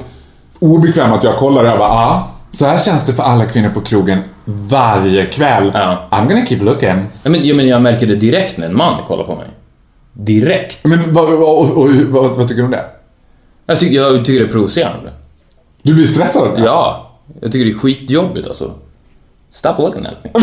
obekväma 0.60 1.16
att 1.16 1.24
jag 1.24 1.36
kollar 1.36 1.64
och 1.64 1.70
jag 1.70 1.78
bara 1.78 1.90
ah, 1.90 2.32
så 2.52 2.66
här 2.66 2.78
känns 2.78 3.06
det 3.06 3.14
för 3.14 3.24
alla 3.24 3.46
kvinnor 3.46 3.70
på 3.70 3.82
krogen 3.82 4.20
varje 4.46 5.26
kväll. 5.26 5.72
Ja. 5.74 6.08
I'm 6.12 6.28
gonna 6.28 6.46
keep 6.46 6.60
looking. 6.60 7.06
Ja, 7.24 7.30
men, 7.30 7.44
ja, 7.48 7.56
men 7.56 7.68
jag 7.68 7.82
märker 7.82 8.08
det 8.08 8.16
direkt 8.16 8.58
när 8.58 8.68
en 8.68 8.78
man 8.78 8.94
kollar 9.08 9.24
på 9.24 9.36
mig. 9.36 9.48
Direkt. 10.14 10.80
Men 10.84 11.14
vad, 11.14 11.32
vad, 11.32 11.70
vad, 12.08 12.36
vad 12.36 12.48
tycker 12.48 12.62
du 12.62 12.66
om 12.66 12.72
det? 12.72 12.86
Jag 13.66 13.80
tycker, 13.80 13.96
jag 13.96 14.26
tycker 14.26 14.40
det 14.40 14.46
är 14.46 14.52
provocerande. 14.52 15.12
Du 15.84 15.94
blir 15.94 16.06
stressad? 16.06 16.52
Ja, 16.58 17.12
jag 17.42 17.52
tycker 17.52 17.66
det 17.66 17.72
är 17.72 17.78
skitjobbigt 17.78 18.48
alltså. 18.48 18.72
Stop 19.56 19.80
looking 19.80 20.06
at 20.06 20.24
me. 20.24 20.30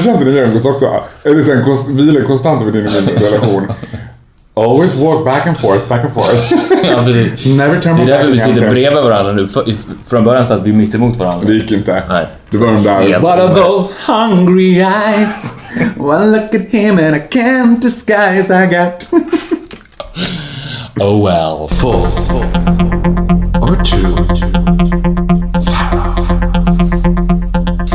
Känt 0.00 0.18
det 0.18 0.24
när 0.24 0.32
vi 0.32 0.38
umgås 0.38 0.66
också? 0.66 1.00
Det 1.22 1.64
konst, 1.64 1.88
vilar 1.88 2.26
konstant 2.26 2.62
över 2.62 2.72
din 2.72 2.86
och 2.86 2.92
min 2.92 3.08
relation? 3.16 3.66
Always 4.54 4.94
walk 4.94 5.24
back 5.24 5.46
and 5.46 5.58
forth, 5.58 5.88
back 5.88 6.04
and 6.04 6.12
forth. 6.12 6.52
ja, 6.84 7.04
precis. 7.04 7.46
Never 7.46 7.80
turn 7.80 7.96
Det 7.96 8.04
my 8.04 8.10
är 8.10 8.16
back 8.18 8.18
därför 8.18 8.32
vi 8.32 8.40
sitter 8.40 8.70
bredvid 8.70 9.02
varandra 9.02 9.32
nu. 9.32 9.48
Från 10.06 10.24
början 10.24 10.46
satt 10.46 10.62
vi 10.62 10.72
mitt 10.72 10.94
emot 10.94 11.16
varandra. 11.16 11.46
Det 11.46 11.52
gick 11.52 11.72
inte. 11.72 12.02
Nej. 12.08 12.26
Det 12.50 12.56
var 12.56 12.66
de 12.66 12.82
där... 12.82 13.00
Helt 13.00 13.24
What 13.24 13.38
are 13.38 13.54
those 13.54 13.92
hungry 14.06 14.78
eyes? 14.78 15.52
One 15.96 16.26
look 16.26 16.54
at 16.54 16.70
him 16.70 16.98
and 16.98 17.16
I 17.16 17.20
can't 17.30 17.80
disguise 17.80 18.64
I 18.64 18.66
got... 18.66 19.08
Oh 21.00 21.24
well. 21.24 21.68
False 21.68 22.32
or 23.60 23.84
true? 23.84 25.35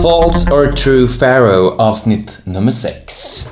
False 0.02 0.50
or 0.52 0.72
true 0.72 1.08
Pharaoh 1.08 1.74
avsnitt 1.78 2.38
nummer 2.44 2.72
6. 2.72 3.48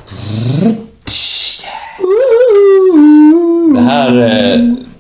Det 3.74 3.80
här, 3.82 4.08
eh, 4.22 4.60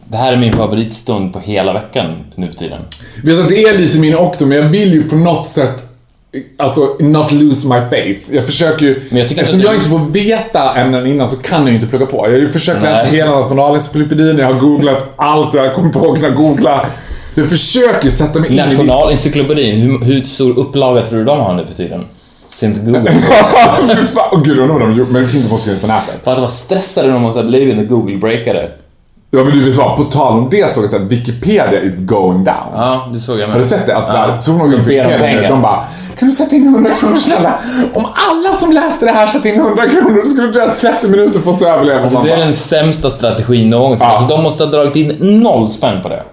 det 0.10 0.18
här 0.18 0.34
är 0.34 0.38
min 0.38 0.54
favoritstund 0.54 1.34
på 1.34 1.40
hela 1.40 1.74
veckan 1.74 2.06
nu 2.36 2.48
för 2.48 2.54
tiden. 2.60 2.82
Vet 3.24 3.38
du, 3.38 3.44
det 3.56 3.64
är 3.64 3.78
lite 3.78 3.98
min 4.00 4.16
också, 4.18 4.46
men 4.46 4.58
jag 4.58 4.66
vill 4.66 4.94
ju 4.94 5.10
på 5.10 5.16
något 5.16 5.48
sätt 5.48 5.86
Alltså, 6.58 6.96
not 7.00 7.32
lose 7.32 7.68
my 7.68 7.80
face. 7.80 8.34
Jag 8.36 8.46
försöker 8.46 8.86
ju... 8.86 9.02
Men 9.10 9.20
jag 9.20 9.28
tycker 9.30 9.42
eftersom 9.42 9.60
att 9.60 9.66
jag 9.66 9.74
du- 9.74 9.78
inte 9.78 9.90
får 9.90 10.00
veta 10.14 10.76
ämnen 10.76 11.08
innan 11.08 11.30
så 11.30 11.38
kan 11.38 11.62
jag 11.62 11.70
ju 11.70 11.76
inte 11.76 11.88
plugga 11.88 12.06
på. 12.06 12.18
Jag 12.18 12.32
har 12.32 12.38
ju 12.38 12.50
försökt 12.50 12.84
läsa 12.84 13.06
hela 13.06 13.32
nationalencyklopedin, 13.40 14.38
jag 14.38 14.46
har 14.46 14.54
googlat 14.60 15.14
allt 15.16 15.54
jag 15.54 15.74
kommer 15.74 15.90
på 15.94 16.12
att 16.12 16.16
kunna 16.20 16.30
googla. 16.36 16.86
Jag 17.40 17.50
försöker 17.50 18.10
sätta 18.10 18.40
mig 18.40 18.50
in 18.50 18.60
i... 18.60 18.62
Nationalencyklopedin, 18.66 19.80
hur, 19.82 20.06
hur 20.06 20.24
stor 20.24 20.60
upplaga 20.60 21.02
tror 21.06 21.20
du 21.20 21.26
de 21.26 21.40
har 21.40 21.54
nu 21.54 21.66
för 21.68 21.74
tiden? 21.74 22.06
since 22.50 22.82
Google. 22.82 23.12
Fan, 24.16 24.44
Gud, 24.44 24.60
undrar 24.60 24.80
vad 24.80 24.82
de 24.82 24.96
gjort. 24.98 25.10
Men 25.10 25.22
det 25.22 25.28
finns 25.28 25.44
inte 25.44 25.58
skrivit 25.58 25.82
på 25.82 25.88
nätet. 25.88 26.24
För 26.24 26.32
att 26.32 26.38
vara 26.38 26.50
stressade 26.50 27.12
de 27.12 27.22
måste 27.22 27.42
ha 27.42 27.48
blivit 27.48 27.76
när 27.76 27.84
Google 27.84 28.18
breakade. 28.18 28.72
Ja 29.32 29.44
men 29.44 29.54
du 29.60 29.66
vet 29.70 29.78
vad, 29.78 29.98
på 29.98 30.04
tal 30.04 30.38
om 30.38 30.48
det 30.52 30.72
såg 30.74 30.84
jag 30.86 30.96
att 30.96 31.02
Wikipedia 31.02 31.82
is 31.82 32.00
going 32.00 32.44
down. 32.44 32.56
Ja, 32.76 33.10
det 33.14 33.20
såg 33.20 33.40
jag 33.40 33.48
med. 33.48 33.56
Har 33.56 33.60
du 33.64 33.70
sett 33.70 33.86
det? 33.86 33.98
Att 33.98 34.10
såhär, 34.10 34.28
Ja. 34.30 34.42
såg 34.42 34.56
någon 34.56 34.72
De 34.72 34.78
ber 34.78 35.06
om 35.06 35.12
pengar. 35.20 35.50
de 35.50 35.62
bara 35.62 35.84
Kan 36.20 36.30
du 36.30 36.36
sätta 36.36 36.56
in 36.56 36.64
100 36.68 36.92
kronor 37.00 37.16
snälla? 37.16 37.60
Om 37.94 38.06
alla 38.32 38.56
som 38.56 38.72
läste 38.72 39.06
det 39.06 39.12
här 39.12 39.28
satte 39.28 39.50
in 39.50 39.56
100 39.56 39.84
kronor 39.90 40.22
då 40.24 40.30
skulle 40.30 40.48
det 40.48 40.66
ta 40.66 40.72
30 40.72 41.08
minuter 41.08 41.48
oss 41.50 41.56
att 41.56 41.62
överleva. 41.62 42.02
Alltså, 42.02 42.22
det 42.24 42.32
är 42.32 42.38
den 42.38 42.54
sämsta 42.54 43.10
strategin 43.10 43.70
någonsin. 43.70 44.08
Ja. 44.10 44.18
Alltså, 44.18 44.36
de 44.38 44.44
måste 44.44 44.64
ha 44.64 44.72
dragit 44.72 44.96
in 44.96 45.16
noll 45.44 45.70
spänn 45.70 46.02
på 46.04 46.10
det. 46.10 46.24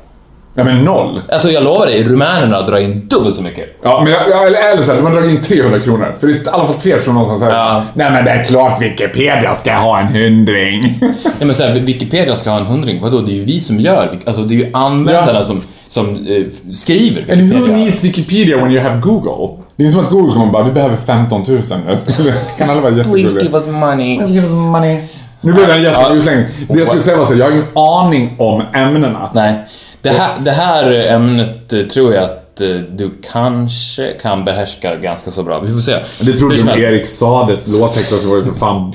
Ja 0.58 0.64
men 0.64 0.84
noll. 0.84 1.20
Alltså 1.32 1.50
jag 1.50 1.64
lovar 1.64 1.86
dig, 1.86 2.04
rumänerna 2.04 2.62
drar 2.62 2.78
in 2.78 3.06
dubbelt 3.08 3.36
så 3.36 3.42
mycket. 3.42 3.78
Ja, 3.82 4.00
men 4.04 4.12
jag, 4.12 4.22
jag, 4.30 4.46
eller, 4.46 4.72
eller 4.72 4.82
så 4.82 4.90
här, 4.90 4.96
de 4.96 5.06
har 5.06 5.12
dragit 5.12 5.30
in 5.30 5.40
300 5.40 5.78
kronor. 5.80 6.14
För 6.20 6.26
det 6.26 6.32
är 6.32 6.36
i 6.36 6.42
alla 6.52 6.66
fall 6.66 6.74
tre 6.76 6.92
personer 6.92 7.14
någonstans 7.20 7.42
här. 7.52 7.58
Ja. 7.58 7.82
Nej 7.94 8.10
men 8.10 8.24
det 8.24 8.30
är 8.30 8.44
klart 8.44 8.82
Wikipedia 8.82 9.54
ska 9.60 9.74
ha 9.74 9.98
en 10.00 10.06
hundring. 10.06 10.98
Nej 11.00 11.32
men 11.38 11.54
såhär, 11.54 11.74
Wikipedia 11.80 12.34
ska 12.36 12.50
ha 12.50 12.58
en 12.58 12.66
hundring, 12.66 13.00
vadå? 13.02 13.20
Det 13.20 13.32
är 13.32 13.34
ju 13.36 13.44
vi 13.44 13.60
som 13.60 13.80
gör, 13.80 14.18
alltså 14.26 14.42
det 14.42 14.54
är 14.54 14.56
ju 14.56 14.70
användarna 14.72 15.38
Ja. 15.38 15.44
som, 15.44 15.62
som 15.88 16.08
eh, 16.26 16.72
skriver 16.74 17.32
And 17.32 17.40
who 17.42 17.46
Wikipedia. 17.58 17.76
needs 17.76 18.04
Wikipedia 18.04 18.56
when 18.56 18.70
you 18.72 18.80
have 18.82 19.00
Google? 19.00 19.62
Det 19.76 19.82
är 19.82 19.86
inte 19.86 19.94
som 19.96 20.04
att 20.04 20.10
Google 20.10 20.32
kommer 20.32 20.46
bara, 20.52 20.62
vi 20.62 20.72
behöver 20.72 20.96
15 20.96 21.44
000. 21.48 21.60
Jag 21.88 21.98
skulle, 21.98 22.34
kan 22.58 22.70
alla 22.70 22.80
vara 22.80 22.92
Please 22.92 23.08
jättegulliga? 23.18 23.42
give 23.42 23.56
us 23.56 23.66
money. 23.66 24.20
Give 24.26 24.42
us 24.46 24.50
money. 24.52 25.02
Nu 25.40 25.52
blev 25.52 25.66
det 25.66 25.74
en 25.74 25.82
jättebra 25.82 26.14
utläggning. 26.14 26.46
Det 26.68 26.78
jag 26.78 26.88
skulle 26.88 27.02
säga 27.02 27.16
var 27.16 27.24
så 27.24 27.32
här, 27.32 27.38
jag 27.40 27.46
har 27.46 27.52
ingen 27.52 27.66
aning 27.74 28.34
om 28.38 28.62
ämnena. 28.74 29.30
Nej. 29.34 29.64
Det 30.12 30.18
här, 30.18 30.40
det 30.40 30.50
här 30.50 30.92
ämnet 30.92 31.72
eh, 31.72 31.82
tror 31.82 32.14
jag 32.14 32.24
att 32.24 32.60
eh, 32.60 32.68
du 32.68 33.10
kanske 33.32 34.12
kan 34.22 34.44
behärska 34.44 34.96
ganska 34.96 35.30
så 35.30 35.42
bra. 35.42 35.60
Vi 35.60 35.72
får 35.72 35.80
se. 35.80 35.96
Det 36.20 36.32
trodde 36.32 36.56
du. 36.56 36.82
Erik 36.82 37.06
Sades 37.06 37.68
låttext 37.68 38.10
det 38.22 38.26
var 38.28 38.36
ju 38.36 38.44
för 38.44 38.52
fan 38.52 38.94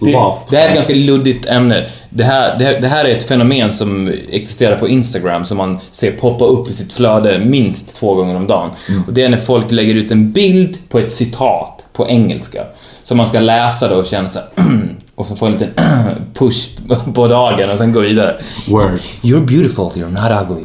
Det, 0.00 0.12
vast. 0.12 0.50
det 0.50 0.56
här 0.56 0.64
är 0.64 0.68
ett 0.68 0.74
ganska 0.74 0.94
luddigt 0.94 1.46
ämne. 1.46 1.86
Det 2.10 2.24
här, 2.24 2.58
det, 2.58 2.64
här, 2.64 2.80
det 2.80 2.88
här 2.88 3.04
är 3.04 3.10
ett 3.10 3.28
fenomen 3.28 3.72
som 3.72 4.12
existerar 4.30 4.78
på 4.78 4.88
Instagram 4.88 5.44
som 5.44 5.56
man 5.56 5.78
ser 5.90 6.12
poppa 6.12 6.44
upp 6.44 6.68
i 6.68 6.72
sitt 6.72 6.92
flöde 6.92 7.38
minst 7.38 7.96
två 7.96 8.14
gånger 8.14 8.36
om 8.36 8.46
dagen. 8.46 8.70
Och 9.06 9.12
det 9.12 9.22
är 9.22 9.28
när 9.28 9.38
folk 9.38 9.70
lägger 9.70 9.94
ut 9.94 10.10
en 10.10 10.32
bild 10.32 10.78
på 10.88 10.98
ett 10.98 11.10
citat 11.12 11.84
på 11.92 12.08
engelska. 12.08 12.64
Som 13.02 13.16
man 13.16 13.26
ska 13.26 13.40
läsa 13.40 13.88
då 13.88 13.94
och 13.94 14.06
känna 14.06 14.28
så 14.28 14.38
här, 14.38 14.48
och 15.14 15.26
så 15.26 15.36
få 15.36 15.46
en 15.46 15.52
liten 15.52 15.70
push 16.34 16.68
på 17.14 17.28
dagen 17.28 17.70
och 17.70 17.78
sen 17.78 17.92
gå 17.92 18.00
vidare. 18.00 18.36
Words. 18.68 19.24
You're 19.24 19.46
beautiful, 19.46 19.84
you're 19.84 20.10
not 20.10 20.50
ugly. 20.50 20.64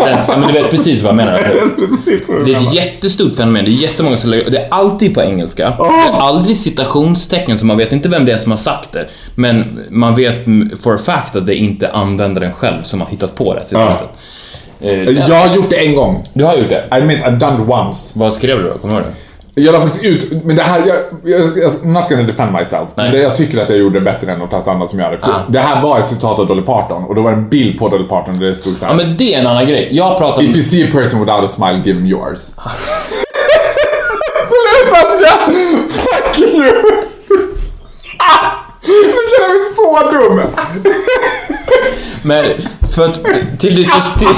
Ja, 0.00 0.36
men 0.38 0.46
du 0.46 0.52
vet 0.52 0.70
precis 0.70 1.02
vad 1.02 1.08
jag 1.08 1.16
menar. 1.16 1.32
Det 2.46 2.52
är 2.52 2.56
ett 2.56 2.74
jättestort 2.74 3.36
fenomen. 3.36 3.64
Det 3.64 3.70
är 3.70 3.72
jättemånga 3.72 4.16
som 4.16 4.30
lägger, 4.30 4.50
Det 4.50 4.58
är 4.58 4.68
alltid 4.70 5.14
på 5.14 5.22
engelska. 5.22 5.70
Det 5.78 5.84
är 5.84 6.20
aldrig 6.20 6.56
citationstecken 6.56 7.58
så 7.58 7.66
man 7.66 7.76
vet 7.76 7.92
inte 7.92 8.08
vem 8.08 8.24
det 8.24 8.32
är 8.32 8.38
som 8.38 8.50
har 8.50 8.58
sagt 8.58 8.92
det. 8.92 9.06
Men 9.34 9.80
man 9.90 10.14
vet 10.14 10.36
for 10.82 10.94
a 10.94 10.98
fact 11.04 11.36
att 11.36 11.46
det 11.46 11.54
är 11.54 11.58
inte 11.58 11.90
användaren 11.90 12.52
själv 12.52 12.82
som 12.82 13.00
har 13.00 13.08
hittat 13.08 13.34
på 13.34 13.54
det. 13.54 13.64
Eh, 14.80 15.08
Jag 15.28 15.36
har 15.48 15.56
gjort 15.56 15.70
det 15.70 15.76
en 15.76 15.94
gång. 15.94 16.28
Du 16.32 16.44
har 16.44 16.56
gjort 16.56 16.68
det? 16.68 16.84
I 16.90 16.94
admit, 16.94 17.18
I've 17.22 17.38
done 17.38 17.62
it 17.64 17.68
once. 17.70 18.18
Vad 18.18 18.34
skrev 18.34 18.58
du 18.62 18.68
då? 18.68 18.78
Kommer 18.78 18.94
du 18.94 19.00
ihåg 19.00 19.08
det? 19.10 19.23
Jag 19.56 19.72
la 19.72 19.80
faktiskt 19.80 20.04
ut, 20.04 20.44
men 20.44 20.56
det 20.56 20.62
här, 20.62 20.78
jag, 20.86 20.96
jag, 21.24 21.40
I'm 21.70 21.86
not 21.86 22.08
gonna 22.08 22.22
defend 22.22 22.52
myself. 22.52 22.90
Men 22.94 23.12
det, 23.12 23.18
jag 23.18 23.36
tycker 23.36 23.62
att 23.62 23.68
jag 23.68 23.78
gjorde 23.78 23.98
det 23.98 24.04
bättre 24.04 24.32
än 24.32 24.38
de 24.38 24.48
flesta 24.48 24.70
andra 24.70 24.86
som 24.86 24.98
gör 24.98 25.10
det. 25.12 25.18
För 25.18 25.30
Ah. 25.32 25.44
Det 25.48 25.58
här 25.58 25.82
var 25.82 25.98
ett 26.00 26.08
citat 26.08 26.38
av 26.38 26.46
Dolly 26.46 26.62
Parton 26.62 27.04
och 27.04 27.14
då 27.14 27.22
var 27.22 27.30
det 27.30 27.36
en 27.36 27.48
bild 27.48 27.78
på 27.78 27.88
Dolly 27.88 28.08
Parton 28.08 28.38
där 28.38 28.46
det 28.46 28.54
stod 28.54 28.76
såhär. 28.76 28.92
Ja 28.92 28.96
men 28.96 29.16
det 29.16 29.34
är 29.34 29.40
en 29.40 29.46
annan 29.46 29.66
grej. 29.66 29.88
Jag 29.92 30.18
pratar. 30.18 30.42
If 30.42 30.56
you 30.56 30.62
see 30.62 30.84
a 30.84 30.88
person 30.92 31.20
without 31.20 31.44
a 31.44 31.48
smile, 31.48 31.76
give 31.84 31.98
them 31.98 32.06
yours. 32.06 32.38
Sluta 34.48 34.96
skratta! 35.18 35.52
Fuck 35.88 36.38
you! 36.40 36.82
Nu 38.86 39.20
känner 39.30 39.48
jag 39.48 39.50
mig 39.50 39.74
så 39.76 40.10
dum! 40.10 40.40
Men 42.22 42.44
för 42.94 43.08
att, 43.08 43.14
till 43.60 43.74
ditt, 43.74 43.88
till, 44.18 44.28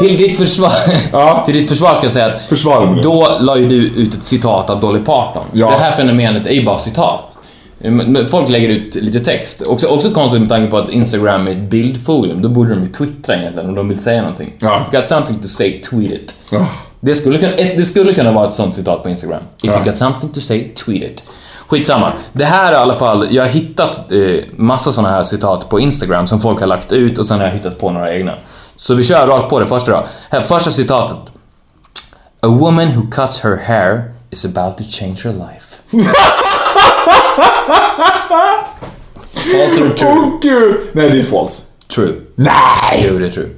till 0.00 0.16
ditt 0.16 0.36
försvar, 0.36 0.72
Ja. 1.12 1.42
till 1.46 1.54
ditt 1.54 1.68
försvar 1.68 1.94
ska 1.94 2.04
jag 2.06 2.12
säga 2.12 2.26
att 2.26 2.50
nu. 2.94 3.00
då 3.02 3.36
la 3.40 3.56
ju 3.56 3.68
du 3.68 3.76
ut 3.76 4.14
ett 4.14 4.22
citat 4.22 4.70
av 4.70 4.80
Dolly 4.80 5.00
Parton. 5.00 5.44
Ja. 5.52 5.70
Det 5.70 5.76
här 5.76 5.92
fenomenet 5.92 6.46
är 6.46 6.52
ju 6.54 6.64
bara 6.64 6.78
citat. 6.78 7.36
Folk 8.30 8.48
lägger 8.48 8.68
ut 8.68 8.94
lite 8.94 9.20
text. 9.20 9.62
Också, 9.62 9.86
också 9.86 10.10
konstigt 10.10 10.40
med 10.40 10.48
tanke 10.48 10.70
på 10.70 10.78
att 10.78 10.90
Instagram 10.90 11.46
är 11.46 11.50
ett 11.52 11.70
bildforum. 11.70 12.42
Då 12.42 12.48
borde 12.48 12.70
de 12.74 12.80
ju 12.82 12.86
twittra 12.88 13.36
egentligen 13.36 13.68
om 13.68 13.74
de 13.74 13.88
vill 13.88 14.00
säga 14.00 14.20
någonting. 14.22 14.52
Ja. 14.58 14.86
Got 14.92 15.04
something 15.06 15.38
to 15.42 15.48
say, 15.48 15.80
tweet 15.82 16.12
it. 16.12 16.34
Ah. 16.52 16.56
Det 17.00 17.14
skulle, 17.14 17.38
kunna, 17.38 17.52
det 17.56 17.84
skulle 17.84 18.12
kunna 18.14 18.32
vara 18.32 18.48
ett 18.48 18.54
sånt 18.54 18.74
citat 18.74 19.02
på 19.02 19.08
Instagram. 19.08 19.42
If 19.42 19.64
Ja. 19.70 19.72
you 19.74 19.84
got 19.84 19.94
something 19.96 20.30
to 20.32 20.40
say, 20.40 20.68
tweet 20.68 21.02
it. 21.02 21.24
Skitsamma. 21.68 22.12
Det 22.32 22.44
här 22.44 22.72
är 22.72 22.76
i 22.76 22.78
alla 22.78 22.94
fall, 22.94 23.26
jag 23.30 23.42
har 23.42 23.50
hittat 23.50 24.12
eh, 24.12 24.18
massa 24.56 24.92
såna 24.92 25.08
här 25.08 25.24
citat 25.24 25.68
på 25.68 25.80
Instagram 25.80 26.26
som 26.26 26.40
folk 26.40 26.60
har 26.60 26.66
lagt 26.66 26.92
ut 26.92 27.18
och 27.18 27.26
sen 27.26 27.38
har 27.38 27.46
jag 27.46 27.52
hittat 27.54 27.78
på 27.78 27.90
några 27.90 28.14
egna. 28.14 28.32
Så 28.80 28.94
vi 28.94 29.02
kör 29.02 29.26
rakt 29.26 29.48
på 29.48 29.60
det 29.60 29.66
första 29.66 29.90
då. 29.92 30.06
Här, 30.30 30.42
första 30.42 30.70
citatet. 30.70 31.32
A 32.42 32.48
woman 32.48 32.88
who 32.88 33.02
cuts 33.10 33.40
her 33.40 33.56
hair 33.56 34.14
is 34.30 34.44
about 34.44 34.78
to 34.78 34.84
change 34.90 35.16
her 35.24 35.32
life. 35.32 35.76
False 39.32 39.82
or 39.82 39.88
true? 39.96 40.08
Åh 40.08 40.40
gud! 40.42 40.76
Nej, 40.92 41.10
det 41.10 41.20
är 41.20 41.24
false. 41.24 41.62
True. 41.94 42.14
Nej! 42.34 43.06
Jo, 43.08 43.18
det 43.18 43.26
är 43.26 43.30
true. 43.30 43.50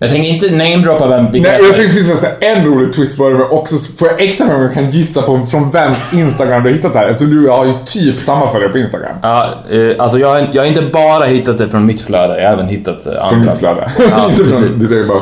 Jag 0.00 0.10
tänker 0.10 0.28
inte 0.28 0.50
namedroppa 0.50 1.06
vem 1.06 1.30
vilka 1.30 1.50
Nej, 1.50 1.60
jag 1.62 1.76
tänkte 1.76 1.98
precis 1.98 2.20
säga 2.20 2.32
en 2.40 2.64
rolig 2.66 2.92
twist 2.92 3.18
på 3.18 3.28
det, 3.28 3.44
också 3.44 3.76
får 3.98 4.08
jag 4.08 4.20
extra 4.22 4.54
om 4.56 4.62
jag 4.62 4.74
kan 4.74 4.90
gissa 4.90 5.22
på 5.22 5.46
från 5.50 5.70
vems 5.70 5.98
Instagram 6.12 6.62
du 6.62 6.68
har 6.70 6.76
hittat 6.76 6.92
det 6.92 6.98
här. 6.98 7.06
Eftersom 7.06 7.30
du 7.42 7.48
har 7.48 7.64
ju 7.66 7.72
typ 7.84 8.20
samma 8.20 8.52
följare 8.52 8.72
på 8.72 8.78
Instagram. 8.78 9.16
Ja, 9.22 9.48
eh, 9.70 9.78
alltså 9.98 10.18
jag, 10.18 10.28
har- 10.28 10.48
jag 10.52 10.62
har 10.62 10.66
inte 10.66 10.82
bara 10.82 11.24
hittat 11.24 11.58
det 11.58 11.68
från 11.68 11.86
mitt 11.86 12.00
flöde, 12.02 12.40
jag 12.40 12.46
har 12.48 12.52
även 12.52 12.68
hittat 12.68 13.06
eh, 13.06 13.12
andra. 13.12 13.28
Från 13.28 13.40
mitt 13.40 13.56
flöde. 13.56 13.90
Ja, 14.10 14.28
Inte 14.30 14.44
precis. 14.44 14.58
från 14.66 14.78
ditt 14.78 15.08
bara. 15.08 15.18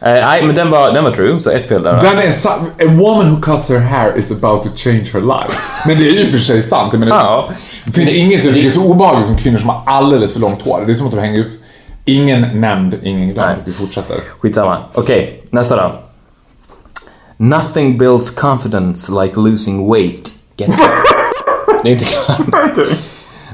Eh, 0.00 0.26
nej, 0.26 0.42
men 0.42 0.54
den 0.54 0.70
var, 0.70 0.92
den 0.92 1.04
var 1.04 1.10
true, 1.10 1.40
så 1.40 1.50
ett 1.50 1.68
fel 1.68 1.82
där. 1.82 2.00
Den 2.00 2.18
är 2.18 2.30
sa- 2.30 2.50
A 2.80 2.84
woman 2.88 3.30
who 3.34 3.40
cuts 3.40 3.68
her 3.68 3.78
hair 3.78 4.18
is 4.18 4.30
about 4.30 4.62
to 4.62 4.68
change 4.76 5.04
her 5.12 5.20
life. 5.20 5.58
Men 5.86 5.98
det 5.98 6.08
är 6.08 6.12
ju 6.12 6.26
för 6.26 6.38
sig 6.38 6.62
sant. 6.62 6.88
Jag 6.92 7.00
menar, 7.00 7.16
Ja. 7.16 7.48
Det 7.84 7.92
finns 7.92 8.10
inget 8.10 8.44
jag 8.44 8.54
tycker 8.54 8.68
är 8.68 8.72
så 8.72 8.82
obehagligt 8.84 9.26
som 9.26 9.36
kvinnor 9.36 9.58
som 9.58 9.68
har 9.68 9.82
alldeles 9.86 10.32
för 10.32 10.40
långt 10.40 10.62
hår. 10.62 10.82
Det 10.86 10.92
är 10.92 10.94
som 10.94 11.06
att 11.06 11.12
de 11.12 11.20
hänger 11.20 11.38
ut. 11.38 11.60
Ingen 12.08 12.60
nämnd, 12.60 12.94
ingen 13.02 13.34
glad. 13.34 13.46
Nej. 13.48 13.56
Vi 13.64 13.72
fortsätter. 13.72 14.16
Skitsamma. 14.40 14.78
Okej, 14.94 15.42
nästa 15.50 15.76
då. 15.76 15.92
Nothing 17.36 17.98
builds 17.98 18.30
confidence 18.30 19.12
like 19.22 19.40
losing 19.40 19.92
weight. 19.92 20.32
Get 20.56 20.70
Det 21.82 21.88
är 21.88 21.92
inte 21.92 22.04
klart. 22.04 22.40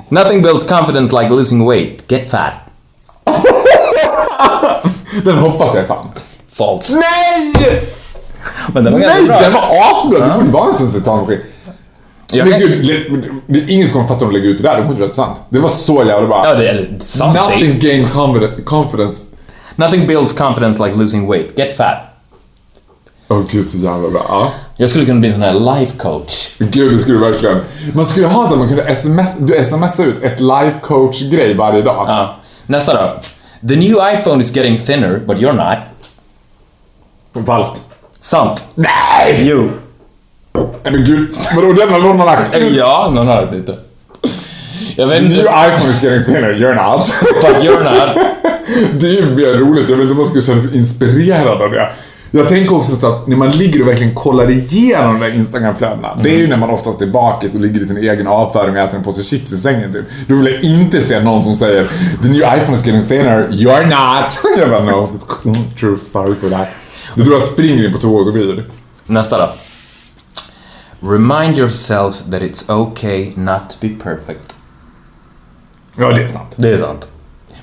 Nothing 0.08 0.42
builds 0.42 0.68
confidence 0.68 1.20
like 1.20 1.34
losing 1.34 1.68
weight. 1.68 2.12
Get 2.12 2.30
fat. 2.30 2.52
Den 5.24 5.38
hoppas 5.38 5.74
jag 5.74 5.80
är 5.80 5.84
sann. 5.84 6.08
False. 6.52 6.94
Nej! 6.94 7.82
Men 8.68 8.84
den 8.84 8.92
var 8.92 9.00
Nej, 9.00 9.26
den 9.26 9.52
var 9.52 9.62
asbra! 9.62 10.26
Det 10.26 10.34
borde 10.34 10.50
vara 10.52 10.68
en 10.68 10.74
sån 10.74 10.92
citatmaskin. 10.92 11.40
Jag 12.32 12.48
Men 12.48 12.60
kan- 12.60 12.68
gud, 12.68 12.86
le- 12.86 13.30
det 13.46 13.58
är 13.58 13.70
ingen 13.70 13.86
som 13.88 13.92
kommer 13.92 14.08
fatta 14.08 14.24
om 14.24 14.32
de 14.32 14.38
lägger 14.38 14.50
ut 14.52 14.56
det 14.56 14.62
där. 14.68 14.76
Det 14.76 14.82
kommer 14.82 15.02
inte 15.02 15.14
sant. 15.16 15.40
Det 15.48 15.58
var 15.58 15.68
så 15.68 16.04
jävla 16.06 16.26
bra. 16.26 16.42
Ja, 16.46 16.54
det 16.54 16.68
är 16.68 16.96
sant. 17.00 17.38
Nothing 17.38 17.78
gain 17.78 18.06
confidence. 18.64 19.26
Nothing 19.76 20.06
builds 20.06 20.32
confidence 20.32 20.84
like 20.84 20.96
losing 20.98 21.30
weight. 21.30 21.58
Get 21.58 21.76
fat. 21.76 21.98
Åh 23.28 23.42
gud, 23.50 23.66
så 23.66 23.78
jävla 23.78 24.08
bra. 24.10 24.22
Ja. 24.28 24.52
Jag 24.76 24.88
skulle 24.88 25.04
kunna 25.06 25.20
bli 25.20 25.28
en 25.28 25.34
sån 25.34 25.42
här 25.42 25.78
life 25.80 25.96
coach. 25.98 26.48
Gud, 26.58 26.92
det 26.92 26.98
skulle 26.98 27.18
du 27.18 27.24
verkligen. 27.24 27.60
Man 27.94 28.06
skulle 28.06 28.26
ha 28.26 28.48
så 28.48 28.56
man 28.56 28.68
kunde 28.68 28.82
sms, 28.82 29.36
du 29.38 29.64
smsar 29.64 30.04
ut 30.04 30.22
ett 30.22 30.40
life 30.40 30.74
coach-grej 30.82 31.54
varje 31.54 31.82
dag. 31.82 32.04
Ja. 32.08 32.36
Nästa 32.66 32.94
då. 32.94 33.20
The 33.68 33.76
new 33.76 33.96
iPhone 34.14 34.40
is 34.42 34.56
getting 34.56 34.78
thinner, 34.78 35.18
but 35.26 35.36
you're 35.38 35.52
not. 35.74 35.78
Falskt. 37.46 37.80
Sant. 38.20 38.64
Nej! 38.74 39.38
Jo. 39.48 39.70
Nej 40.84 40.92
men 40.92 41.04
gud, 41.04 41.30
vadå 41.56 41.72
den 41.72 41.88
har 41.88 41.98
någon 41.98 42.16
lagt 42.26 42.54
ut? 42.56 42.76
Ja, 42.76 43.10
någon 43.14 43.26
har 43.26 43.46
det 43.46 43.56
lite. 43.56 43.76
Jag 44.96 45.06
vet 45.06 45.18
The 45.18 45.22
new 45.28 45.38
inte. 45.38 45.50
iPhone 45.50 45.90
is 45.90 46.02
getting 46.02 46.24
thinner, 46.24 46.52
you're 46.54 46.74
not. 46.94 47.14
But 47.40 47.64
you're 47.64 47.84
not. 47.84 48.16
Det 49.00 49.06
är 49.06 49.12
ju 49.12 49.30
mer 49.30 49.58
roligt, 49.58 49.88
jag 49.88 49.96
vet 49.96 50.02
inte 50.02 50.10
om 50.12 50.16
man 50.16 50.26
skulle 50.26 50.42
känna 50.42 50.62
sig 50.62 50.76
inspirerad 50.78 51.62
av 51.62 51.70
det. 51.70 51.90
Jag 52.30 52.48
tänker 52.48 52.76
också 52.76 52.96
så 52.96 53.06
att 53.12 53.26
när 53.26 53.36
man 53.36 53.50
ligger 53.50 53.82
och 53.82 53.88
verkligen 53.88 54.14
kollar 54.14 54.50
igenom 54.50 55.20
de 55.20 55.26
där 55.26 55.34
Instagram-flödena. 55.34 56.18
Det 56.22 56.30
är 56.30 56.38
ju 56.38 56.46
när 56.46 56.56
man 56.56 56.70
oftast 56.70 57.02
är 57.02 57.06
bakis 57.06 57.54
och 57.54 57.60
ligger 57.60 57.80
i 57.80 57.86
sin 57.86 57.96
egen 57.96 58.26
avföring 58.26 58.76
och 58.76 58.82
äter 58.82 58.96
en 58.96 59.04
påse 59.04 59.22
chips 59.22 59.52
i 59.52 59.56
sängen 59.56 59.92
typ. 59.92 60.04
Då 60.28 60.34
vill 60.34 60.46
jag 60.46 60.62
inte 60.62 61.00
se 61.00 61.20
någon 61.20 61.42
som 61.42 61.54
säger 61.56 61.84
The 62.22 62.28
new 62.28 62.40
iPhone 62.40 62.76
is 62.78 62.86
getting 62.86 63.06
thinner, 63.08 63.48
you're 63.50 63.84
not. 63.86 64.38
Jag 64.58 64.70
bara 64.70 64.84
no, 64.84 65.08
true, 65.80 65.98
sorry 66.04 66.34
for 66.40 66.50
that. 66.50 66.68
Det 67.14 67.22
är 67.22 67.26
då 67.26 67.32
jag 67.32 67.42
springer 67.42 67.86
in 67.86 67.92
på 67.92 67.98
toa 67.98 68.20
och 68.20 68.26
så 68.26 68.32
blir 68.32 68.46
det. 68.46 68.64
Nästa 69.06 69.38
då. 69.38 69.48
Remind 71.04 71.58
yourself 71.58 72.22
that 72.30 72.40
it's 72.42 72.70
okay 72.72 73.32
not 73.36 73.60
to 73.70 73.76
be 73.80 73.88
perfect. 73.88 74.56
Ja, 75.98 76.12
det 76.12 76.22
är 76.22 76.26
sant. 76.26 76.52
Det 76.56 76.70
är 76.70 76.76
sant. 76.76 77.08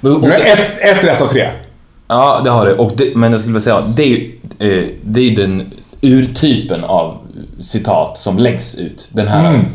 Men, 0.01 0.15
och 0.15 0.21
Du 0.21 0.29
det, 0.29 0.35
ett, 0.35 0.71
ett 0.97 1.03
rätt 1.03 1.21
av 1.21 1.27
tre. 1.27 1.51
ja, 2.07 2.41
det 2.43 2.49
har 2.49 2.65
det. 2.65 2.73
Och 2.75 2.91
det, 2.95 3.15
men 3.15 3.31
jag 3.31 3.41
skulle 3.41 3.53
vilja 3.53 3.63
säga, 3.63 3.81
det 3.81 4.03
är 4.03 4.07
ju 4.07 4.39
eh, 4.59 4.87
det 5.03 5.21
är 5.21 5.35
den 5.35 5.71
urtypen 6.01 6.83
av 6.83 7.17
citat 7.59 8.17
som 8.17 8.37
läggs 8.37 8.75
ut. 8.75 9.09
Den 9.11 9.27
här. 9.27 9.49
Mm. 9.49 9.65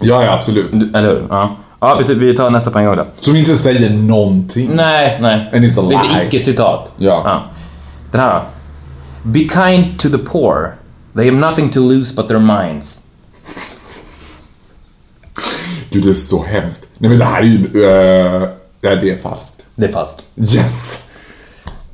Ja, 0.00 0.24
ja, 0.24 0.32
absolut. 0.32 0.72
Eller 0.94 1.08
hur? 1.08 1.26
Ja. 1.30 1.56
Ja, 1.80 2.00
vi- 2.08 2.14
vi 2.14 2.36
tar 2.36 2.50
nästa 2.50 2.70
poäng 2.70 2.96
då. 2.96 3.06
Som 3.20 3.36
inte 3.36 3.56
säger 3.56 3.90
någonting. 3.90 4.70
Nej, 4.74 5.18
nej. 5.20 5.50
And 5.54 5.64
it's 5.64 5.80
a 5.80 5.86
Det 5.88 5.94
är 5.94 6.00
ett 6.00 6.16
lie. 6.16 6.26
icke-citat. 6.26 6.94
Ja. 6.98 7.42
Den 8.10 8.20
här 8.20 8.34
då. 8.34 8.40
Be 9.30 9.38
kind 9.38 9.98
to 9.98 10.08
the 10.08 10.18
poor. 10.18 10.74
They 11.16 11.24
have 11.30 11.38
nothing 11.38 11.70
to 11.70 11.80
lose 11.80 12.14
but 12.14 12.28
their 12.28 12.40
minds. 12.40 13.00
Gud, 15.90 16.02
det 16.04 16.10
är 16.10 16.14
så 16.14 16.42
hemskt. 16.44 16.86
Nej, 16.98 17.08
men 17.10 17.18
det 17.18 17.24
här 17.24 17.40
är 17.40 17.44
ju... 17.46 17.58
Uh, 17.58 18.48
nej, 18.80 18.96
det 19.00 19.10
är 19.10 19.16
falskt. 19.16 19.54
Det 19.74 19.86
är 19.86 19.92
fast. 19.92 20.24
Yes! 20.36 20.98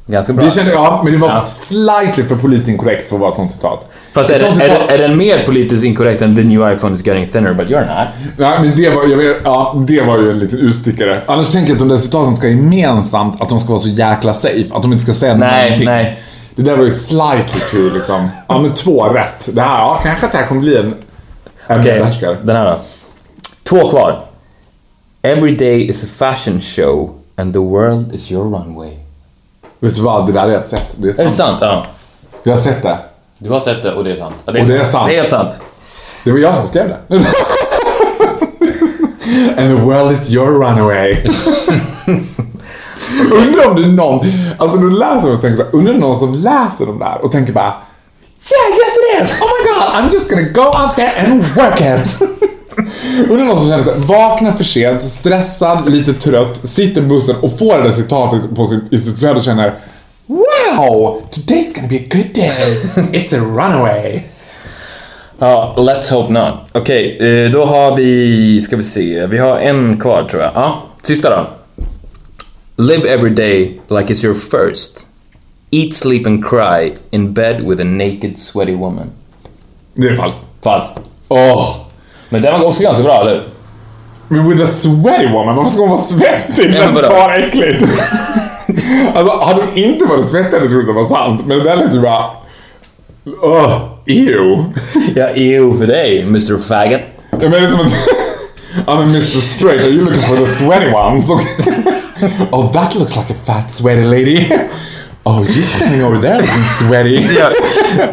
Ganska 0.06 0.33
bra. 0.33 0.44
Det 0.44 0.50
kände 0.50 0.72
jag, 0.72 1.00
men 1.04 1.12
det 1.12 1.18
var 1.18 1.28
Ja. 1.28 1.44
slightly 1.46 2.24
för 2.24 2.37
politiskt 2.37 2.68
inkorrekt 2.68 3.09
för 3.09 3.16
att 3.16 3.20
vara 3.20 3.30
ett 3.30 3.37
sånt 3.37 3.52
citat. 3.52 3.88
Fast 4.12 4.30
är, 4.30 4.38
det, 4.38 4.46
är, 4.46 4.52
citat- 4.52 4.88
det, 4.88 4.94
är 4.94 4.98
den 4.98 5.16
mer 5.16 5.46
politiskt 5.46 5.85
inkorrekt 5.85 6.22
än 6.22 6.37
the 6.37 6.42
new 6.42 6.72
iPhone 6.72 6.94
is 6.94 7.06
getting 7.06 7.28
thinner 7.28 7.52
but 7.54 7.68
you're 7.68 7.80
not? 8.00 8.09
Nej, 8.38 8.59
men 8.61 8.76
det 8.76 8.88
var, 8.90 9.16
vet, 9.16 9.37
ja, 9.44 9.85
det 9.88 10.00
var 10.02 10.18
ju 10.18 10.30
en 10.30 10.38
liten 10.38 10.59
utstickare. 10.59 11.20
Annars 11.26 11.50
tänker 11.50 11.68
jag 11.70 11.74
att 11.74 11.78
de 11.78 11.88
där 11.88 11.98
citaten 11.98 12.37
ska 12.37 12.48
gemensamt, 12.48 13.40
att 13.42 13.48
de 13.48 13.61
ska 13.61 13.68
vara 13.68 13.80
så 13.80 13.88
jäkla 13.88 14.35
safe. 14.35 14.64
Att 14.70 14.83
de 14.83 14.92
inte 14.92 15.04
ska 15.04 15.14
säga 15.14 15.35
Nej, 15.37 15.62
någonting. 15.62 15.87
nej. 15.87 16.22
Det 16.56 16.62
där 16.62 16.76
var 16.76 16.84
ju 16.84 16.90
slightly 16.90 17.60
too 17.70 17.90
liksom. 17.94 18.28
Ja, 18.48 18.58
men 18.58 18.74
två 18.74 19.04
rätt. 19.08 19.48
Det 19.52 19.60
här, 19.60 19.78
ja, 19.78 20.00
kanske 20.02 20.26
att 20.26 20.32
det 20.32 20.38
här 20.38 20.46
kommer 20.46 20.60
bli 20.60 20.76
en... 20.76 20.92
En 21.66 21.80
Okej, 21.80 21.98
behärskare. 21.98 22.36
den 22.42 22.56
här 22.56 22.64
då. 22.66 22.80
Två 23.62 23.88
kvar. 23.90 24.22
Every 25.22 25.56
day 25.56 25.88
is 25.88 26.04
a 26.04 26.06
fashion 26.18 26.60
show 26.60 27.14
and 27.36 27.52
the 27.52 27.58
world 27.58 28.14
is 28.14 28.32
your 28.32 28.44
runway. 28.44 28.90
Vet 29.80 29.94
du 29.96 30.02
vad? 30.02 30.26
Det 30.26 30.32
där 30.32 30.40
har 30.40 30.48
jag 30.48 30.64
sett. 30.64 30.94
Det 30.96 31.08
är 31.08 31.20
Är 31.20 31.24
det 31.24 31.30
sant. 31.30 31.32
sant? 31.36 31.58
Ja. 31.60 31.86
Jag 32.42 32.52
har 32.52 32.58
sett 32.60 32.82
det. 32.82 32.98
Du 33.38 33.50
har 33.50 33.60
sett 33.60 33.82
det 33.82 33.92
och 33.92 34.04
det 34.04 34.10
är 34.10 34.16
sant. 34.16 34.34
Ja, 34.44 34.60
Och 34.60 34.66
det 34.66 34.76
är 34.76 34.84
sant. 34.84 35.06
Det 35.08 35.14
är 35.14 35.16
helt 35.18 35.30
sant. 35.30 35.58
Det 36.24 36.30
var 36.32 36.38
jag 36.38 36.54
som 36.54 36.64
skrev 36.66 36.88
det. 36.88 37.16
And 39.58 39.76
the 39.76 39.82
world 39.84 40.12
is 40.12 40.30
your 40.30 40.50
runaway. 40.50 41.16
undrar 43.32 43.68
om 43.68 43.76
det 43.76 43.82
är 43.82 43.92
någon, 43.92 44.26
alltså 44.58 44.78
du 44.78 44.90
läser 44.90 45.32
och 45.32 45.40
tänker 45.40 45.56
så 45.56 45.62
här, 45.64 45.76
undrar 45.76 45.92
det 45.92 45.98
är 45.98 46.00
någon 46.00 46.18
som 46.18 46.34
läser 46.34 46.86
de 46.86 46.98
där 46.98 47.24
och 47.24 47.32
tänker 47.32 47.52
bara 47.52 47.74
Yeah, 48.42 48.78
yes 48.78 48.92
it 48.96 49.22
is! 49.22 49.42
Oh 49.42 49.48
my 49.48 49.70
god, 49.70 49.88
I'm 49.94 50.12
just 50.12 50.30
gonna 50.30 50.48
go 50.48 50.62
out 50.82 50.96
there 50.96 51.12
and 51.16 51.44
work 51.44 51.80
it! 51.80 52.20
Undrar 53.30 53.44
någon 53.44 53.58
som 53.58 53.68
känner 53.68 53.84
sig 53.84 53.94
vaknar 53.96 54.52
för 54.52 54.64
sent, 54.64 55.02
stressad, 55.02 55.90
lite 55.90 56.12
trött, 56.12 56.68
sitter 56.68 57.00
i 57.00 57.04
bussen 57.04 57.36
och 57.36 57.58
får 57.58 57.78
det 57.78 57.82
där 57.82 57.92
citatet 57.92 58.56
på 58.56 58.66
sitt, 58.66 58.92
i 58.92 58.98
sitt 58.98 59.18
flöde 59.18 59.36
och 59.36 59.42
känner 59.42 59.74
Wow! 60.26 61.22
Today's 61.30 61.74
gonna 61.74 61.88
be 61.88 61.96
a 61.96 62.08
good 62.10 62.34
day! 62.34 62.82
It's 63.12 63.34
a 63.34 63.40
runaway! 63.40 64.22
Ja, 65.38 65.74
let's 65.76 66.12
hope 66.12 66.32
not. 66.32 66.54
Okej, 66.72 67.18
eh, 67.20 67.50
då 67.50 67.64
har 67.64 67.96
vi, 67.96 68.60
ska 68.60 68.76
vi 68.76 68.82
se, 68.82 69.26
vi 69.26 69.38
har 69.38 69.58
en 69.58 70.00
kvar 70.00 70.24
tror 70.30 70.42
jag. 70.42 70.52
Ja, 70.54 70.82
sista 71.02 71.30
då. 71.30 71.60
Live 72.80 73.04
every 73.04 73.30
day 73.30 73.78
like 73.90 74.08
it's 74.08 74.22
your 74.22 74.32
first. 74.32 75.06
Eat, 75.70 75.92
sleep 75.92 76.24
and 76.24 76.42
cry 76.42 76.96
in 77.12 77.34
bed 77.34 77.62
with 77.62 77.78
a 77.78 77.84
naked 77.84 78.38
sweaty 78.38 78.74
woman. 78.74 79.10
Det 79.94 80.08
är 80.08 80.16
falskt. 80.16 80.40
Falskt. 80.64 81.00
Åh! 81.28 81.76
Men 82.28 82.42
den 82.42 82.60
var 82.60 82.66
också 82.66 82.82
ganska 82.82 83.02
bra, 83.02 83.20
eller? 83.20 83.48
Men 84.28 84.48
with 84.48 84.62
a 84.62 84.66
sweaty 84.66 85.26
woman, 85.26 85.56
varför 85.56 85.70
ska 85.70 85.80
hon 85.80 85.90
vara 85.90 86.00
svettig? 86.00 86.72
Det 86.72 86.92
lät 86.92 86.94
bara 86.94 87.36
äckligt. 87.36 87.82
alltså, 89.14 89.38
hade 89.38 89.62
hon 89.62 89.76
inte 89.76 90.04
varit 90.04 90.30
svettig 90.30 90.52
hade 90.52 90.64
jag 90.64 90.72
trott 90.72 90.86
det 90.86 90.92
var 90.92 91.08
sant. 91.08 91.46
Men 91.46 91.58
det 91.58 91.64
där 91.64 91.76
lät 91.76 91.94
ju 91.94 92.00
bara... 92.00 92.24
Ugh, 93.42 93.88
ew. 94.06 94.64
Ja, 95.14 95.28
EU 95.34 95.78
för 95.78 95.86
dig, 95.86 96.22
Mr 96.22 96.58
Faggot. 96.58 97.00
Jag 97.30 97.50
menar 97.50 97.68
som 97.68 97.80
att... 97.80 97.94
I'm 98.86 99.00
a 99.00 99.02
Mr 99.02 99.40
Straight, 99.40 99.84
are 99.84 99.90
you 99.90 100.04
looking 100.04 100.20
for 100.20 100.36
the 100.36 100.46
sweaty 100.46 100.92
ones? 100.92 101.30
oh, 102.52 102.72
that 102.72 102.94
looks 102.94 103.16
like 103.16 103.30
a 103.30 103.37
fat 103.44 103.74
sweaty 103.74 104.04
lady. 104.04 104.52
Oh, 105.22 105.42
you're 105.42 105.62
standing 105.62 106.02
over 106.02 106.18
there 106.18 106.38
looking 106.38 106.62
sweaty. 106.62 107.28
Ja, 107.38 107.50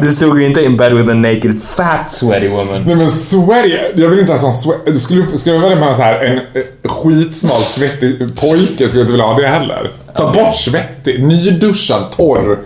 det 0.00 0.08
stod 0.08 0.38
ju 0.38 0.46
inte 0.46 0.64
in 0.64 0.76
bed 0.76 0.92
with 0.94 1.10
a 1.10 1.14
naked 1.14 1.62
fat 1.62 2.12
sweaty 2.12 2.48
woman. 2.48 2.82
Nej 2.84 2.96
men 2.96 3.10
sweaty, 3.10 3.78
jag 3.94 4.08
vill 4.08 4.18
inte 4.18 4.32
ens 4.32 4.42
ha 4.42 4.52
sweat. 4.52 4.86
Du 4.86 4.98
skulle, 4.98 5.38
skulle 5.38 5.58
välja 5.58 5.76
mellan 5.76 5.96
så 5.96 6.02
här 6.02 6.24
en 6.24 6.38
eh, 6.38 6.90
skitsmal 6.90 7.60
svettig 7.62 8.36
pojke 8.36 8.88
skulle 8.88 9.00
inte 9.00 9.12
vilja 9.12 9.26
ha 9.26 9.40
det 9.40 9.46
heller. 9.46 9.90
Ta 10.16 10.32
bort 10.32 10.54
svettig, 10.54 11.22
nyduschad, 11.26 12.10
torr, 12.10 12.58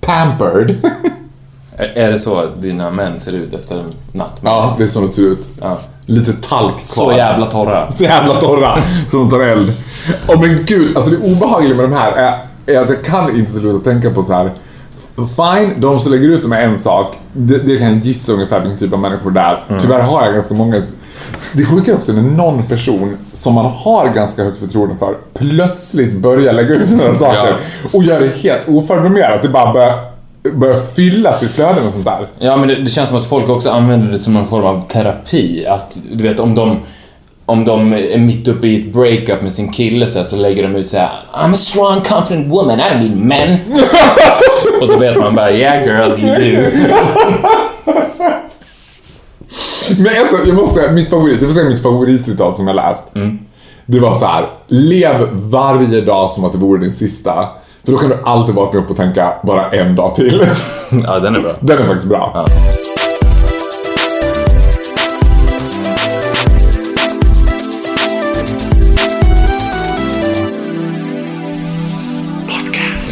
pampered. 0.00 0.76
Är 1.76 1.92
är 1.96 2.12
det 2.12 2.18
så 2.18 2.40
att 2.40 2.62
dina 2.62 2.90
män 2.90 3.20
ser 3.20 3.32
ut 3.32 3.52
efter 3.52 3.78
en 3.78 3.94
natt? 4.12 4.42
med 4.42 4.50
ja, 4.50 4.74
det 4.78 4.84
är 4.84 4.88
så 4.88 5.00
det 5.00 5.08
ser 5.08 5.22
ut. 5.22 5.48
Ja. 5.60 5.78
Lite 6.06 6.32
talk 6.32 6.74
kvar. 6.74 7.12
Så 7.12 7.12
jävla 7.12 7.46
torra. 7.46 7.92
Så 7.92 8.04
jävla 8.04 8.34
torra, 8.34 8.82
som 9.10 9.30
tar 9.30 9.40
eld. 9.40 9.72
Åh 10.28 10.40
men 10.40 10.64
gud, 10.64 10.96
alltså 10.96 11.10
det 11.10 11.32
obehagliga 11.32 11.74
med 11.74 11.84
de 11.84 11.92
här 11.92 12.12
är, 12.12 12.40
är 12.66 12.80
att 12.80 12.88
jag 12.88 13.04
kan 13.04 13.36
inte 13.36 13.52
sluta 13.52 13.90
tänka 13.90 14.10
på 14.10 14.22
så 14.22 14.32
här. 14.32 14.50
Fine, 15.16 15.80
de 15.80 16.00
som 16.00 16.12
lägger 16.12 16.28
ut 16.28 16.42
dem 16.42 16.52
är 16.52 16.60
en 16.60 16.78
sak. 16.78 17.16
Det, 17.32 17.58
det 17.58 17.76
kan 17.76 17.88
jag 17.88 17.98
gissa 17.98 18.32
ungefär 18.32 18.60
vilken 18.60 18.78
typ 18.78 18.92
av 18.92 18.98
människor 18.98 19.30
det 19.30 19.40
är. 19.40 19.64
Mm. 19.68 19.80
Tyvärr 19.80 20.00
har 20.00 20.24
jag 20.24 20.34
ganska 20.34 20.54
många. 20.54 20.82
Det 21.52 21.64
sjuka 21.64 21.90
är 21.90 21.96
också 21.96 22.12
när 22.12 22.22
någon 22.22 22.66
person 22.66 23.16
som 23.32 23.54
man 23.54 23.64
har 23.64 24.08
ganska 24.08 24.44
högt 24.44 24.58
förtroende 24.58 24.96
för 24.96 25.16
plötsligt 25.34 26.16
börjar 26.16 26.52
lägga 26.52 26.74
ut 26.74 26.88
sådana 26.88 27.04
här 27.04 27.14
saker. 27.14 27.56
Och 27.92 28.04
gör 28.04 28.20
det 28.20 28.28
helt 28.28 28.68
oförblommerat. 28.68 29.42
Det 29.42 29.48
bara 29.48 29.72
börjar, 29.72 30.10
börjar 30.54 30.76
fylla 30.76 31.32
sitt 31.32 31.50
flöde 31.50 31.82
med 31.82 31.92
sånt 31.92 32.04
där. 32.04 32.26
Ja, 32.38 32.56
men 32.56 32.68
det, 32.68 32.74
det 32.74 32.90
känns 32.90 33.08
som 33.08 33.18
att 33.18 33.26
folk 33.26 33.48
också 33.48 33.70
använder 33.70 34.12
det 34.12 34.18
som 34.18 34.36
en 34.36 34.46
form 34.46 34.64
av 34.64 34.88
terapi. 34.88 35.66
Att, 35.66 35.98
du 36.12 36.24
vet, 36.24 36.40
om 36.40 36.54
de, 36.54 36.78
om 37.46 37.64
de 37.64 37.92
är 37.92 38.18
mitt 38.18 38.48
uppe 38.48 38.66
i 38.66 38.80
ett 38.80 38.92
breakup 38.92 39.42
med 39.42 39.52
sin 39.52 39.72
kille 39.72 40.06
så, 40.06 40.18
här, 40.18 40.26
så 40.26 40.36
lägger 40.36 40.62
de 40.62 40.76
ut 40.76 40.88
så 40.88 40.98
här: 40.98 41.10
I'm 41.34 41.52
a 41.52 41.56
strong 41.56 42.00
confident 42.00 42.48
woman, 42.48 42.80
I 42.80 42.82
don't 42.82 42.98
need 42.98 43.16
men. 43.16 43.58
Och 44.80 44.88
så 44.88 44.98
vet 44.98 45.16
man 45.16 45.34
bara 45.34 45.52
yeah 45.52 45.84
girl, 45.84 46.20
you 46.20 46.34
do. 46.34 46.70
Men 49.96 50.06
ett, 50.06 50.46
jag 50.46 50.54
måste 50.56 50.80
säga, 50.80 50.92
mitt 50.92 51.10
favorit, 51.10 51.40
jag 51.40 51.50
får 51.50 51.54
säga 51.54 51.68
mitt 51.68 51.82
favoritcitat 51.82 52.56
som 52.56 52.66
jag 52.66 52.76
läst. 52.76 53.04
Det 53.86 54.00
var 54.00 54.14
så 54.14 54.26
här: 54.26 54.48
lev 54.68 55.28
varje 55.32 56.00
dag 56.00 56.30
som 56.30 56.44
att 56.44 56.52
det 56.52 56.58
vore 56.58 56.80
din 56.80 56.92
sista. 56.92 57.48
För 57.84 57.92
då 57.92 57.98
kan 57.98 58.10
du 58.10 58.18
alltid 58.24 58.54
vakna 58.54 58.80
upp 58.80 58.90
och 58.90 58.96
tänka 58.96 59.32
bara 59.42 59.70
en 59.70 59.96
dag 59.96 60.14
till. 60.14 60.46
Ja, 61.04 61.18
den 61.18 61.36
är 61.36 61.40
bra. 61.40 61.52
Den 61.60 61.78
är 61.78 61.84
faktiskt 61.84 62.08
bra. 62.08 62.32
Eh, 62.34 62.44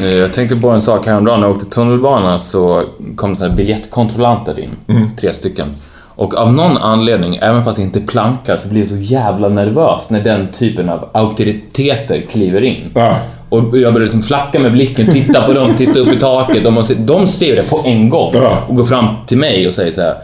Jag 0.05 0.33
tänkte 0.33 0.57
på 0.57 0.69
en 0.71 0.83
sak 0.83 1.07
häromdagen. 1.07 1.41
När 1.41 1.47
jag 1.47 1.57
åkte 1.57 1.71
tunnelbana 1.71 2.39
så 2.39 2.83
kom 3.17 3.37
så 3.37 3.45
här 3.45 3.57
biljettkontrollanter 3.57 4.59
in. 4.61 4.71
Tre 5.21 5.33
stycken. 5.33 5.67
Och 6.17 6.35
av 6.35 6.53
någon 6.53 6.77
anledning, 6.77 7.37
även 7.43 7.65
fast 7.65 7.79
jag 7.79 7.87
inte 7.87 8.01
plankar, 8.01 8.57
så 8.57 8.69
blir 8.69 8.81
jag 8.81 8.89
så 8.89 8.97
jävla 8.97 9.49
nervös 9.49 10.11
när 10.11 10.21
den 10.21 10.53
typen 10.53 10.89
av 10.89 11.09
auktoriteter 11.13 12.21
kliver 12.31 12.63
in. 12.63 12.91
Ja. 12.95 13.17
Och 13.49 13.59
jag 13.59 13.93
börjar 13.95 13.99
liksom 13.99 14.23
flacka 14.23 14.59
med 14.59 14.73
blicken, 14.73 15.13
titta 15.13 15.43
på 15.43 15.53
dem, 15.53 15.75
titta 15.75 16.01
upp 16.01 16.13
i 16.13 16.19
taket. 16.19 16.65
De, 16.65 16.85
ser, 16.85 16.95
de 16.95 17.27
ser 17.27 17.57
det 17.57 17.71
på 17.71 17.81
en 17.85 18.09
gång 18.09 18.35
och 18.69 18.77
går 18.77 18.85
fram 18.85 19.07
till 19.27 19.39
mig 19.39 19.67
och 19.67 19.73
säger 19.73 19.93
så 19.93 20.01
här. 20.01 20.15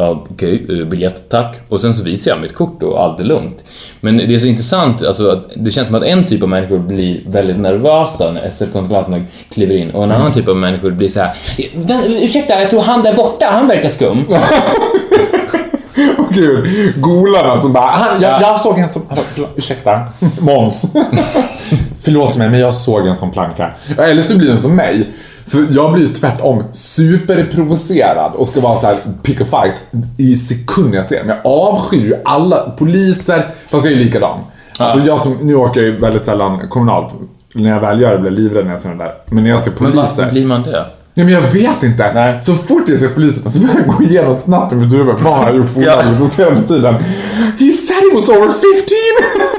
Ja, 0.00 0.24
okej, 0.30 0.66
eh, 0.80 0.86
biljett 0.86 1.28
tack. 1.30 1.56
Och 1.68 1.80
sen 1.80 1.94
så 1.94 2.02
visar 2.02 2.30
jag 2.30 2.40
mitt 2.40 2.54
kort 2.54 2.82
och 2.82 3.02
allt 3.04 3.20
är 3.20 3.24
lugnt. 3.24 3.64
Men 4.00 4.16
det 4.16 4.34
är 4.34 4.38
så 4.38 4.46
intressant, 4.46 5.02
alltså 5.02 5.30
att 5.30 5.44
det 5.56 5.70
känns 5.70 5.86
som 5.86 5.96
att 5.96 6.02
en 6.02 6.26
typ 6.26 6.42
av 6.42 6.48
människor 6.48 6.78
blir 6.78 7.22
väldigt 7.26 7.58
nervösa 7.58 8.30
när 8.30 8.50
SL-kontrollanterna 8.50 9.24
kliver 9.50 9.74
in 9.76 9.90
och 9.90 10.04
en 10.04 10.12
annan 10.12 10.32
typ 10.32 10.48
av 10.48 10.56
människor 10.56 10.90
blir 10.90 11.08
så 11.08 11.20
här. 11.20 11.34
"Vän- 11.74 12.04
Ursäkta, 12.22 12.60
jag 12.60 12.70
tror 12.70 12.80
han 12.82 13.02
där 13.02 13.14
borta, 13.14 13.46
han 13.50 13.68
verkar 13.68 13.88
skum. 13.88 14.24
Åh 16.18 16.28
gud, 16.30 16.66
golarna 16.96 17.58
som 17.58 17.72
bara, 17.72 17.86
han, 17.86 18.20
jag, 18.22 18.42
jag 18.42 18.60
såg 18.60 18.78
en 18.78 18.88
som, 18.88 19.02
förlåt, 19.32 19.50
ursäkta, 19.56 20.00
Måns. 20.40 20.82
Förlåt 22.02 22.36
mig, 22.36 22.50
men 22.50 22.60
jag 22.60 22.74
såg 22.74 23.06
en 23.06 23.16
som 23.16 23.30
planka. 23.30 23.70
Eller 23.98 24.22
så 24.22 24.38
blir 24.38 24.48
den 24.48 24.58
som 24.58 24.76
mig. 24.76 25.12
För 25.48 25.66
jag 25.70 25.92
blir 25.92 26.06
ju 26.06 26.12
tvärtom 26.14 26.62
superprovocerad 26.72 28.32
och 28.34 28.46
ska 28.46 28.60
vara 28.60 28.80
så 28.80 28.86
här 28.86 28.96
pick 29.22 29.40
a 29.40 29.44
fight 29.44 29.82
i 30.18 30.36
sekunder 30.36 30.96
jag 30.98 31.06
ser. 31.06 31.24
Men 31.24 31.36
jag 31.36 31.52
avskyr 31.52 32.04
ju 32.06 32.14
alla 32.24 32.56
poliser, 32.56 33.46
fast 33.68 33.84
jag 33.84 33.94
är 33.94 33.98
likadan. 33.98 34.40
Alltså 34.78 35.06
jag 35.06 35.20
som, 35.20 35.36
nu 35.42 35.54
åker 35.54 35.80
jag 35.80 35.90
ju 35.90 35.98
väldigt 35.98 36.22
sällan 36.22 36.68
kommunalt. 36.68 37.14
När 37.54 37.70
jag 37.70 37.80
väl 37.80 38.00
gör 38.00 38.12
det 38.12 38.18
blir 38.18 38.30
jag 38.30 38.38
livrädd 38.38 38.64
när 38.64 38.70
jag 38.70 38.80
ser 38.80 38.88
den 38.88 38.98
där. 38.98 39.14
Men 39.26 39.44
när 39.44 39.50
jag 39.50 39.62
ser 39.62 39.70
Men 39.70 39.92
poliser. 39.92 40.22
varför 40.22 40.32
blir 40.32 40.46
man 40.46 40.62
det? 40.62 40.86
Nej 41.14 41.24
men 41.26 41.34
jag 41.34 41.40
vet 41.42 41.82
inte. 41.82 42.12
Nej. 42.14 42.38
Så 42.42 42.54
fort 42.54 42.88
jag 42.88 42.98
ser 42.98 43.08
polisen 43.08 43.50
så 43.50 43.60
börjar 43.60 43.74
jag 43.86 43.96
gå 43.96 44.02
igenom 44.02 44.34
snabbt 44.34 44.72
i 44.72 44.76
mitt 44.76 44.92
huvud. 44.92 45.14
Vad 45.20 45.32
har 45.32 45.46
jag 45.46 45.56
gjort 45.56 45.70
för 45.70 45.80
olagligt 45.80 46.18
den 46.18 46.30
senaste 46.30 46.68
tiden? 46.68 46.94
He 47.58 47.72
said 47.72 48.02
he 48.10 48.14
was 48.14 48.28
over 48.28 48.48
15! 48.48 49.57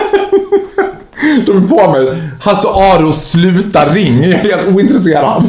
De 1.45 1.63
är 1.63 1.67
på 1.67 1.91
mig. 1.91 2.21
Hasse 2.41 2.67
Aro, 2.67 3.13
sluta 3.13 3.85
ring. 3.85 4.23
Jag 4.23 4.31
är 4.31 4.37
helt 4.37 4.75
ointresserad. 4.75 5.43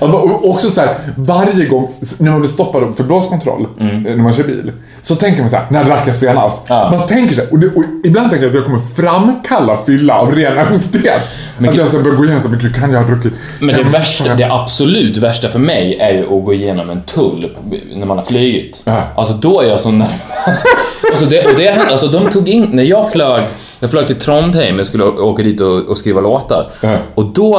Alltså, 0.00 0.18
också 0.42 0.70
så 0.70 0.80
här, 0.80 0.96
varje 1.16 1.64
gång 1.66 1.94
när 2.18 2.30
man 2.30 2.40
blir 2.40 2.50
stoppad 2.50 2.96
för 2.96 3.04
blåskontroll 3.04 3.66
eh, 3.80 3.86
när 3.86 4.16
man 4.16 4.32
kör 4.32 4.42
bil. 4.44 4.72
Så 5.02 5.14
tänker 5.14 5.40
man 5.40 5.50
så 5.50 5.56
här, 5.56 5.66
när 5.70 5.84
drack 5.84 6.08
jag 6.08 6.16
senast? 6.16 6.70
Mm. 6.70 6.82
Ja. 6.82 6.98
Man 6.98 7.08
tänker 7.08 7.34
så 7.34 7.40
här, 7.40 7.52
och, 7.52 7.58
det, 7.58 7.66
och 7.66 7.82
ibland 8.04 8.30
tänker 8.30 8.46
jag 8.46 8.50
att 8.50 8.56
jag 8.56 8.64
kommer 8.64 8.80
framkalla 8.96 9.76
fylla 9.76 10.18
av 10.18 10.34
ren 10.34 10.54
nervositet. 10.54 11.14
Att 11.58 11.64
gud- 11.64 11.74
jag 11.76 11.88
så 11.88 11.96
här 11.96 12.04
börjar 12.04 12.16
gå 12.16 12.24
igenom 12.24 12.42
så 12.42 12.48
här, 12.48 12.72
kan 12.80 12.90
jag 12.92 13.00
ha 13.00 13.06
druckit? 13.08 13.32
Men 13.60 13.76
det, 13.76 13.82
värsta, 13.82 14.34
det 14.34 14.52
absolut 14.52 15.16
värsta 15.16 15.48
för 15.48 15.58
mig 15.58 15.96
är 16.00 16.12
ju 16.12 16.22
att 16.22 16.44
gå 16.44 16.54
igenom 16.54 16.90
en 16.90 17.00
tull 17.00 17.50
när 17.94 18.06
man 18.06 18.16
har 18.16 18.24
flugit. 18.24 18.80
Ja. 18.84 19.02
Alltså 19.16 19.34
då 19.34 19.60
är 19.60 19.68
jag 19.68 19.80
så 19.80 19.90
nervös. 19.90 20.64
alltså 21.10 21.24
det, 21.26 21.46
och 21.46 21.54
det 21.56 21.68
alltså 21.68 22.06
de 22.08 22.30
tog 22.30 22.48
in, 22.48 22.68
när 22.72 22.82
jag 22.82 23.12
flög, 23.12 23.42
jag 23.80 23.90
flög 23.90 24.06
till 24.06 24.16
Trondheim, 24.16 24.78
jag 24.78 24.86
skulle 24.86 25.04
åka 25.04 25.42
dit 25.42 25.60
och, 25.60 25.78
och 25.84 25.98
skriva 25.98 26.20
låtar. 26.20 26.70
Ja. 26.82 26.98
Och 27.14 27.24
då, 27.26 27.58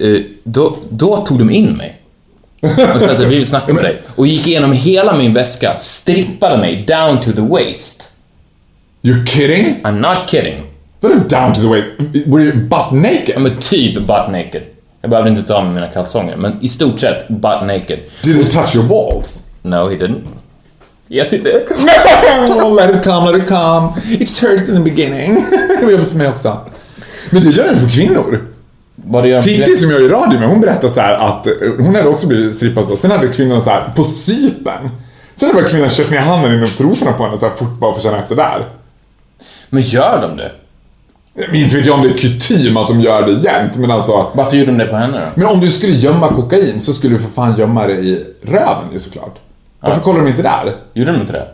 eh, 0.00 0.20
då, 0.44 0.76
då 0.90 1.16
tog 1.16 1.38
de 1.38 1.50
in 1.50 1.72
mig. 1.76 1.94
Och 2.62 2.78
alltså, 3.08 3.24
vi 3.24 3.36
vill 3.36 3.46
snacka 3.46 3.74
med 3.74 3.84
dig. 3.84 4.02
Och 4.16 4.26
gick 4.26 4.46
igenom 4.46 4.72
hela 4.72 5.16
min 5.16 5.34
väska, 5.34 5.76
strippade 5.76 6.58
mig 6.58 6.84
down 6.86 7.20
to 7.20 7.32
the 7.32 7.42
waist. 7.42 8.10
You 9.02 9.26
kidding? 9.26 9.80
I'm 9.84 10.00
not 10.00 10.30
kidding. 10.30 10.62
Vadå 11.00 11.14
down 11.14 11.52
to 11.52 11.60
the 11.60 11.66
waist? 11.68 11.86
Were 12.26 12.42
you 12.42 12.52
butt 12.56 12.86
Ja, 12.90 12.96
naked? 12.96 13.40
men 13.42 13.56
typ 13.60 13.94
butt 13.94 14.30
naked. 14.30 14.62
Jag 15.00 15.10
behövde 15.10 15.30
inte 15.30 15.42
ta 15.42 15.54
av 15.54 15.64
mig 15.64 15.74
mina 15.74 15.86
kalsonger, 15.86 16.36
men 16.36 16.58
i 16.64 16.68
stort 16.68 17.00
sett 17.00 17.28
butt 17.28 17.62
naked. 17.66 17.98
Did 18.24 18.36
it 18.40 18.50
touch 18.50 18.76
your 18.76 18.88
balls? 18.88 19.42
No, 19.62 19.88
he 19.88 19.96
didn't. 19.96 20.22
Yes, 21.10 21.32
he 21.32 21.38
did. 21.38 21.62
oh, 22.50 22.74
let 22.74 22.94
it 22.94 23.02
come, 23.04 23.24
let 23.32 23.42
it 23.42 23.48
come. 23.48 23.94
It's 24.18 24.40
hurt 24.42 24.68
in 24.68 24.74
the 24.74 24.80
beginning. 24.80 25.34
det 25.80 25.84
var 25.84 25.92
jobbigt 25.92 26.10
för 26.10 26.16
mig 26.18 26.28
också. 26.28 26.58
Men 27.30 27.42
det 27.42 27.48
gör 27.48 27.64
den 27.64 27.80
på 27.80 27.88
kvinnor. 27.90 28.48
Titti 29.42 29.76
som 29.76 29.90
jag 29.90 30.00
är 30.00 30.04
i 30.04 30.08
radio 30.08 30.40
med, 30.40 30.48
hon 30.48 30.60
berättade 30.60 30.90
så 30.92 31.00
här 31.00 31.14
att 31.14 31.46
eh, 31.46 31.52
hon 31.78 31.94
hade 31.94 32.08
också 32.08 32.26
blivit 32.26 32.56
strippad 32.56 32.86
så. 32.86 32.96
Sen 32.96 33.10
hade 33.10 33.28
kvinnan 33.28 33.62
så 33.64 33.70
här 33.70 33.92
på 33.96 34.04
Cypern. 34.04 34.90
Sen 35.34 35.48
hade 35.48 35.60
bara 35.60 35.70
kvinnan 35.70 35.90
kört 35.90 36.10
ner 36.10 36.18
handen 36.18 36.54
inom 36.54 36.66
trosorna 36.66 37.12
på 37.12 37.24
henne 37.24 37.38
så 37.38 37.48
här 37.48 37.56
fort 37.56 37.78
bara 37.78 37.92
för 37.92 37.98
att 37.98 38.04
känna 38.04 38.18
efter 38.18 38.36
där. 38.36 38.68
Men 39.70 39.82
gör 39.82 40.22
de 40.22 40.36
det? 40.36 40.52
Men 41.46 41.54
Inte 41.56 41.76
vet 41.76 41.86
jag 41.86 41.94
om 41.94 42.02
det 42.02 42.08
är 42.08 42.18
kutym 42.18 42.76
att 42.76 42.88
de 42.88 43.00
gör 43.00 43.26
det 43.26 43.32
jämt, 43.32 43.76
men 43.76 43.90
alltså. 43.90 44.32
Varför 44.34 44.56
gjorde 44.56 44.70
de 44.70 44.78
det 44.78 44.86
på 44.86 44.96
henne 44.96 45.18
då? 45.20 45.40
Men 45.40 45.46
om 45.46 45.60
du 45.60 45.68
skulle 45.68 45.92
gömma 45.92 46.28
kokain 46.28 46.80
så 46.80 46.92
skulle 46.92 47.14
du 47.14 47.20
för 47.20 47.30
fan 47.30 47.54
gömma 47.58 47.86
det 47.86 47.92
i 47.92 48.24
röven 48.42 48.92
ju 48.92 48.98
såklart. 48.98 49.34
Varför 49.80 50.00
kollar 50.00 50.18
de 50.20 50.28
inte 50.28 50.42
där? 50.42 50.76
Gjorde 50.94 51.12
de 51.12 51.20
inte 51.20 51.32
det? 51.32 51.46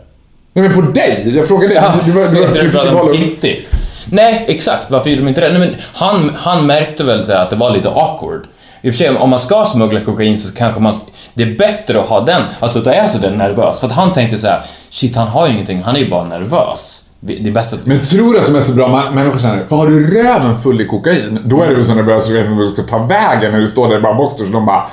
Nej 0.53 0.69
men 0.69 0.73
på 0.73 0.81
dig! 0.91 1.31
Jag 1.35 1.47
frågade 1.47 1.73
dig. 1.73 1.83
Du, 2.05 2.11
du, 2.13 2.19
du, 2.27 2.27
tänkte 2.43 2.59
du 2.61 2.63
du 2.63 2.69
fick 2.69 2.81
hålla- 2.81 3.13
Titti. 3.13 3.65
Nej, 4.09 4.45
exakt. 4.47 4.91
Varför 4.91 5.09
gjorde 5.09 5.21
de 5.21 5.27
inte 5.27 5.41
det? 5.41 5.49
Nej, 5.49 5.59
men 5.59 5.75
han, 5.93 6.31
han 6.35 6.65
märkte 6.67 7.03
väl 7.03 7.25
så 7.25 7.33
att 7.33 7.49
det 7.49 7.55
var 7.55 7.71
lite 7.71 7.89
awkward. 7.89 8.47
I 8.81 8.89
och 8.89 8.93
för 8.93 8.97
sig, 8.97 9.09
om 9.17 9.29
man 9.29 9.39
ska 9.39 9.65
smuggla 9.65 9.99
kokain 9.99 10.37
så 10.39 10.53
kanske 10.53 10.81
man... 10.81 10.93
Det 11.33 11.43
är 11.43 11.57
bättre 11.57 11.99
att 11.99 12.05
ha 12.07 12.21
den, 12.21 12.41
alltså 12.59 12.79
att 12.79 12.87
är 12.87 13.07
sådär 13.07 13.31
nervös. 13.31 13.79
För 13.79 13.87
att 13.87 13.93
han 13.93 14.13
tänkte 14.13 14.37
så 14.37 14.47
här: 14.47 14.65
shit 14.89 15.15
han 15.15 15.27
har 15.27 15.47
ju 15.47 15.53
ingenting, 15.53 15.81
han 15.83 15.95
är 15.95 15.99
ju 15.99 16.09
bara 16.09 16.23
nervös. 16.23 17.01
Det 17.19 17.47
är 17.47 17.51
bäst 17.51 17.73
att... 17.73 17.85
Men 17.85 17.99
tror 18.01 18.33
du 18.33 18.39
att 18.39 18.45
de 18.45 18.55
är 18.55 18.61
så 18.61 18.73
bra 18.73 19.03
människor 19.13 19.39
känner, 19.39 19.65
för 19.69 19.75
har 19.75 19.87
du 19.87 20.23
röven 20.23 20.57
full 20.57 20.81
i 20.81 20.85
kokain, 20.85 21.39
då 21.45 21.63
är 21.63 21.75
du 21.75 21.83
så 21.83 21.93
nervös 21.93 22.23
att 22.23 22.29
du 22.29 22.33
vet 22.33 22.51
inte 22.51 22.63
du 22.63 22.71
ska 22.71 22.83
ta 22.83 22.97
vägen 22.97 23.51
när 23.51 23.59
du 23.59 23.67
står 23.67 23.89
där 23.89 23.97
i 23.97 24.01
bara 24.01 24.13
boxers 24.13 24.47
och 24.47 24.53
de 24.53 24.65
bara... 24.65 24.87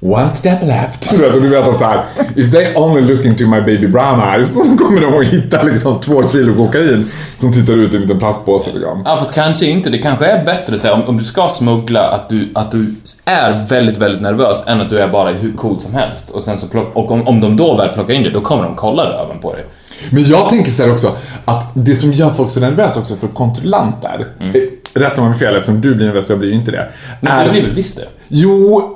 One 0.00 0.30
step 0.30 0.62
left. 0.62 1.10
Du 1.10 1.16
vet, 1.16 1.36
och 1.36 1.42
du 1.42 1.48
vet 1.48 1.68
att 1.68 1.78
så 1.78 1.84
här, 1.84 2.04
if 2.36 2.52
they 2.52 2.74
only 2.76 3.00
look 3.00 3.24
into 3.24 3.46
my 3.46 3.60
baby 3.60 3.88
brown 3.88 4.22
eyes 4.22 4.54
så 4.54 4.76
kommer 4.84 5.00
de 5.00 5.18
att 5.20 5.26
hitta 5.26 5.62
liksom 5.62 6.00
två 6.00 6.28
kilo 6.28 6.54
kokain 6.54 7.10
som 7.36 7.52
tittar 7.52 7.72
ut 7.72 7.92
i 7.92 7.96
en 7.96 8.02
liten 8.02 8.18
plastpåse 8.18 8.70
liksom. 8.72 9.02
Ja, 9.06 9.18
fast 9.18 9.34
kanske 9.34 9.66
inte. 9.66 9.90
Det 9.90 9.98
kanske 9.98 10.26
är 10.26 10.44
bättre 10.44 10.78
så 10.78 10.88
här, 10.88 10.94
om, 10.94 11.02
om 11.02 11.16
du 11.16 11.24
ska 11.24 11.48
smuggla 11.48 12.08
att 12.08 12.28
du, 12.28 12.50
att 12.54 12.70
du 12.70 12.94
är 13.24 13.68
väldigt, 13.68 13.98
väldigt 13.98 14.22
nervös 14.22 14.64
än 14.66 14.80
att 14.80 14.90
du 14.90 14.98
är 14.98 15.08
bara 15.08 15.30
hur 15.30 15.52
cool 15.52 15.80
som 15.80 15.94
helst. 15.94 16.30
Och, 16.30 16.42
sen 16.42 16.58
så 16.58 16.66
plock, 16.66 16.96
och 16.96 17.10
om, 17.10 17.28
om 17.28 17.40
de 17.40 17.56
då 17.56 17.76
väl 17.76 17.88
plockar 17.88 18.14
in 18.14 18.22
det, 18.22 18.30
då 18.30 18.40
kommer 18.40 18.62
de 18.62 18.74
kolla 18.74 19.02
röven 19.02 19.38
på 19.40 19.52
dig. 19.52 19.64
Men 20.10 20.24
jag 20.24 20.48
tänker 20.48 20.70
så 20.70 20.82
här 20.82 20.92
också, 20.92 21.16
att 21.44 21.70
det 21.74 21.94
som 21.94 22.12
gör 22.12 22.30
folk 22.30 22.50
så 22.50 22.60
nervösa 22.60 23.00
också 23.00 23.16
för 23.16 23.28
kontrollanter, 23.28 24.26
mm. 24.40 24.54
rätta 24.94 25.16
mig 25.16 25.24
om 25.24 25.26
jag 25.26 25.38
fel 25.38 25.56
eftersom 25.56 25.80
du 25.80 25.94
blir 25.94 26.06
nervös 26.06 26.24
och 26.24 26.30
jag 26.30 26.38
blir 26.38 26.52
inte 26.52 26.70
det. 26.70 26.88
Men 27.20 27.44
du 27.44 27.50
blir 27.50 27.62
väl 27.62 27.74
visst 27.74 27.96
det? 27.96 28.08
Jo, 28.28 28.93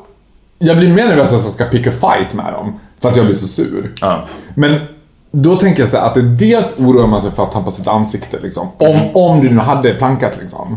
jag 0.58 0.78
blir 0.78 0.88
mer 0.88 1.08
nervös 1.08 1.32
att 1.32 1.42
jag 1.44 1.52
ska 1.52 1.64
pick 1.64 1.86
a 1.86 1.90
fight 1.90 2.34
med 2.34 2.52
dem. 2.52 2.80
För 3.00 3.08
att 3.08 3.16
jag 3.16 3.26
blir 3.26 3.36
så 3.36 3.46
sur. 3.46 3.94
Ja. 4.00 4.24
Men 4.54 4.80
då 5.30 5.56
tänker 5.56 5.80
jag 5.80 5.90
så 5.90 5.96
här 5.96 6.06
att 6.06 6.14
det 6.14 6.22
dels 6.22 6.74
oroar 6.78 7.06
man 7.06 7.22
sig 7.22 7.30
för 7.30 7.42
att 7.42 7.52
tappa 7.52 7.70
sitt 7.70 7.88
ansikte 7.88 8.38
liksom. 8.42 8.68
Om, 8.78 9.00
om 9.14 9.40
du 9.40 9.50
nu 9.50 9.58
hade 9.58 9.94
plankat 9.94 10.38
liksom. 10.40 10.76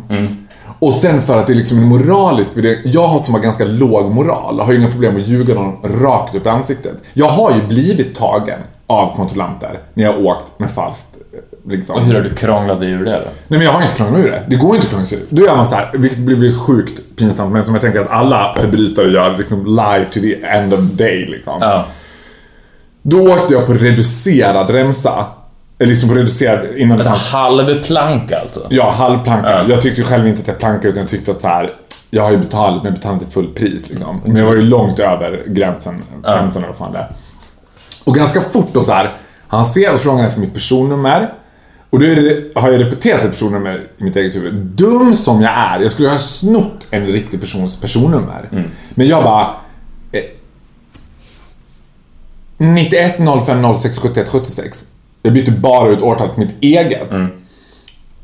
Och 0.80 0.94
sen 0.94 1.22
för 1.22 1.38
att 1.38 1.48
det 1.48 1.54
är 1.54 1.56
liksom 1.56 1.78
en 1.78 1.88
moralisk 1.88 2.58
värdering. 2.58 2.82
Jag 2.86 3.08
har 3.08 3.24
som 3.24 3.34
har 3.34 3.42
ganska 3.42 3.66
låg 3.66 4.12
moral. 4.12 4.56
Jag 4.58 4.66
har 4.66 4.74
ju 4.74 4.80
inga 4.80 4.92
problem 4.92 5.16
att 5.16 5.28
ljuga 5.28 5.54
någon 5.54 5.76
rakt 6.02 6.36
upp 6.36 6.46
i 6.46 6.50
ansiktet. 6.50 6.98
Jag 7.14 7.28
har 7.28 7.56
ju 7.56 7.68
blivit 7.68 8.16
tagen 8.16 8.60
av 8.88 9.16
kontrollanter 9.16 9.80
när 9.94 10.04
jag 10.04 10.14
har 10.14 10.26
åkt 10.26 10.60
med 10.60 10.72
falskt 10.72 11.11
liksom. 11.68 11.96
Och 11.96 12.02
hur 12.02 12.14
har 12.14 12.22
du 12.22 12.30
krånglat 12.30 12.80
dig 12.80 12.90
ur 12.92 13.06
det 13.06 13.12
då? 13.12 13.30
Nej 13.48 13.60
men 13.60 13.62
jag 13.62 13.72
har 13.72 13.82
inte 13.82 13.94
krånglat 13.96 14.26
ur 14.26 14.32
det. 14.32 14.44
Det 14.48 14.56
går 14.56 14.76
inte 14.76 14.88
att 14.88 14.92
krångla 14.92 15.08
sig 15.08 15.18
ur. 15.18 15.26
Då 15.30 15.42
gör 15.42 15.56
man 15.56 15.68
så 15.68 15.76
här, 15.76 15.92
vilket 15.94 16.20
blir 16.20 16.58
sjukt 16.58 17.02
pinsamt, 17.16 17.54
men 17.54 17.64
som 17.64 17.76
jag 17.76 17.82
tänker 17.82 18.00
att 18.00 18.12
alla 18.12 18.56
förbrytare 18.60 19.12
gör, 19.12 19.38
liksom 19.38 19.66
lie 19.66 20.06
to 20.06 20.20
the 20.20 20.44
end 20.44 20.74
of 20.74 20.80
the 20.80 21.04
day 21.04 21.26
liksom. 21.26 21.58
Ja. 21.62 21.86
Då 23.02 23.32
åkte 23.34 23.54
jag 23.54 23.66
på 23.66 23.74
reducerad 23.74 24.70
remsa. 24.70 25.26
Eller 25.80 25.90
liksom 25.90 26.10
på 26.10 26.16
reducerad 26.16 26.78
innan 26.78 26.98
Alltså 26.98 27.10
fanns... 27.10 27.28
halv 27.30 27.84
plank 27.84 28.32
alltså? 28.32 28.68
Ja, 28.70 28.92
halvplanka. 28.92 29.50
Ja. 29.52 29.66
Jag 29.70 29.82
tyckte 29.82 30.04
själv 30.04 30.28
inte 30.28 30.42
att 30.42 30.48
jag 30.48 30.60
plankade 30.60 30.88
utan 30.88 31.02
jag 31.02 31.10
tyckte 31.10 31.32
att 31.32 31.42
så 31.42 31.48
här. 31.48 31.74
Jag 32.10 32.24
har 32.24 32.32
ju 32.32 32.38
betalat, 32.38 32.84
men 32.84 32.94
betalat 32.94 33.20
till 33.20 33.30
full 33.30 33.48
pris 33.54 33.90
liksom. 33.90 34.22
Men 34.26 34.36
jag 34.36 34.46
var 34.46 34.56
ju 34.56 34.62
långt 34.62 35.00
över 35.00 35.44
gränsen, 35.48 36.04
15 36.26 36.58
eller 36.58 36.68
vad 36.68 36.78
fan 36.78 36.92
det. 36.92 37.08
Och 38.04 38.16
ganska 38.16 38.42
fort 38.42 38.70
då 38.74 38.84
så 38.84 38.92
här. 38.92 39.18
Han 39.48 39.66
ser 39.66 39.94
och 39.94 40.00
frågar 40.00 40.26
efter 40.26 40.40
mitt 40.40 40.54
personnummer. 40.54 41.34
Och 41.92 42.00
då 42.00 42.06
har 42.56 42.72
jag 42.72 42.82
repeterat 42.82 43.24
ett 43.24 43.32
personnummer 43.32 43.88
i 43.98 44.04
mitt 44.04 44.16
eget 44.16 44.36
huvud. 44.36 44.54
Dum 44.54 45.16
som 45.16 45.42
jag 45.42 45.52
är, 45.54 45.80
jag 45.80 45.92
skulle 45.92 46.10
ha 46.10 46.18
snott 46.18 46.88
en 46.92 47.08
riktig 47.08 47.40
persons 47.42 47.78
personnummer. 47.78 48.50
Men 48.96 49.08
jag 49.08 49.24
bara... 49.24 49.54
Eh, 50.12 50.22
91 52.58 53.18
05 53.46 53.76
06 53.76 54.00
71 54.00 54.30
76. 54.30 54.84
Jag 55.24 55.34
bytte 55.34 55.52
bara 55.52 55.90
ut 55.90 56.02
årtalet 56.02 56.36
på 56.36 56.40
mitt 56.42 56.56
eget. 56.62 57.12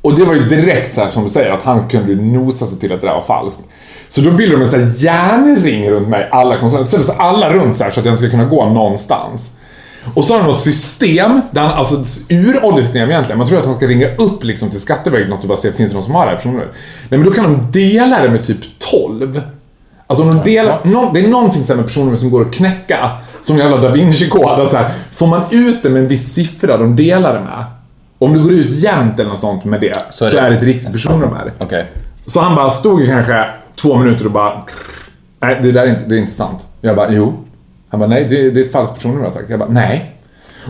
Och 0.01 0.15
det 0.15 0.23
var 0.25 0.33
ju 0.33 0.45
direkt 0.45 0.93
så 0.93 1.01
här 1.01 1.09
som 1.09 1.23
du 1.23 1.29
säger, 1.29 1.51
att 1.51 1.63
han 1.63 1.87
kunde 1.87 2.15
nosa 2.15 2.65
sig 2.65 2.79
till 2.79 2.93
att 2.93 3.01
det 3.01 3.07
där 3.07 3.13
var 3.13 3.21
falskt. 3.21 3.61
Så 4.07 4.21
då 4.21 4.31
bildade 4.31 4.59
de 4.59 4.63
en 4.63 4.69
sån 4.69 4.79
här 4.81 4.93
järnring 4.97 5.89
runt 5.89 6.07
mig, 6.07 6.29
alla. 6.31 6.85
Ställde 6.85 7.05
sig 7.05 7.15
alla 7.17 7.53
runt 7.53 7.77
så 7.77 7.83
här 7.83 7.91
så 7.91 7.99
att 7.99 8.05
jag 8.05 8.13
inte 8.13 8.23
ska 8.23 8.31
kunna 8.31 8.45
gå 8.49 8.69
någonstans. 8.69 9.51
Och 10.13 10.25
så 10.25 10.33
har 10.33 10.39
han 10.41 10.49
något 10.49 10.59
system, 10.61 11.41
där 11.51 11.61
han, 11.61 11.71
alltså 11.71 11.95
uråldrigt 12.29 12.87
system 12.87 13.09
egentligen. 13.09 13.37
Man 13.37 13.47
tror 13.47 13.59
att 13.59 13.65
han 13.65 13.73
ska 13.75 13.87
ringa 13.87 14.07
upp 14.15 14.43
liksom 14.43 14.69
till 14.69 14.79
Skatteverket 14.81 15.29
något 15.29 15.41
och 15.41 15.47
bara 15.49 15.57
se, 15.57 15.71
finns 15.73 15.89
det 15.89 15.95
någon 15.95 16.05
som 16.05 16.15
har 16.15 16.25
det 16.25 16.29
här 16.29 16.35
personnumret? 16.37 16.69
Nej 17.09 17.19
men 17.19 17.23
då 17.23 17.31
kan 17.31 17.43
de 17.43 17.71
dela 17.71 18.21
det 18.21 18.29
med 18.29 18.43
typ 18.43 18.57
12. 18.79 19.41
Alltså 20.07 20.23
om 20.29 20.35
de 20.37 20.43
delar, 20.51 20.79
nå- 20.83 21.11
det 21.13 21.19
är 21.19 21.27
någonting 21.27 21.63
så 21.63 21.75
med 21.75 21.85
personnummer 21.85 22.17
som 22.17 22.29
går 22.29 22.41
att 22.41 22.53
knäcka. 22.53 23.11
Som 23.41 23.57
jävla 23.57 23.77
da 23.77 23.89
Vinci-kod. 23.91 24.41
så 24.71 24.79
Får 25.11 25.27
man 25.27 25.41
ut 25.51 25.83
det 25.83 25.89
med 25.89 26.01
en 26.01 26.07
viss 26.07 26.33
siffra 26.33 26.77
de 26.77 26.95
delar 26.95 27.33
det 27.33 27.39
med. 27.39 27.63
Om 28.19 28.33
det 28.33 28.39
går 28.39 28.51
ut 28.51 28.71
jämnt 28.71 29.19
eller 29.19 29.29
något 29.29 29.39
sånt 29.39 29.65
med 29.65 29.81
det, 29.81 29.93
så, 30.09 30.25
är 30.25 30.31
det- 30.31 30.39
är 30.39 30.49
det 30.49 30.55
ett 30.55 30.63
riktigt 30.63 30.91
personnummer. 30.91 31.53
Okej. 31.59 31.91
Så 32.25 32.39
han 32.39 32.55
bara 32.55 32.71
stod 32.71 33.01
i 33.01 33.07
kanske 33.07 33.45
två 33.81 33.95
minuter 33.97 34.25
och 34.25 34.31
bara... 34.31 34.53
Nej, 35.39 35.59
det 35.63 35.71
där 35.71 35.85
är 35.85 35.89
inte, 35.89 36.03
det 36.07 36.15
är 36.15 36.19
inte 36.19 36.31
sant. 36.31 36.67
Jag 36.81 36.95
bara, 36.95 37.11
jo. 37.11 37.33
Han 37.89 37.99
bara, 37.99 38.09
nej, 38.09 38.25
det, 38.29 38.49
det 38.51 38.59
är 38.61 38.65
ett 38.65 38.71
falskt 38.71 38.95
personnummer 38.95 39.21
jag 39.23 39.29
har 39.29 39.33
sagt. 39.37 39.49
Jag 39.49 39.59
bara, 39.59 39.69
nej. 39.69 40.15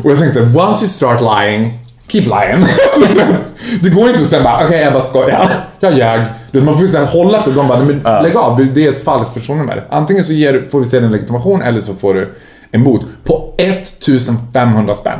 Och 0.03 0.12
jag 0.12 0.19
tänkte, 0.19 0.39
once 0.41 0.84
you 0.86 0.89
start 0.89 1.21
lying, 1.21 1.80
keep 2.08 2.21
lying. 2.21 2.65
det 3.82 3.89
går 3.89 4.10
inte 4.10 4.38
att 4.38 4.43
bara, 4.43 4.63
okej, 4.65 4.80
jag 4.82 4.93
bara 4.93 5.03
skojar. 5.06 5.49
Jag 5.80 5.93
ljög. 5.97 6.21
Man 6.51 6.77
får 6.77 6.88
ju 6.88 6.97
hålla 7.06 7.39
sig. 7.41 7.53
De 7.53 7.67
bara, 7.67 7.80
men 7.80 8.23
lägg 8.23 8.36
av. 8.36 8.67
Det 8.73 8.86
är 8.86 8.89
ett 8.89 9.03
falskt 9.03 9.34
personnummer. 9.34 9.86
Antingen 9.89 10.23
så 10.23 10.34
ger, 10.34 10.53
du- 10.53 10.69
får 10.69 10.80
vi 10.80 10.86
se 10.86 10.99
din 10.99 11.12
legitimation 11.12 11.62
eller 11.62 11.80
så 11.80 11.95
får 11.95 12.13
du 12.13 12.34
en 12.71 12.84
bot 12.84 13.01
på 13.23 13.53
1500 13.58 14.95
spänn. 14.95 15.19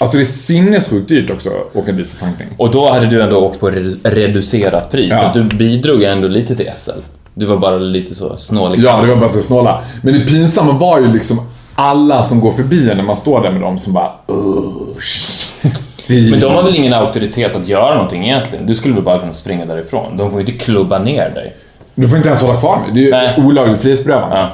Alltså 0.00 0.16
det 0.16 0.22
är 0.22 0.26
sinnessjukt 0.26 1.08
dyrt 1.08 1.30
också 1.30 1.50
att 1.50 1.76
åka 1.76 1.92
dit 1.92 2.06
för 2.06 2.16
plankning. 2.18 2.48
Och 2.56 2.70
då 2.70 2.90
hade 2.90 3.06
du 3.06 3.22
ändå 3.22 3.36
åkt 3.36 3.60
på 3.60 3.70
redu- 3.70 3.98
reducerat 4.02 4.90
pris, 4.90 5.08
Ja. 5.10 5.30
så 5.34 5.38
du 5.38 5.56
bidrog 5.56 6.02
ändå 6.02 6.28
lite 6.28 6.56
till 6.56 6.70
SL. 6.78 6.90
Du 7.34 7.46
var 7.46 7.56
bara 7.56 7.76
lite 7.76 8.14
så 8.14 8.36
snålig. 8.36 8.80
Ja, 8.80 9.00
det 9.00 9.06
var 9.06 9.16
bara 9.16 9.32
så 9.32 9.40
snåla. 9.40 9.80
Men 10.02 10.14
det 10.14 10.20
pinsamma 10.20 10.72
var 10.72 11.00
ju 11.00 11.12
liksom 11.12 11.40
alla 11.74 12.24
som 12.24 12.40
går 12.40 12.52
förbi 12.52 12.90
en 12.90 12.96
när 12.96 13.04
man 13.04 13.16
står 13.16 13.42
där 13.42 13.50
med 13.50 13.60
dem 13.60 13.78
som 13.78 13.92
bara 13.92 14.10
usch. 14.30 15.50
Fy. 15.96 16.30
Men 16.30 16.40
de 16.40 16.54
har 16.54 16.62
väl 16.62 16.76
ingen 16.76 16.94
auktoritet 16.94 17.56
att 17.56 17.68
göra 17.68 17.94
någonting 17.94 18.24
egentligen? 18.24 18.66
Du 18.66 18.74
skulle 18.74 18.94
väl 18.94 19.02
bara 19.04 19.18
kunna 19.18 19.32
springa 19.32 19.66
därifrån? 19.66 20.16
De 20.16 20.30
får 20.30 20.40
ju 20.40 20.46
inte 20.46 20.64
klubba 20.64 20.98
ner 20.98 21.30
dig. 21.30 21.54
Du 21.94 22.08
får 22.08 22.16
inte 22.16 22.28
ens 22.28 22.42
hålla 22.42 22.60
kvar 22.60 22.76
mig. 22.76 22.90
Det 22.94 23.10
är 23.16 23.38
ju 23.38 23.44
olagligt 23.46 23.80
frihetsberövande. 23.80 24.36
Ja. 24.36 24.50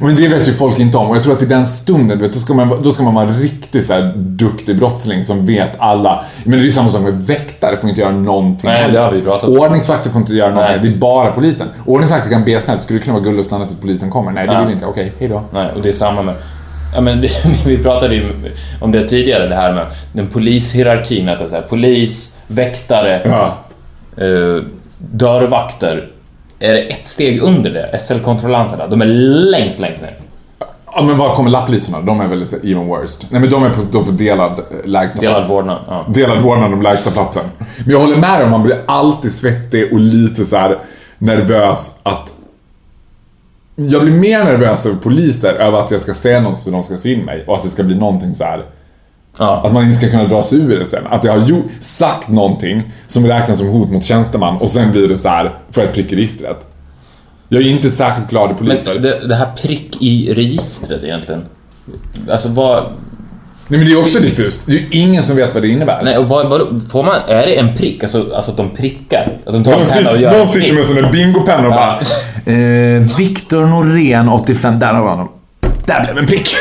Men 0.00 0.16
det 0.16 0.28
vet 0.28 0.48
ju 0.48 0.52
folk 0.54 0.78
inte 0.78 0.96
om 0.98 1.06
och 1.10 1.16
jag 1.16 1.22
tror 1.22 1.32
att 1.32 1.42
i 1.42 1.46
den 1.46 1.66
stunden, 1.66 2.18
vet, 2.18 2.32
då, 2.32 2.38
ska 2.38 2.54
man, 2.54 2.82
då 2.82 2.92
ska 2.92 3.02
man 3.02 3.14
vara 3.14 3.26
riktigt 3.26 3.86
så 3.86 3.92
här 3.92 4.12
duktig 4.16 4.76
brottsling 4.78 5.24
som 5.24 5.46
vet 5.46 5.70
alla. 5.78 6.24
Men 6.44 6.52
det 6.52 6.58
är 6.58 6.64
ju 6.64 6.70
samma 6.70 6.88
sak 6.88 7.00
med 7.02 7.26
väktare, 7.26 7.76
får 7.76 7.88
inte 7.90 8.00
göra 8.00 8.10
någonting. 8.12 8.70
Nej, 8.70 8.92
det 8.92 8.98
har 8.98 9.12
vi 9.12 9.22
pratat 9.22 9.44
om. 9.48 9.58
Ordningsvakter 9.58 10.10
får 10.10 10.20
inte 10.20 10.32
göra 10.34 10.50
någonting, 10.50 10.76
Nej. 10.82 10.90
det 10.90 10.96
är 10.96 10.98
bara 11.00 11.30
polisen. 11.30 11.68
Ordningsvakter 11.86 12.30
kan 12.30 12.44
be 12.44 12.60
snällt, 12.60 12.82
skulle 12.82 12.98
det 12.98 13.02
kunna 13.04 13.14
vara 13.14 13.24
gulligt 13.24 13.40
att 13.40 13.46
stanna 13.46 13.66
tills 13.66 13.80
polisen 13.80 14.10
kommer? 14.10 14.32
Nej, 14.32 14.46
det 14.46 14.52
Ja. 14.52 14.64
vill 14.64 14.72
inte. 14.74 14.86
Okej, 14.86 15.12
hejdå. 15.18 15.42
Nej, 15.52 15.68
och 15.76 15.82
det 15.82 15.88
är 15.88 15.92
samma 15.92 16.22
med... 16.22 16.34
Ja, 16.94 17.00
men 17.00 17.20
vi, 17.20 17.28
vi 17.66 17.78
pratade 17.78 18.14
ju 18.14 18.24
om 18.80 18.92
det 18.92 19.08
tidigare, 19.08 19.48
det 19.48 19.54
här 19.54 19.72
med 19.72 19.86
den 20.12 20.26
polishierarkin. 20.26 21.28
Att 21.28 21.38
det 21.38 21.44
är 21.44 21.48
så 21.48 21.54
här, 21.54 21.62
polis, 21.62 22.36
väktare, 22.46 23.20
Ja. 23.24 23.56
eh, 24.24 24.64
dörrvakter. 24.98 26.08
Är 26.62 26.74
det 26.74 26.80
ett 26.80 27.06
steg 27.06 27.42
under 27.42 27.70
det? 27.70 27.98
SL-kontrollanterna, 27.98 28.86
de 28.86 29.02
är 29.02 29.06
längst, 29.50 29.80
längst 29.80 30.02
ner. 30.02 30.16
Ja, 30.94 31.02
men 31.02 31.16
var 31.18 31.34
kommer 31.34 31.50
lapplisorna? 31.50 32.00
De 32.00 32.20
är 32.20 32.28
väl 32.28 32.42
even 32.42 32.86
worst. 32.86 33.26
Nej, 33.30 33.40
men 33.40 33.50
de 33.50 33.64
är 33.64 33.70
på, 33.70 33.80
de 33.92 34.04
får 34.06 34.12
delad 34.12 34.52
eh, 34.58 34.64
lägsta 34.84 35.20
Delad 35.20 35.36
plats. 35.36 35.50
vårdnad. 35.50 35.78
Ja. 35.86 36.04
Delad 36.08 36.38
vårdnad 36.40 36.72
om 36.72 36.82
lägsta 36.82 37.10
platsen. 37.10 37.44
Men 37.58 37.90
jag 37.90 38.00
håller 38.00 38.16
med 38.16 38.38
dig 38.38 38.44
om 38.44 38.50
man 38.50 38.62
blir 38.62 38.76
alltid 38.86 39.32
svettig 39.32 39.92
och 39.92 40.00
lite 40.00 40.44
så 40.44 40.56
här 40.56 40.78
nervös 41.18 42.00
att... 42.02 42.34
Jag 43.76 44.02
blir 44.02 44.12
mer 44.12 44.44
nervös 44.44 44.86
över 44.86 44.96
poliser, 44.96 45.52
över 45.54 45.78
att 45.78 45.90
jag 45.90 46.00
ska 46.00 46.14
säga 46.14 46.40
något 46.40 46.58
så 46.60 46.70
de 46.70 46.82
ska 46.82 46.96
sy 46.96 47.12
in 47.12 47.24
mig 47.24 47.44
och 47.46 47.56
att 47.56 47.62
det 47.62 47.70
ska 47.70 47.82
bli 47.82 47.94
någonting 47.94 48.34
så 48.34 48.44
här. 48.44 48.64
Ja. 49.38 49.62
Att 49.64 49.72
man 49.72 49.82
inte 49.82 49.96
ska 49.96 50.10
kunna 50.10 50.24
dra 50.24 50.42
sig 50.42 50.58
ur 50.58 50.78
det 50.78 50.86
sen. 50.86 51.06
Att 51.08 51.24
jag 51.24 51.32
har 51.32 51.62
sagt 51.80 52.28
någonting 52.28 52.92
som 53.06 53.26
räknas 53.26 53.58
som 53.58 53.68
hot 53.68 53.90
mot 53.90 54.04
tjänsteman 54.04 54.56
och 54.56 54.70
sen 54.70 54.92
blir 54.92 55.08
det 55.08 55.18
så 55.18 55.28
här, 55.28 55.58
jag 55.74 55.84
ett 55.84 55.94
prick 55.94 56.12
i 56.12 56.16
registret. 56.16 56.66
Jag 57.48 57.62
är 57.62 57.66
inte 57.66 57.90
särskilt 57.90 58.30
glad 58.30 58.50
i 58.50 58.54
poliser. 58.54 58.94
Men 58.94 59.02
det, 59.02 59.28
det 59.28 59.34
här 59.34 59.48
prick 59.62 60.02
i 60.02 60.34
registret 60.34 61.04
egentligen. 61.04 61.44
Alltså 62.30 62.48
vad... 62.48 62.84
Nej 63.68 63.78
men 63.78 63.88
det 63.88 63.92
är 63.92 63.98
också 63.98 64.20
diffust. 64.20 64.66
Det 64.66 64.72
är 64.72 64.76
ju 64.76 64.88
ingen 64.90 65.22
som 65.22 65.36
vet 65.36 65.54
vad 65.54 65.62
det 65.62 65.68
innebär. 65.68 66.02
Nej, 66.04 66.18
och 66.18 66.28
vad, 66.28 66.48
vad, 66.50 66.90
får 66.90 67.02
man... 67.02 67.14
Är 67.28 67.46
det 67.46 67.58
en 67.58 67.76
prick? 67.76 68.02
Alltså, 68.02 68.32
alltså 68.34 68.50
att 68.50 68.56
de 68.56 68.70
prickar? 68.70 69.38
Att 69.46 69.52
de 69.52 69.64
tar 69.64 69.72
Någon 69.72 69.80
en 69.80 69.86
penna 69.86 70.10
och 70.10 70.16
sitter, 70.16 70.30
gör 70.30 70.38
någon 70.38 70.40
en 70.40 70.52
sitter 70.52 70.74
med 70.74 70.86
sån 70.86 70.96
där 70.96 71.12
bingopennor 71.12 71.66
och 71.66 71.72
bara... 71.72 72.00
Eh, 72.46 73.16
Viktor 73.18 73.66
Norén 73.66 74.28
85, 74.28 74.78
där 74.78 74.94
har 74.94 75.02
vi 75.02 75.08
honom. 75.08 75.28
Där 75.86 76.04
blev 76.04 76.18
en 76.18 76.26
prick. 76.26 76.48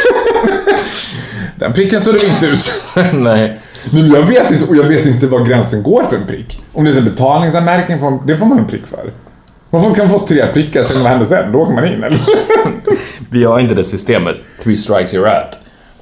Den 1.62 1.74
pricken 1.74 2.02
såg 2.02 2.14
det 2.14 2.26
inte 2.28 2.46
ut. 2.46 2.74
Nej. 3.14 3.58
Men 3.92 4.08
jag 4.08 4.22
vet 4.22 4.52
inte, 4.52 4.66
och 4.66 4.76
jag 4.76 4.84
vet 4.84 5.06
inte 5.06 5.28
var 5.28 5.46
gränsen 5.46 5.84
går 5.84 6.04
för 6.04 6.16
en 6.16 6.28
prick. 6.28 6.62
Om 6.74 6.86
det 6.86 6.92
är 6.92 6.98
en 6.98 7.06
betalningsanmärkning, 7.06 8.00
får- 8.00 8.28
det 8.28 8.38
får 8.38 8.46
man 8.46 8.58
en 8.60 8.68
prick 8.68 8.88
för. 8.88 9.14
Man 9.70 9.94
kan 9.96 10.10
få 10.10 10.20
tre 10.28 10.46
prickar, 10.54 10.84
sen 10.84 11.02
vad 11.04 11.12
händer 11.12 11.26
sen? 11.28 11.52
Då 11.52 11.60
åker 11.60 11.74
man 11.74 11.86
in 11.88 12.04
eller? 12.04 12.20
Vi 13.30 13.44
har 13.44 13.60
inte 13.60 13.76
det 13.76 13.84
systemet. 13.84 14.36
Three 14.64 14.76
strikes 14.76 15.14
you're 15.14 15.44
out. 15.44 15.60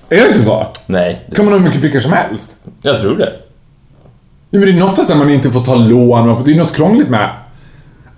Är 0.09 0.21
det 0.21 0.27
inte 0.27 0.43
så? 0.43 0.67
Nej, 0.87 1.27
Kan 1.35 1.45
man 1.45 1.53
ha 1.53 1.59
hur 1.59 1.65
mycket 1.65 1.81
prickar 1.81 1.99
som 1.99 2.11
helst? 2.13 2.51
jag 2.81 2.97
tror 3.01 3.17
det. 3.17 3.33
Ja, 4.49 4.59
men 4.59 4.61
det 4.61 4.69
är 4.71 4.73
något 4.79 4.99
att 4.99 5.17
man 5.17 5.29
inte 5.29 5.49
får 5.51 5.61
ta 5.61 5.75
lån, 5.75 6.43
det 6.45 6.51
är 6.51 6.57
något 6.57 6.75
krångligt 6.75 7.09
med. 7.09 7.29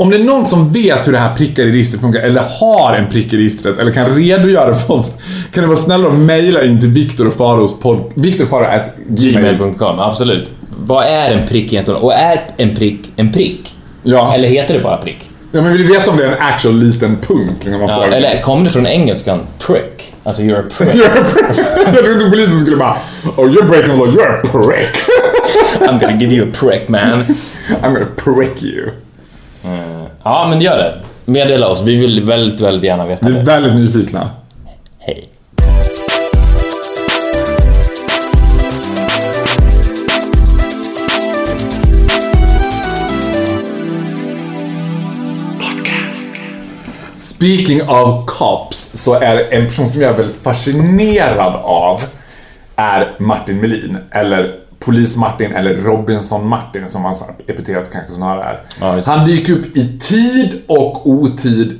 Om 0.01 0.09
det 0.09 0.15
är 0.15 0.23
någon 0.23 0.45
som 0.45 0.73
vet 0.73 1.07
hur 1.07 1.11
det 1.11 1.19
här 1.19 1.33
prickar 1.33 1.63
i 1.63 1.71
registret 1.71 2.01
funkar, 2.01 2.21
eller 2.21 2.43
har 2.59 2.95
en 2.95 3.09
prick 3.09 3.33
i 3.33 3.37
registret, 3.37 3.79
eller 3.79 3.91
kan 3.91 4.05
redogöra 4.05 4.75
för 4.75 4.93
oss, 4.93 5.11
kan 5.53 5.63
det 5.63 5.67
vara 5.67 5.79
snälla 5.79 6.07
och 6.07 6.13
mejla 6.13 6.63
in 6.63 6.79
till 6.79 6.89
Viktor 6.89 7.27
och 7.27 7.33
Faros 7.33 7.79
podd... 7.79 8.03
Viktor 8.15 8.45
Faro 8.45 8.63
at. 8.63 8.95
Gmail.com, 9.07 9.99
absolut. 9.99 10.51
Vad 10.77 11.05
är 11.05 11.31
en 11.31 11.47
prick 11.47 11.73
egentligen? 11.73 12.01
Och 12.01 12.13
är 12.13 12.41
en 12.57 12.75
prick 12.75 12.99
en 13.15 13.31
prick? 13.31 13.75
Ja. 14.03 14.33
Eller 14.35 14.47
heter 14.47 14.73
det 14.73 14.79
bara 14.79 14.97
prick? 14.97 15.29
ja, 15.51 15.61
men 15.61 15.71
vill 15.73 15.87
du 15.87 15.93
veta 15.93 16.11
om 16.11 16.17
det 16.17 16.25
är 16.25 16.31
en 16.31 16.41
actual 16.41 16.75
liten 16.75 17.17
punkt? 17.17 17.63
Liksom, 17.65 17.81
Ja, 17.81 18.05
eller 18.05 18.41
kom 18.41 18.63
det 18.63 18.69
från 18.69 18.87
engelskan 18.87 19.39
prick? 19.59 20.13
Alltså 20.23 20.41
you're 20.41 20.59
a 20.59 20.69
prick. 20.77 20.89
You're 20.93 21.21
a 21.21 21.25
prick. 21.33 21.65
Jag 21.85 22.03
tror 22.03 22.13
inte 22.13 22.29
polisen 22.29 22.61
skulle 22.61 22.77
bara 22.77 22.95
Oh 23.37 23.49
you're 23.49 23.67
breaking 23.67 23.91
the 23.91 23.97
law, 23.97 24.07
you're 24.07 24.39
a 24.39 24.41
prick. 24.51 25.03
I'm 25.89 25.99
gonna 25.99 26.19
give 26.19 26.35
you 26.35 26.49
a 26.49 26.51
prick 26.53 26.89
man. 26.89 27.23
I'm 27.83 27.93
gonna 27.93 28.05
prick 28.15 28.63
you. 28.63 28.89
Ja, 30.23 30.47
men 30.49 30.61
gör 30.61 30.77
det. 30.77 30.93
Meddela 31.25 31.67
oss. 31.67 31.81
Vi 31.83 31.95
vill 31.95 32.23
väldigt, 32.23 32.61
väldigt 32.61 32.83
gärna 32.83 33.05
veta 33.05 33.27
Vi 33.27 33.33
är 33.33 33.37
det. 33.37 33.43
väldigt 33.43 33.75
nyfikna. 33.75 34.29
Hej. 34.99 35.27
Speaking 47.13 47.81
of 47.89 48.25
cops 48.25 48.91
så 48.93 49.13
är 49.13 49.53
en 49.53 49.65
person 49.65 49.89
som 49.89 50.01
jag 50.01 50.09
är 50.13 50.17
väldigt 50.17 50.35
fascinerad 50.43 51.55
av 51.63 52.01
är 52.75 53.15
Martin 53.19 53.57
Melin. 53.61 53.97
Eller 54.11 54.55
Polis-Martin 54.85 55.51
eller 55.51 55.73
Robinson-Martin 55.73 56.87
som 56.87 57.05
hans 57.05 57.23
epitetet 57.47 57.91
kanske 57.91 58.13
snarare 58.13 58.43
är. 58.43 58.61
Ja, 58.81 59.01
han 59.05 59.25
dyker 59.25 59.53
upp 59.53 59.77
i 59.77 59.97
tid 59.99 60.61
och 60.67 61.09
otid 61.09 61.79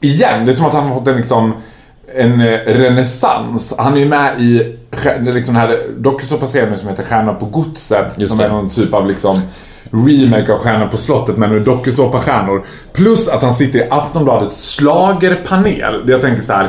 igen. 0.00 0.44
Det 0.44 0.52
är 0.52 0.54
som 0.54 0.66
att 0.66 0.74
han 0.74 0.86
har 0.86 0.94
fått 0.94 1.08
en 1.08 1.16
liksom 1.16 1.54
en 2.14 2.40
eh, 2.40 2.58
renässans. 2.66 3.74
Han 3.78 3.94
är 3.94 3.98
ju 3.98 4.08
med 4.08 4.40
i 4.40 4.76
liksom 5.20 5.54
den 5.54 5.56
här 5.56 5.78
dokusåpaserien 5.98 6.78
som 6.78 6.88
heter 6.88 7.02
Stjärnan 7.02 7.38
på 7.38 7.46
godset. 7.46 8.26
Som 8.26 8.40
är 8.40 8.48
någon 8.48 8.68
typ 8.68 8.94
av 8.94 9.06
liksom 9.06 9.40
remake 9.90 10.52
av 10.52 10.58
Stjärnan 10.58 10.88
på 10.88 10.96
slottet 10.96 11.36
men 11.36 11.50
med 11.50 11.62
dokusåpastjärnor. 11.62 12.64
Plus 12.92 13.28
att 13.28 13.42
han 13.42 13.54
sitter 13.54 13.78
i 13.78 13.88
Aftonbladets 13.90 14.70
slagerpanel. 14.70 16.06
Det 16.06 16.12
jag 16.12 16.20
tänker 16.20 16.42
så 16.42 16.52
här. 16.52 16.68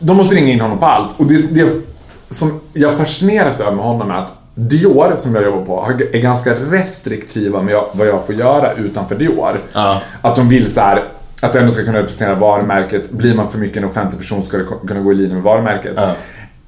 De 0.00 0.16
måste 0.16 0.34
ringa 0.34 0.52
in 0.52 0.60
honom 0.60 0.78
på 0.78 0.86
allt. 0.86 1.14
Och 1.16 1.26
det, 1.26 1.54
det 1.54 1.82
som 2.30 2.60
jag 2.72 2.94
fascineras 2.96 3.60
över 3.60 3.72
med 3.72 3.84
honom 3.84 4.10
är 4.10 4.14
att 4.14 4.32
Dior, 4.58 5.16
som 5.16 5.34
jag 5.34 5.44
jobbar 5.44 5.64
på, 5.64 5.92
är 6.12 6.20
ganska 6.20 6.54
restriktiva 6.54 7.62
med 7.62 7.80
vad 7.92 8.06
jag 8.06 8.26
får 8.26 8.34
göra 8.34 8.72
utanför 8.72 9.14
Dior. 9.14 9.60
Ja. 9.72 10.02
Att 10.22 10.36
de 10.36 10.48
vill 10.48 10.72
så 10.72 10.80
här 10.80 11.02
att 11.40 11.52
det 11.52 11.60
ändå 11.60 11.72
ska 11.72 11.84
kunna 11.84 11.98
representera 11.98 12.34
varumärket. 12.34 13.10
Blir 13.10 13.34
man 13.34 13.50
för 13.50 13.58
mycket 13.58 13.76
en 13.76 13.84
offentlig 13.84 14.20
person 14.20 14.42
ska 14.42 14.56
det 14.56 14.64
kunna 14.86 15.00
gå 15.00 15.12
i 15.12 15.14
linje 15.14 15.34
med 15.34 15.42
varumärket. 15.42 15.92
Ja. 15.96 16.14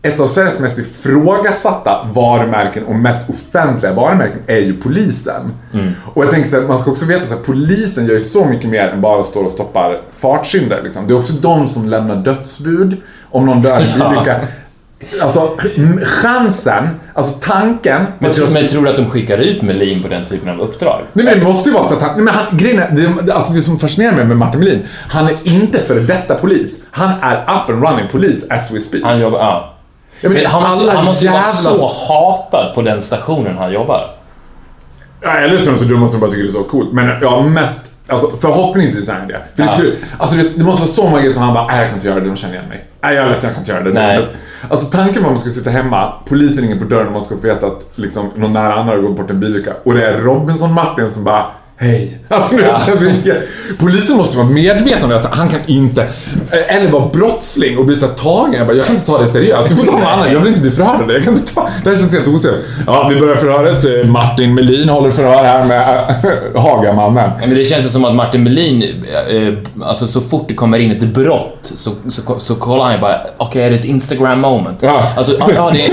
Ett 0.03 0.20
av 0.20 0.26
Sveriges 0.26 0.59
mest 0.59 0.78
ifrågasatta 0.78 2.09
varumärken 2.12 2.84
och 2.84 2.95
mest 2.95 3.30
offentliga 3.30 3.93
varumärken 3.93 4.41
är 4.47 4.59
ju 4.59 4.80
polisen. 4.80 5.53
Och 6.14 6.24
jag 6.24 6.30
tänker 6.30 6.49
så 6.49 6.61
här, 6.61 6.68
man 6.68 6.78
ska 6.78 6.91
också 6.91 7.07
veta 7.07 7.34
att 7.34 7.43
polisen 7.47 8.07
gör 8.07 8.14
ju 8.14 8.20
så 8.20 8.45
mycket 8.45 8.70
mer 8.70 8.89
än 8.89 9.01
bara 9.01 9.22
står 9.22 9.45
och 9.45 9.51
stoppar 9.51 10.03
fartsyndare. 10.12 10.82
Liksom. 10.82 11.07
Det 11.07 11.12
är 11.12 11.18
också 11.18 11.32
de 11.32 11.68
som 11.68 11.89
lämnar 11.89 12.16
dödsbud 12.16 12.97
om 13.30 13.47
någon 13.47 13.62
dör 13.62 13.80
i 13.80 13.84
en 13.84 13.93
bilolycka. 13.99 14.41
Alltså 15.22 15.57
chansen, 16.03 16.89
alltså 17.19 17.35
tanken. 17.41 18.07
Men, 18.19 18.33
tror, 18.33 18.49
men 18.49 18.69
tror 18.69 18.83
du 18.85 18.89
att 18.91 18.97
de 18.97 19.11
skickar 19.11 19.39
ut 19.39 19.62
Melin 19.62 20.03
på 20.03 20.09
den 20.09 20.27
typen 20.27 20.49
av 20.49 20.61
uppdrag? 20.61 21.01
Nej 21.12 21.25
men 21.25 21.39
det 21.39 21.45
måste 21.45 21.69
ju 21.69 21.75
vara 21.75 21.85
så 21.85 21.95
att 21.95 22.03
han, 22.03 22.11
nej 22.14 22.25
men 22.25 22.35
han, 22.35 22.57
grejen 22.59 22.79
är, 22.79 22.91
det, 23.23 23.33
alltså 23.33 23.53
det 23.53 23.62
som 23.62 23.79
fascinerar 23.79 24.12
mig 24.16 24.25
med 24.25 24.37
Martin 24.37 24.61
Melin, 24.61 24.87
han 25.09 25.27
är 25.27 25.35
inte 25.45 25.79
för 25.81 26.01
detta 26.01 26.35
polis. 26.35 26.83
Han 26.91 27.11
är 27.23 27.37
up 27.43 27.71
and 27.71 27.85
running 27.85 28.09
polis 28.12 28.47
as 28.51 28.71
we 28.71 28.81
speak. 28.81 29.05
Han 29.05 29.21
jobbar... 29.21 29.39
Ja. 29.39 29.75
Menar, 30.29 30.35
Men 30.35 30.47
han 30.47 30.77
måste, 30.79 30.91
han 30.97 31.05
måste 31.05 31.25
ju 31.25 31.31
vara 31.31 31.41
jävla- 31.41 31.75
så 31.75 31.87
hatad 32.09 32.75
på 32.75 32.83
den 32.83 33.03
stationen 33.03 33.59
han 33.59 33.73
jobbar. 33.73 34.14
Ja, 35.21 35.31
eller 35.33 35.59
så 35.59 35.71
är 35.71 35.75
de 35.75 35.79
så 35.79 35.85
dumma 35.85 36.09
som 36.09 36.21
bara 36.21 36.31
tycker 36.31 36.43
det 36.45 36.51
är 36.51 36.53
så 36.53 36.64
coolt. 36.64 36.93
Men 36.93 37.11
ja, 37.23 37.43
mest, 37.43 37.91
alltså 38.09 38.36
förhoppningsvis 38.36 39.09
är 39.09 39.12
han 39.14 39.28
det. 39.28 39.34
För 39.34 39.62
det, 39.62 39.62
Ja. 39.62 39.68
skulle, 39.68 39.92
alltså, 40.18 40.36
det, 40.36 40.64
måste 40.64 40.82
vara 40.82 40.92
så 40.92 41.02
många 41.04 41.18
grejer 41.18 41.32
som 41.32 41.42
han 41.42 41.54
bara, 41.54 41.66
nej 41.66 41.78
jag 41.78 41.86
kan 41.86 41.94
inte 41.94 42.06
göra 42.09 42.20
det, 42.20 42.26
de 42.26 42.36
känner 42.36 42.54
igen 42.54 42.68
mig. 42.68 42.84
Nej 43.02 43.14
jag 43.14 43.24
är 43.24 43.28
ledsen, 43.30 43.46
jag 43.46 43.54
kan 43.54 43.61
inte 43.62 43.70
göra 43.72 43.82
det. 43.84 43.90
Nej. 43.92 44.26
Alltså 44.70 44.86
tanken 44.86 45.22
var 45.22 45.28
att 45.30 45.32
man 45.34 45.38
skulle 45.40 45.52
sitta 45.54 45.70
hemma, 45.70 46.12
polisen 46.28 46.62
ringer 46.64 46.78
på 46.78 46.84
dörren 46.84 47.06
och 47.06 47.12
man 47.12 47.22
ska 47.22 47.34
få 47.34 47.40
veta 47.40 47.66
att 47.66 47.86
liksom, 47.94 48.30
någon 48.34 48.52
nära 48.52 48.74
anhörig 48.74 49.02
har 49.02 49.09
gått 49.09 49.16
bort 49.16 49.30
i 49.30 49.32
en 49.32 49.40
bilolycka. 49.40 49.72
Och 49.84 49.94
det 49.94 50.06
är 50.06 50.18
Robinson 50.18 50.72
Martin 50.74 51.11
som 51.11 51.24
bara 51.24 51.46
Hej! 51.81 52.18
Alltså 52.29 52.57
det 52.57 52.62
Ja. 52.62 52.81
känns 52.87 53.03
helt- 53.24 53.39
Polisen 53.79 54.16
måste 54.16 54.37
vara 54.37 54.47
medveten 54.47 55.05
om 55.05 55.11
det, 55.11 55.16
att 55.16 55.35
han 55.37 55.49
kan 55.49 55.61
inte, 55.66 56.03
eh, 56.03 56.76
eller 56.76 56.91
vara 56.91 57.09
brottsling 57.09 57.79
och 57.79 57.85
bli 57.87 58.01
så 58.01 58.07
tagen. 58.09 58.53
Jag 58.55 58.66
bara, 58.66 58.76
jag 58.76 58.87
kan 58.87 58.95
inte 58.95 59.07
ta 59.07 59.18
det 59.22 59.29
seriöst. 59.29 59.68
Du 59.68 59.76
får 59.76 59.87
ta 59.87 59.93
någon 59.93 60.03
annan, 60.03 60.33
jag 60.33 60.39
vill 60.41 60.49
inte 60.49 60.61
bli 60.61 60.70
förhörd 60.70 61.01
av 61.01 61.07
det. 61.09 61.14
Jag 61.14 61.24
kan 61.24 61.33
inte 61.37 61.55
ta, 61.55 61.68
det 61.85 61.91
här 61.91 61.97
känns 61.97 62.12
helt 62.12 62.29
oseriöst. 62.29 62.64
Ja, 62.87 63.09
vi 63.14 63.20
börjar 63.20 63.37
förhöret. 63.37 63.85
Eh, 63.85 64.11
Martin 64.11 64.55
Melin 64.55 64.89
håller 64.89 65.11
förhör 65.11 65.45
här 65.45 65.64
med 65.64 65.81
äh, 66.55 66.62
Hagamannen. 66.62 67.31
Ja, 67.41 67.47
Men 67.47 67.55
det 67.57 67.64
känns 67.64 67.93
som 67.93 68.05
att 68.05 68.14
Martin 68.14 68.43
Melin, 68.45 68.83
eh, 69.31 69.55
alltså 69.89 70.07
så 70.07 70.20
fort 70.20 70.45
det 70.49 70.55
kommer 70.55 70.79
in 70.79 70.93
ett 70.93 71.01
brott 71.14 71.59
så, 71.62 71.91
så, 72.09 72.22
så 72.41 72.55
kollar 72.55 72.85
han 72.85 72.95
ju 72.95 73.01
bara, 73.01 73.20
okej 73.39 73.62
är 73.62 73.70
det 73.70 73.76
ett 73.76 73.85
Instagram 73.85 74.41
moment? 74.41 74.79
Ja. 74.83 75.03
Alltså, 75.16 75.33
ja, 75.41 75.49
ja, 75.55 75.70
det 75.72 75.85
är, 75.87 75.91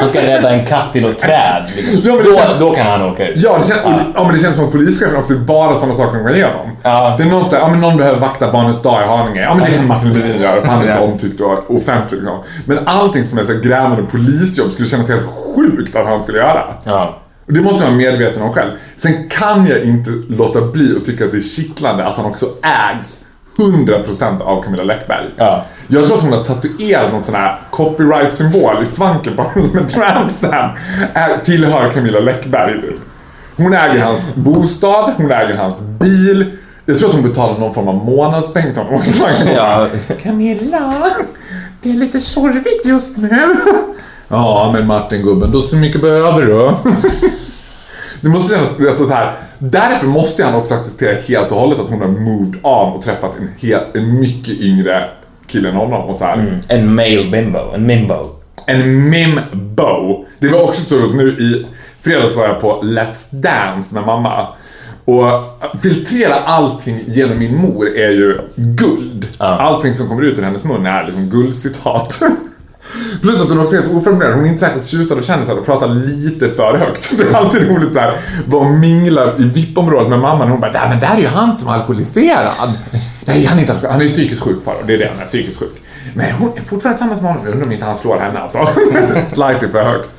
han 0.00 0.08
ska 0.08 0.22
rädda 0.22 0.50
en 0.50 0.66
katt 0.66 0.92
till 0.92 1.02
något 1.02 1.18
träd. 1.18 1.62
Liksom. 1.76 2.00
Ja, 2.04 2.14
men 2.14 2.24
det 2.24 2.30
då, 2.30 2.36
känns- 2.36 2.60
då 2.60 2.70
kan 2.74 2.86
han 2.86 3.02
åka 3.02 3.28
ut. 3.28 3.36
Ja, 3.36 3.58
det 3.60 3.68
känns, 3.68 3.80
det, 3.84 3.98
ja, 4.14 4.24
men 4.24 4.32
det 4.32 4.38
känns 4.38 4.54
som 4.56 4.64
att 4.64 4.72
polischefen 4.72 5.09
också 5.18 5.34
bara 5.38 5.76
sådana 5.76 5.94
saker 5.94 6.16
de 6.16 6.22
går 6.22 6.34
igenom. 6.34 6.68
Ja. 6.82 7.14
Det 7.18 7.24
är 7.24 7.28
någon 7.28 7.40
som 7.40 7.48
säger, 7.48 7.62
ja 7.62 7.68
men 7.68 7.80
någon 7.80 7.96
behöver 7.96 8.20
vakta 8.20 8.52
Barnens 8.52 8.82
dag 8.82 9.02
i 9.02 9.06
Haninge. 9.06 9.40
Ja 9.42 9.54
men 9.54 9.64
det 9.64 9.72
kan 9.76 9.86
Martin 9.86 10.08
Melin 10.08 10.42
göra 10.42 10.60
för 10.60 10.68
han 10.68 10.82
är 10.82 10.96
så 10.96 11.00
omtyckt 11.04 11.40
och 11.40 11.74
offentlig. 11.76 12.18
Liksom. 12.18 12.42
Men 12.64 12.78
allting 12.86 13.24
som 13.24 13.38
är 13.38 13.44
så 13.44 13.52
grävande 13.54 14.02
polisjobb 14.02 14.72
skulle 14.72 14.88
kännas 14.88 15.08
helt 15.08 15.26
sjukt 15.56 15.96
att 15.96 16.06
han 16.06 16.22
skulle 16.22 16.38
göra. 16.38 16.62
Ja. 16.84 17.16
Och 17.46 17.52
det 17.52 17.60
måste 17.60 17.84
jag 17.84 17.90
vara 17.90 17.98
medveten 17.98 18.42
om 18.42 18.52
själv. 18.52 18.70
Sen 18.96 19.28
kan 19.28 19.66
jag 19.66 19.82
inte 19.82 20.10
låta 20.28 20.60
bli 20.60 20.96
att 20.96 21.04
tycka 21.04 21.24
att 21.24 21.30
det 21.30 21.36
är 21.36 21.40
kittlande 21.40 22.06
att 22.06 22.16
han 22.16 22.26
också 22.26 22.46
ägs 22.92 23.20
100% 23.58 24.42
av 24.42 24.62
Camilla 24.62 24.82
Läckberg. 24.82 25.26
Ja. 25.36 25.64
Jag 25.88 26.06
tror 26.06 26.16
att 26.16 26.22
hon 26.22 26.32
har 26.32 26.44
tatuerat 26.44 27.12
någon 27.12 27.22
sån 27.22 27.34
här 27.34 27.60
copyright-symbol 27.70 28.82
i 28.82 28.86
svanken 28.86 29.36
på 29.36 29.42
honom 29.42 29.68
som 29.68 29.78
en 29.78 29.86
trampstamp. 29.86 30.76
Är- 31.14 31.44
Tillhör 31.44 31.90
Camilla 31.90 32.20
Läckberg 32.20 32.80
typ. 32.80 33.00
Hon 33.62 33.72
äger 33.72 34.04
hans 34.04 34.34
bostad, 34.34 35.12
hon 35.16 35.30
äger 35.30 35.54
hans 35.54 35.82
bil. 35.82 36.46
Jag 36.86 36.98
tror 36.98 37.08
att 37.08 37.14
hon 37.14 37.24
betalar 37.24 37.58
någon 37.58 37.74
form 37.74 37.88
av 37.88 37.94
månadspeng 37.94 38.72
till 38.72 38.82
honom 38.82 38.94
också. 38.94 39.12
Ja. 39.54 39.88
Camilla, 40.22 40.94
det 41.82 41.90
är 41.90 41.94
lite 41.94 42.20
sorgligt 42.20 42.84
just 42.84 43.16
nu. 43.16 43.56
Ja, 44.28 44.70
men 44.74 44.86
Martin 44.86 45.22
gubben, 45.22 45.52
då 45.52 45.60
så 45.60 45.76
mycket 45.76 46.02
behöver 46.02 46.46
du. 46.46 46.70
Det 48.20 48.28
måste 48.28 48.54
kännas 48.54 48.88
alltså, 48.90 49.06
så 49.06 49.12
här. 49.12 49.34
Därför 49.58 50.06
måste 50.06 50.44
han 50.44 50.54
också 50.54 50.74
acceptera 50.74 51.20
helt 51.20 51.52
och 51.52 51.58
hållet 51.58 51.78
att 51.78 51.88
hon 51.88 52.00
har 52.00 52.08
moved 52.08 52.54
on 52.62 52.92
och 52.92 53.02
träffat 53.02 53.34
en, 53.38 53.48
hel, 53.58 53.80
en 53.94 54.20
mycket 54.20 54.60
yngre 54.60 55.08
kille 55.46 55.68
än 55.68 55.74
honom. 55.74 56.02
Och 56.02 56.16
så 56.16 56.24
här. 56.24 56.60
En 56.68 56.94
male 56.94 57.30
bimbo, 57.30 57.58
en 57.74 57.86
mimbo. 57.86 58.26
En 58.66 59.10
mimbo. 59.10 60.24
Det 60.38 60.48
var 60.48 60.62
också 60.62 60.82
så 60.82 61.04
att 61.04 61.14
nu 61.14 61.28
i 61.28 61.66
fredags 62.02 62.36
var 62.36 62.44
jag 62.46 62.60
på 62.60 62.82
Let's 62.82 63.28
Dance 63.30 63.94
med 63.94 64.06
mamma. 64.06 64.48
Och 65.04 65.40
filtrera 65.82 66.34
allting 66.34 67.00
genom 67.06 67.38
min 67.38 67.56
mor 67.56 67.96
är 67.96 68.10
ju 68.10 68.38
guld. 68.56 69.28
Allting 69.38 69.94
som 69.94 70.08
kommer 70.08 70.22
ut 70.22 70.38
ur 70.38 70.42
hennes 70.42 70.64
mun 70.64 70.86
är 70.86 71.04
liksom 71.04 71.22
guldcitat. 71.30 72.20
Plus 73.22 73.42
att 73.42 73.48
hon 73.48 73.60
också 73.60 73.76
är 73.76 73.80
helt 73.80 73.92
oförberedd. 73.92 74.34
Hon 74.34 74.44
är 74.44 74.48
inte 74.48 74.60
särskilt 74.60 74.86
tjusad 74.86 75.18
och 75.18 75.24
kändisar 75.24 75.54
och 75.58 75.64
pratar 75.66 75.88
lite 75.88 76.48
för 76.48 76.76
högt. 76.76 77.12
Det 77.18 77.24
är 77.24 77.34
alltid 77.34 77.68
roligt 77.70 77.92
såhär, 77.94 78.16
vara 78.46 78.66
och 78.66 78.70
mingla 78.74 79.36
i 79.38 79.42
VIP-området 79.44 80.08
med 80.08 80.18
mamman 80.20 80.42
och 80.46 80.48
hon 80.50 80.60
bara, 80.60 80.72
"Nej, 80.72 80.88
men 80.88 81.00
där 81.00 81.14
är 81.16 81.20
ju 81.20 81.26
han 81.26 81.56
som 81.56 81.68
är 81.68 81.72
alkoholiserad. 81.72 82.48
Nej, 83.24 83.44
han 83.46 83.58
är 83.58 83.60
inte 83.60 83.72
alkoholiserad. 83.72 83.92
Han 83.92 84.00
är 84.02 84.08
psykiskt 84.08 84.40
sjuk 84.42 84.64
Farao. 84.64 84.78
Det 84.86 84.94
är 84.94 84.98
det 84.98 85.08
han 85.12 85.20
är, 85.20 85.24
psykiskt 85.24 85.58
sjuk. 85.58 85.82
Men 86.14 86.32
hon 86.32 86.48
är 86.56 86.60
fortfarande 86.60 86.96
tillsammans 86.98 87.20
med 87.22 87.30
honom. 87.30 87.44
Jag 87.46 87.52
undrar 87.52 87.66
om 87.66 87.72
inte 87.72 87.84
han 87.84 87.96
slår 87.96 88.18
henne 88.18 88.38
alltså. 88.38 88.58
Slightly 89.34 89.68
för 89.68 89.82
högt. 89.82 90.10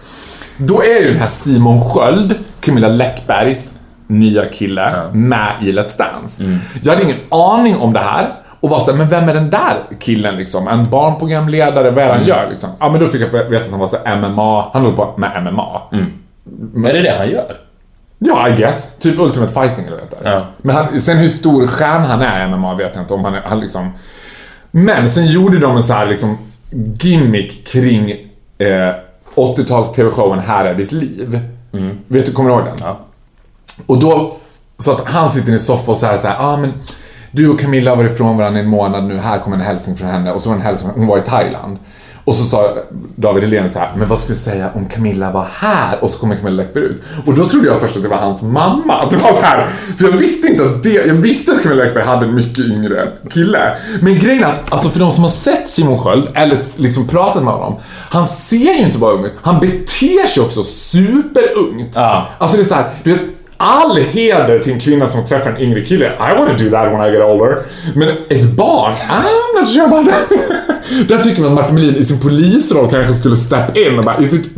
Då 0.67 0.81
är 0.83 1.01
ju 1.01 1.07
den 1.07 1.21
här 1.21 1.27
Simon 1.27 1.79
Sköld, 1.79 2.35
Camilla 2.59 2.87
Läckbergs 2.87 3.73
nya 4.07 4.45
kille, 4.45 5.09
med 5.13 5.53
i 5.61 5.71
Let's 5.71 5.97
Dance. 5.97 6.43
Jag 6.83 6.93
hade 6.93 7.03
ingen 7.03 7.17
aning 7.29 7.75
om 7.77 7.93
det 7.93 7.99
här. 7.99 8.35
Och 8.59 8.69
var 8.69 8.79
såhär, 8.79 8.97
men 8.97 9.09
vem 9.09 9.29
är 9.29 9.33
den 9.33 9.49
där 9.49 9.77
killen 9.99 10.35
liksom? 10.35 10.67
En 10.67 10.89
barnprogramledare, 10.89 11.91
vad 11.91 12.03
är 12.03 12.07
det 12.07 12.13
han 12.13 12.25
gör 12.25 12.47
liksom? 12.49 12.69
Ja 12.79 12.91
men 12.91 12.99
då 12.99 13.07
fick 13.07 13.21
jag 13.21 13.49
veta 13.49 13.65
att 13.65 13.71
han 13.71 13.79
var 13.79 13.87
så 13.87 13.97
MMA, 13.97 14.69
han 14.73 14.81
håller 14.81 14.97
på 14.97 15.13
med 15.17 15.43
MMA. 15.43 15.81
Är 16.89 16.93
det 16.93 17.01
det 17.01 17.15
han 17.17 17.29
gör? 17.29 17.57
Ja, 18.19 18.49
I 18.49 18.51
guess. 18.51 18.97
Typ 18.99 19.19
Ultimate 19.19 19.53
Fighting 19.53 19.85
eller 19.85 19.97
det 19.97 20.03
heter. 20.03 20.19
Ja. 20.23 20.45
Men 20.61 20.75
han, 20.75 21.01
sen 21.01 21.17
hur 21.17 21.29
stor 21.29 21.67
stjärna 21.67 22.07
han 22.07 22.21
är 22.21 22.47
i 22.47 22.47
MMA 22.47 22.75
vet 22.75 22.95
jag 22.95 23.03
inte 23.03 23.13
om 23.13 23.25
han, 23.25 23.35
är, 23.35 23.41
han 23.41 23.59
liksom... 23.59 23.91
Men 24.71 25.09
sen 25.09 25.25
gjorde 25.25 25.59
de 25.59 25.75
en 25.75 25.83
så 25.83 25.93
här 25.93 26.05
liksom 26.05 26.37
gimmick 27.01 27.67
kring 27.67 28.11
eh, 28.57 28.95
80-tals 29.35 29.91
TV-showen 29.91 30.39
Här 30.39 30.65
är 30.65 30.75
ditt 30.75 30.91
liv. 30.91 31.39
Vet 32.07 32.25
du, 32.25 32.31
kommer 32.31 32.49
du 32.49 32.55
ihåg 32.55 32.65
den? 32.65 32.77
Ja. 32.81 32.99
Och 33.85 33.99
då, 33.99 34.37
så 34.77 34.91
att 34.91 35.09
han 35.09 35.29
sitter 35.29 35.49
i 35.49 35.53
en 35.53 35.59
soffa 35.59 35.91
och 35.91 35.97
så 35.97 36.05
här, 36.05 36.17
så 36.17 36.27
här, 36.27 36.35
ah, 36.39 36.57
men 36.57 36.73
du 37.31 37.49
och 37.49 37.59
Camilla 37.59 37.91
har 37.91 37.97
varit 37.97 38.11
ifrån 38.11 38.37
varandra 38.37 38.59
i 38.59 38.63
en 38.63 38.69
månad 38.69 39.03
nu, 39.03 39.17
här 39.17 39.39
kommer 39.39 39.57
en 39.57 39.63
hälsning 39.63 39.95
från 39.97 40.09
henne. 40.09 40.31
Och 40.31 40.41
så 40.41 40.49
var 40.49 40.55
en 40.55 40.61
hälsning, 40.61 40.91
hon 40.95 41.07
var 41.07 41.17
i 41.17 41.21
Thailand. 41.21 41.79
Och 42.25 42.35
så 42.35 42.43
sa 42.43 42.77
David 43.15 43.43
Helén 43.43 43.69
så 43.69 43.79
här, 43.79 43.89
men 43.95 44.07
vad 44.07 44.19
skulle 44.19 44.35
du 44.35 44.39
säga 44.39 44.71
om 44.75 44.85
Camilla 44.85 45.31
var 45.31 45.47
här? 45.53 46.03
Och 46.03 46.11
så 46.11 46.19
kommer 46.19 46.35
Camilla 46.35 46.63
Läckberg 46.63 46.83
ut. 46.83 47.01
Och 47.25 47.33
då 47.33 47.47
trodde 47.47 47.67
jag 47.67 47.81
först 47.81 47.97
att 47.97 48.03
det 48.03 48.09
var 48.09 48.17
hans 48.17 48.43
mamma. 48.43 48.93
Att 49.01 49.11
det 49.11 49.17
var 49.17 49.33
så 49.33 49.41
här, 49.41 49.67
för 49.97 50.05
jag 50.05 50.11
visste 50.11 50.47
inte 50.47 50.63
att 50.63 50.83
det, 50.83 50.93
jag 50.93 51.13
visste 51.13 51.51
att 51.51 51.63
Camilla 51.63 51.83
Läckberg 51.83 52.03
hade 52.03 52.25
en 52.25 52.35
mycket 52.35 52.65
yngre 52.65 53.11
kille. 53.29 53.75
Men 54.01 54.19
grejen 54.19 54.43
är 54.43 54.47
att, 54.47 54.73
alltså 54.73 54.89
för 54.89 54.99
de 54.99 55.11
som 55.11 55.23
har 55.23 55.31
sett 55.31 55.69
Simon 55.69 55.99
Sköld, 55.99 56.27
eller 56.33 56.61
liksom 56.75 57.07
pratat 57.07 57.43
med 57.43 57.53
honom, 57.53 57.79
han 58.09 58.27
ser 58.27 58.73
ju 58.73 58.85
inte 58.85 58.99
bara 58.99 59.11
ung 59.11 59.25
ut, 59.25 59.33
han 59.41 59.59
beter 59.59 60.27
sig 60.27 60.43
också 60.43 60.63
superungt. 60.63 61.91
Ja. 61.95 62.27
Alltså 62.37 62.57
det 62.57 62.63
är 62.63 62.67
så 62.67 62.75
här, 62.75 62.89
du 63.03 63.13
vet, 63.13 63.23
all 63.61 63.97
heder 63.97 64.59
till 64.59 64.73
en 64.73 64.79
kvinna 64.79 65.07
som 65.07 65.25
träffar 65.25 65.49
en 65.49 65.61
yngre 65.61 65.81
kille. 65.81 66.05
I 66.05 66.39
wanna 66.39 66.53
do 66.57 66.69
that 66.69 66.93
when 66.93 67.09
I 67.09 67.11
get 67.11 67.21
older. 67.21 67.57
Men 67.95 68.07
ett 68.29 68.43
barn, 68.43 68.93
I'm 68.93 69.59
not 69.59 69.69
sure 69.69 69.85
about 69.85 70.05
that. 70.05 70.29
Där 71.07 71.23
tycker 71.23 71.41
man 71.41 71.51
att 71.51 71.57
Martin 71.57 71.75
Melin 71.75 71.95
i 71.95 72.05
sin 72.05 72.19
polisroll 72.19 72.89
kanske 72.89 73.13
skulle 73.13 73.35
step 73.35 73.77
in 73.77 73.99
och 73.99 74.05
bara, 74.05 74.17
is 74.17 74.33
it 74.33 74.49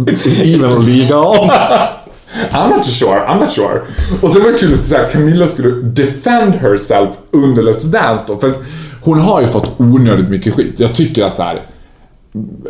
even 0.44 0.86
legal? 0.86 1.52
I'm 2.52 2.70
not 2.70 2.86
sure, 2.86 3.20
I'm 3.28 3.40
not 3.40 3.50
sure. 3.52 3.82
Och 4.22 4.30
sen 4.30 4.44
var 4.44 4.52
det 4.52 4.58
kul 4.58 4.74
att 4.74 4.86
säga 4.86 5.02
att 5.02 5.12
Camilla 5.12 5.48
skulle 5.48 5.70
defend 5.82 6.56
herself 6.56 7.10
under 7.32 7.64
Let's 7.64 7.86
Dance 7.86 8.26
då. 8.28 8.38
För 8.38 8.48
att 8.48 8.58
hon 9.02 9.20
har 9.20 9.42
ju 9.42 9.48
fått 9.48 9.72
onödigt 9.78 10.30
mycket 10.30 10.54
skit. 10.54 10.80
Jag 10.80 10.96
tycker 10.96 11.24
att 11.24 11.36
så 11.36 11.44
här. 11.44 11.62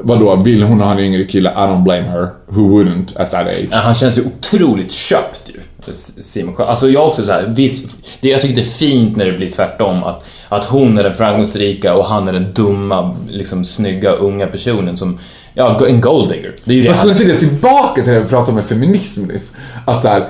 Vadå, 0.01 0.35
vill 0.35 0.63
hon 0.63 0.81
ha 0.81 0.91
en 0.91 0.99
yngre 0.99 1.23
kille? 1.23 1.49
I 1.49 1.53
don't 1.55 1.83
blame 1.83 2.07
her. 2.07 2.27
Who 2.47 2.61
wouldn't 2.61 3.21
at 3.21 3.31
that 3.31 3.47
age? 3.47 3.67
Ja, 3.71 3.77
Han 3.77 3.95
känns 3.95 4.17
ju 4.17 4.23
otroligt 4.25 4.91
köpt 4.91 5.51
ju. 5.55 5.59
Simon. 5.91 6.55
Alltså 6.57 6.89
jag 6.89 7.07
också 7.07 7.23
så 7.23 7.31
här, 7.31 7.53
visst, 7.55 7.97
det, 8.21 8.29
jag 8.29 8.41
tycker 8.41 8.55
det 8.55 8.61
är 8.61 8.63
fint 8.63 9.17
när 9.17 9.25
det 9.25 9.31
blir 9.31 9.49
tvärtom. 9.49 10.03
Att, 10.03 10.25
att 10.49 10.65
hon 10.65 10.97
är 10.97 11.03
den 11.03 11.15
framgångsrika 11.15 11.95
och 11.95 12.05
han 12.05 12.27
är 12.27 12.33
den 12.33 12.53
dumma, 12.53 13.15
liksom 13.29 13.65
snygga, 13.65 14.11
unga 14.11 14.47
personen 14.47 14.97
som, 14.97 15.19
ja, 15.53 15.87
en 15.87 16.01
golddigger. 16.01 16.55
Det 16.65 16.73
är 16.73 16.77
ju 16.77 16.83
det 16.83 16.95
skulle 16.95 17.11
inte 17.11 17.23
det 17.23 17.39
tillbaka 17.39 18.03
till 18.03 18.13
det 18.13 18.19
vi 18.19 18.29
pratade 18.29 18.49
om 18.49 18.55
med 18.55 18.65
feminism 18.65 19.23
nyss? 19.23 19.51
Att 19.85 20.01
så 20.01 20.07
här, 20.07 20.29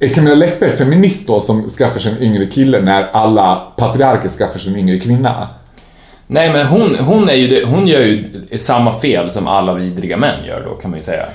är 0.00 0.08
Camilla 0.08 0.34
Läckberg 0.34 0.70
feminist 0.70 1.26
då 1.26 1.40
som 1.40 1.68
skaffar 1.68 2.00
sig 2.00 2.12
en 2.12 2.22
yngre 2.22 2.46
kille 2.46 2.80
när 2.80 3.02
alla 3.02 3.56
patriarker 3.76 4.28
skaffar 4.28 4.58
sig 4.58 4.72
en 4.72 4.78
yngre 4.78 5.00
kvinna? 5.00 5.48
Nej 6.26 6.52
men 6.52 6.66
hon, 6.66 6.96
hon, 6.96 7.28
är 7.28 7.34
ju 7.34 7.46
det, 7.46 7.64
hon 7.64 7.86
gör 7.86 8.00
ju 8.00 8.24
samma 8.58 8.92
fel 8.92 9.30
som 9.30 9.46
alla 9.46 9.74
vidriga 9.74 10.16
män 10.16 10.44
gör 10.46 10.64
då 10.64 10.74
kan 10.74 10.90
man 10.90 10.98
ju 10.98 11.02
säga. 11.02 11.26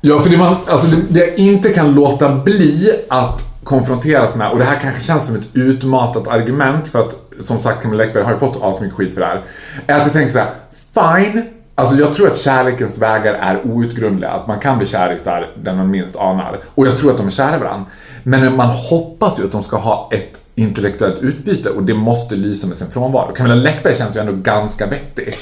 Ja, 0.00 0.20
för 0.20 0.30
det, 0.30 0.36
man, 0.36 0.56
alltså 0.66 0.86
det, 0.86 0.96
det 1.08 1.20
jag 1.20 1.38
inte 1.38 1.68
kan 1.68 1.94
låta 1.94 2.34
bli 2.34 3.00
att 3.08 3.64
konfronteras 3.64 4.36
med, 4.36 4.50
och 4.50 4.58
det 4.58 4.64
här 4.64 4.78
kanske 4.78 5.00
känns 5.02 5.26
som 5.26 5.36
ett 5.36 5.48
utmatat 5.52 6.28
argument 6.28 6.88
för 6.88 6.98
att 6.98 7.16
som 7.40 7.58
sagt 7.58 7.82
Camilla 7.82 8.04
Läckberg 8.04 8.24
har 8.24 8.32
ju 8.32 8.38
fått 8.38 8.62
asmycket 8.62 8.96
skit 8.96 9.14
för 9.14 9.20
det 9.20 9.26
här. 9.26 9.44
Är 9.86 10.00
att 10.00 10.06
jag 10.06 10.12
tänker 10.12 10.32
så 10.32 10.38
här: 10.38 10.50
fine, 10.94 11.44
alltså 11.74 11.96
jag 11.96 12.12
tror 12.12 12.26
att 12.26 12.36
kärlekens 12.36 12.98
vägar 12.98 13.34
är 13.34 13.66
outgrundliga. 13.66 14.30
Att 14.30 14.46
man 14.46 14.58
kan 14.58 14.78
bli 14.78 14.86
kär 14.86 15.12
i 15.12 15.18
såhär 15.18 15.54
den 15.62 15.76
man 15.76 15.90
minst 15.90 16.16
anar. 16.16 16.60
Och 16.74 16.86
jag 16.86 16.96
tror 16.96 17.10
att 17.10 17.16
de 17.16 17.26
är 17.26 17.30
kära 17.30 17.56
i 17.56 17.58
varandra. 17.58 17.86
Men 18.22 18.56
man 18.56 18.70
hoppas 18.70 19.40
ju 19.40 19.44
att 19.44 19.52
de 19.52 19.62
ska 19.62 19.76
ha 19.76 20.10
ett 20.12 20.40
intellektuellt 20.54 21.18
utbyte 21.18 21.70
och 21.70 21.82
det 21.82 21.94
måste 21.94 22.34
lysa 22.34 22.66
med 22.66 22.76
sin 22.76 22.90
frånvaro. 22.90 23.32
Camilla 23.34 23.54
Läckberg 23.54 23.94
känns 23.94 24.16
ju 24.16 24.20
ändå 24.20 24.32
ganska 24.32 24.86
vettig. 24.86 25.34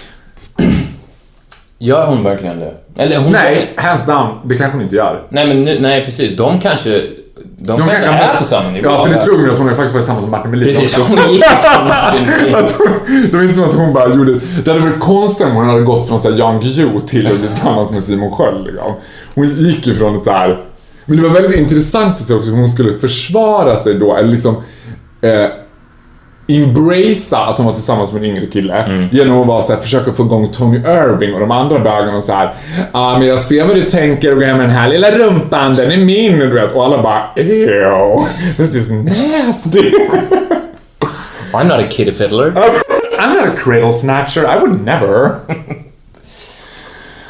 Gör 1.78 2.06
hon 2.06 2.24
verkligen 2.24 2.60
det? 2.60 2.74
Eller 2.96 3.18
hon 3.18 3.32
Nej, 3.32 3.74
hands 3.76 4.06
down, 4.06 4.28
det 4.44 4.56
kanske 4.56 4.76
hon 4.76 4.82
inte 4.82 4.96
gör. 4.96 5.26
Nej 5.30 5.46
men 5.46 5.64
nu, 5.64 5.80
nej 5.80 6.04
precis, 6.04 6.36
de 6.36 6.58
kanske, 6.60 6.90
de, 6.90 7.66
De 7.66 7.78
kanske 7.78 7.96
är 7.96 8.38
på 8.38 8.44
samma 8.44 8.70
nivå. 8.70 8.88
Ja, 8.88 9.04
för 9.04 9.10
det 9.10 9.18
slog 9.18 9.40
mig 9.40 9.50
att 9.50 9.58
hon 9.58 9.68
faktiskt 9.68 9.94
varit 9.94 10.04
tillsammans 10.04 10.22
med 10.22 10.30
Martin 10.30 10.50
Melin 10.50 10.64
Precis, 10.64 10.98
också. 10.98 11.16
hon 11.16 11.34
gick 11.34 11.44
från 11.44 11.88
Martin 11.88 12.26
Melin. 12.26 12.54
Alltså, 12.54 12.82
det 13.30 13.36
var 13.36 13.42
inte 13.42 13.54
som 13.54 13.64
att 13.64 13.74
hon 13.74 13.92
bara 13.92 14.14
gjorde... 14.14 14.40
Det 14.64 14.70
hade 14.70 14.82
varit 14.82 15.00
konstigt 15.00 15.46
om 15.46 15.52
hon 15.52 15.68
hade 15.68 15.80
gått 15.82 16.08
från 16.08 16.20
så 16.20 16.30
här 16.30 16.38
Jan 16.38 16.60
Guillou 16.60 17.00
till 17.00 17.26
att 17.26 17.38
bli 17.38 17.48
tillsammans 17.48 17.90
med 17.90 18.04
Simon 18.04 18.30
Sköld. 18.30 18.66
Liksom. 18.66 18.94
Hon 19.34 19.48
gick 19.48 19.86
ju 19.86 19.94
från 19.94 20.16
ett 20.16 20.24
så 20.24 20.30
här... 20.30 20.58
Men 21.04 21.16
det 21.16 21.22
var 21.22 21.30
väldigt 21.30 21.60
intressant 21.60 22.20
också 22.20 22.50
hur 22.50 22.56
hon 22.56 22.68
skulle 22.68 22.98
försvara 22.98 23.78
sig 23.78 23.94
då, 23.94 24.16
eller 24.16 24.28
liksom... 24.28 24.56
Eh, 25.20 25.46
embracea 26.48 27.38
att 27.38 27.58
hon 27.58 27.66
var 27.66 27.74
tillsammans 27.74 28.12
med 28.12 28.22
en 28.22 28.28
yngre 28.30 28.46
kille 28.46 29.08
genom 29.12 29.40
att 29.40 29.46
vara 29.46 29.62
så 29.62 29.72
här, 29.72 29.80
försöka 29.80 30.12
få 30.12 30.22
igång 30.22 30.48
Tony 30.52 30.76
Irving 30.78 31.34
och 31.34 31.40
de 31.40 31.50
andra 31.50 31.78
bögarna 31.78 32.20
så 32.20 32.32
här. 32.32 32.54
Ja, 32.92 33.16
men 33.18 33.28
jag 33.28 33.40
ser 33.40 33.64
vad 33.66 33.76
du 33.76 33.82
tänker 33.82 34.32
och 34.32 34.38
gå 34.38 34.44
hem 34.46 34.56
med 34.56 34.68
den 34.68 34.76
här 34.76 34.88
lilla 34.88 35.10
rumpan, 35.10 35.74
den 35.74 35.92
är 35.92 35.96
min, 35.96 36.38
du 36.38 36.50
vet. 36.50 36.72
Och 36.72 36.84
alla 36.84 37.02
bara 37.02 37.22
ew, 37.36 38.26
this 38.56 38.74
is 38.74 38.90
nasty. 38.90 39.90
I'm 41.52 41.64
not 41.68 41.80
a 41.80 41.86
kitty 41.90 42.12
fiddler. 42.12 42.52
I'm 43.18 43.34
not 43.34 43.44
a 43.44 43.56
cradle 43.56 43.92
snatcher, 43.92 44.44
I 44.44 44.58
would 44.60 44.84
never. 44.84 45.30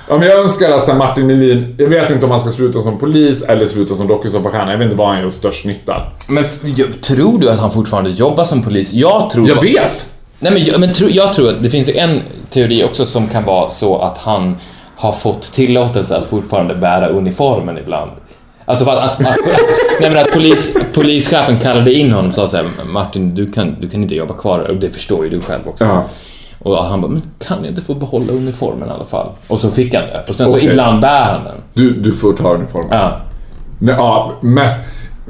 Ja, 0.08 0.18
men 0.18 0.28
jag 0.28 0.38
önskar 0.38 0.70
att 0.70 0.96
Martin 0.96 1.26
Melin, 1.26 1.74
jag 1.78 1.86
vet 1.86 2.10
inte 2.10 2.24
om 2.24 2.30
han 2.30 2.40
ska 2.40 2.50
sluta 2.50 2.80
som 2.80 2.98
polis 2.98 3.42
eller 3.42 3.66
sluta 3.66 3.94
som 3.94 4.06
dokusåpastjärna. 4.06 4.70
Jag 4.70 4.78
vet 4.78 4.84
inte 4.84 4.96
vad 4.96 5.08
han 5.08 5.20
gör 5.20 5.30
störst 5.30 5.64
nytta. 5.64 6.02
Men 6.28 6.44
tror 7.00 7.38
du 7.38 7.50
att 7.50 7.58
han 7.58 7.72
fortfarande 7.72 8.10
jobbar 8.10 8.44
som 8.44 8.62
polis? 8.62 8.92
Jag 8.92 9.30
tror... 9.30 9.48
Jag 9.48 9.62
vet! 9.62 10.08
Nej 10.38 10.52
men, 10.52 10.64
jag, 10.64 10.80
men 10.80 10.92
tro, 10.92 11.08
jag 11.08 11.32
tror 11.32 11.48
att 11.48 11.62
det 11.62 11.70
finns 11.70 11.88
en 11.88 12.22
teori 12.50 12.84
också 12.84 13.06
som 13.06 13.28
kan 13.28 13.44
vara 13.44 13.70
så 13.70 13.98
att 13.98 14.18
han 14.18 14.56
har 14.96 15.12
fått 15.12 15.52
tillåtelse 15.52 16.16
att 16.16 16.26
fortfarande 16.26 16.74
bära 16.74 17.08
uniformen 17.08 17.78
ibland. 17.78 18.10
Alltså 18.64 18.84
för 18.84 18.92
att, 18.92 19.20
att, 19.20 19.26
att, 19.26 19.36
nej 20.00 20.10
men 20.10 20.18
att 20.18 20.32
polis, 20.32 20.76
polischefen 20.94 21.58
kallade 21.58 21.92
in 21.92 22.12
honom 22.12 22.28
och 22.28 22.34
sa 22.34 22.48
såhär 22.48 22.66
Martin, 22.92 23.34
du 23.34 23.52
kan, 23.52 23.76
du 23.80 23.88
kan 23.88 24.02
inte 24.02 24.14
jobba 24.14 24.34
kvar 24.34 24.58
här." 24.58 24.70
och 24.70 24.76
det 24.76 24.90
förstår 24.90 25.24
ju 25.24 25.30
du 25.30 25.40
själv 25.40 25.68
också. 25.68 25.84
Ja. 25.84 26.04
Och 26.68 26.84
han 26.84 27.00
bara, 27.00 27.10
men 27.10 27.22
kan 27.38 27.58
jag 27.58 27.66
inte 27.66 27.82
få 27.82 27.94
behålla 27.94 28.32
uniformen 28.32 28.88
i 28.88 28.92
alla 28.92 29.04
fall? 29.04 29.28
Och 29.48 29.60
så 29.60 29.70
fick 29.70 29.94
han 29.94 30.06
det. 30.06 30.24
Och 30.30 30.36
sen 30.36 30.46
så 30.46 30.56
Okej. 30.56 30.68
ibland 30.68 31.00
bär 31.00 31.24
han 31.24 31.44
den. 31.44 31.62
Du, 31.74 31.90
du 31.90 32.12
får 32.12 32.32
ta 32.32 32.54
uniformen. 32.54 32.88
Ja. 32.90 33.20
Nej, 33.78 33.94
ja, 33.98 34.32
mest, 34.40 34.78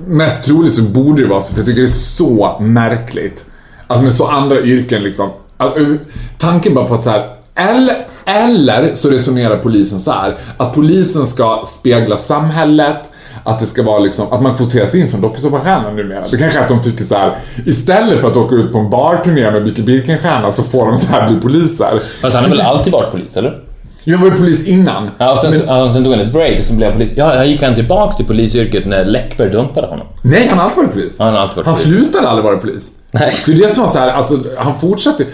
mest 0.07 0.45
troligt 0.45 0.75
så 0.75 0.83
borde 0.83 1.23
det 1.23 1.29
vara 1.29 1.43
så, 1.43 1.53
för 1.53 1.61
jag 1.61 1.67
tycker 1.67 1.81
det 1.81 1.87
är 1.87 1.91
så 1.91 2.57
märkligt 2.61 3.45
Alltså 3.89 4.05
med 4.05 4.13
så 4.13 4.27
andra 4.27 4.61
yrken 4.61 5.03
liksom. 5.03 5.31
Alltså, 5.57 5.97
tanken 6.39 6.75
bara 6.75 6.87
på 6.87 6.95
att 6.95 7.03
så 7.03 7.11
här, 7.11 7.37
eller, 7.55 7.97
eller 8.25 8.95
så 8.95 9.11
resonerar 9.11 9.57
polisen 9.57 10.01
så 10.01 10.13
här, 10.13 10.39
att 10.57 10.75
polisen 10.75 11.27
ska 11.27 11.63
spegla 11.67 12.19
samhället, 12.19 12.99
att 13.45 13.59
det 13.59 13.67
ska 13.67 13.83
vara 13.83 13.99
liksom, 13.99 14.33
att 14.33 14.43
man 14.43 14.57
kvoteras 14.57 14.95
in 14.95 15.09
som 15.09 15.21
dokusåpastjärna 15.21 15.91
numera. 15.91 16.29
Det 16.29 16.39
kanske 16.39 16.59
är 16.59 16.63
att 16.63 16.69
de 16.69 16.83
tycker 16.83 17.05
så 17.05 17.17
här, 17.17 17.39
istället 17.67 18.21
för 18.21 18.29
att 18.29 18.37
åka 18.37 18.55
ut 18.55 18.73
på 18.73 18.79
en 18.79 18.91
barturné 18.91 19.51
med 19.51 19.63
Micke 19.63 19.79
Birkenstierna 19.79 20.51
så 20.53 20.63
får 20.63 20.87
de 20.87 20.97
så 20.97 21.07
här 21.07 21.29
bli 21.29 21.41
poliser. 21.41 22.03
Fast 22.23 22.35
han 22.35 22.45
har 22.45 22.51
väl 22.51 22.61
alltid 22.61 22.93
varit 22.93 23.11
polis, 23.11 23.37
eller? 23.37 23.68
Jag 24.11 24.19
var 24.19 24.27
ju 24.27 24.37
polis 24.37 24.67
innan. 24.67 25.11
Ja, 25.19 25.33
och 25.33 25.39
sen, 25.39 25.63
ja, 25.67 25.93
sen 25.93 26.05
tog 26.05 26.13
han 26.13 26.23
ett 26.23 26.33
break 26.33 26.59
och 26.59 26.65
sen 26.65 26.77
blev 26.77 26.89
han 26.91 26.99
polis. 26.99 27.13
Ja, 27.17 27.45
gick 27.45 27.63
han 27.63 27.75
tillbaks 27.75 28.17
till 28.17 28.27
polisyrket 28.27 28.87
när 28.87 29.05
Läckberg 29.05 29.51
dumpade 29.51 29.87
honom? 29.87 30.07
Nej, 30.23 30.47
han 30.49 30.59
har 30.59 30.65
alltid 30.65 30.77
varit 30.77 30.93
polis. 30.93 31.17
Ja, 31.19 31.25
han 31.25 31.35
har 31.35 31.41
alltid 31.41 31.57
varit 31.57 31.67
han 31.67 31.75
polis. 31.75 31.89
slutade 31.89 32.29
aldrig 32.29 32.45
vara 32.45 32.57
polis. 32.57 32.91
Nej. 33.11 33.33
Det 33.47 33.53
är 33.53 33.57
det 33.57 33.71
som 33.75 33.83
var 33.83 33.91
så 33.91 33.99
här, 33.99 34.09
alltså 34.09 34.39
han 34.59 34.81
fortsatte. 34.81 35.25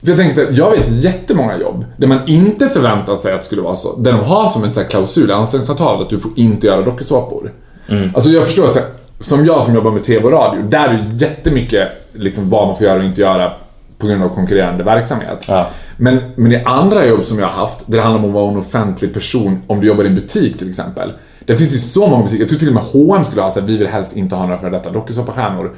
För 0.00 0.08
jag 0.08 0.16
tänker 0.16 0.34
så 0.34 0.40
här, 0.40 0.58
jag 0.58 0.70
vet 0.70 0.88
jättemånga 0.88 1.58
jobb 1.58 1.84
där 1.96 2.06
man 2.06 2.18
inte 2.26 2.68
förväntar 2.68 3.16
sig 3.16 3.32
att 3.32 3.40
det 3.40 3.46
skulle 3.46 3.62
vara 3.62 3.76
så. 3.76 3.96
Där 3.96 4.12
de 4.12 4.20
har 4.20 4.48
som 4.48 4.64
en 4.64 4.70
sån 4.70 4.82
här 4.82 4.90
klausul 4.90 5.30
i 5.30 5.32
anställningsavtalet 5.32 6.02
att 6.02 6.10
du 6.10 6.18
får 6.18 6.30
inte 6.36 6.66
göra 6.66 6.82
dokusåpor. 6.82 7.52
Mm. 7.88 8.10
Alltså 8.14 8.30
jag 8.30 8.44
förstår 8.44 8.64
att 8.68 9.00
som 9.20 9.46
jag 9.46 9.62
som 9.62 9.74
jobbar 9.74 9.90
med 9.90 10.04
TV 10.04 10.24
och 10.24 10.32
radio, 10.32 10.62
där 10.62 10.88
är 10.88 10.92
det 10.92 11.24
jättemycket 11.24 11.88
liksom 12.12 12.50
vad 12.50 12.66
man 12.66 12.76
får 12.76 12.86
göra 12.86 12.98
och 12.98 13.04
inte 13.04 13.20
göra 13.20 13.52
på 13.98 14.06
grund 14.06 14.22
av 14.22 14.28
konkurrerande 14.28 14.84
verksamhet. 14.84 15.44
Ja. 15.48 15.66
Men, 15.96 16.20
men 16.36 16.52
i 16.52 16.64
andra 16.64 17.06
jobb 17.06 17.24
som 17.24 17.38
jag 17.38 17.46
har 17.46 17.66
haft, 17.66 17.78
där 17.86 17.96
det 17.96 18.02
handlar 18.02 18.22
om 18.22 18.28
att 18.28 18.34
vara 18.34 18.50
en 18.50 18.56
offentlig 18.56 19.14
person, 19.14 19.62
om 19.66 19.80
du 19.80 19.86
jobbar 19.86 20.04
i 20.04 20.06
en 20.06 20.14
butik 20.14 20.58
till 20.58 20.68
exempel. 20.68 21.12
Det 21.40 21.56
finns 21.56 21.74
ju 21.74 21.78
så 21.78 22.06
många 22.06 22.24
butiker, 22.24 22.42
jag 22.42 22.48
tror 22.48 22.58
till 22.58 22.68
och 22.68 22.74
med 22.74 22.82
H&M 22.82 23.24
skulle 23.24 23.42
ha 23.42 23.50
så 23.50 23.60
här, 23.60 23.66
vi 23.66 23.76
vill 23.76 23.86
helst 23.86 24.16
inte 24.16 24.34
ha 24.34 24.42
några 24.42 24.58
före 24.58 24.70
detta 24.70 24.90
dokusåpastjärnor. 24.90 25.74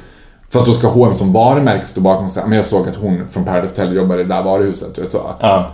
För 0.52 0.60
att 0.60 0.66
då 0.66 0.72
ska 0.72 0.88
H&M 0.88 1.14
som 1.14 1.32
varumärke 1.32 1.86
stå 1.86 2.00
bakom 2.00 2.24
och 2.24 2.30
säga, 2.30 2.46
men 2.46 2.56
jag 2.56 2.64
såg 2.64 2.88
att 2.88 2.96
hon 2.96 3.28
från 3.28 3.44
Paradise 3.44 3.82
Hotel 3.82 3.96
jobbar 3.96 4.18
i 4.18 4.22
det 4.22 4.34
där 4.34 4.42
varuhuset, 4.42 4.94
du 4.94 5.02
vet 5.02 5.12
så. 5.12 5.34
Ja. 5.40 5.70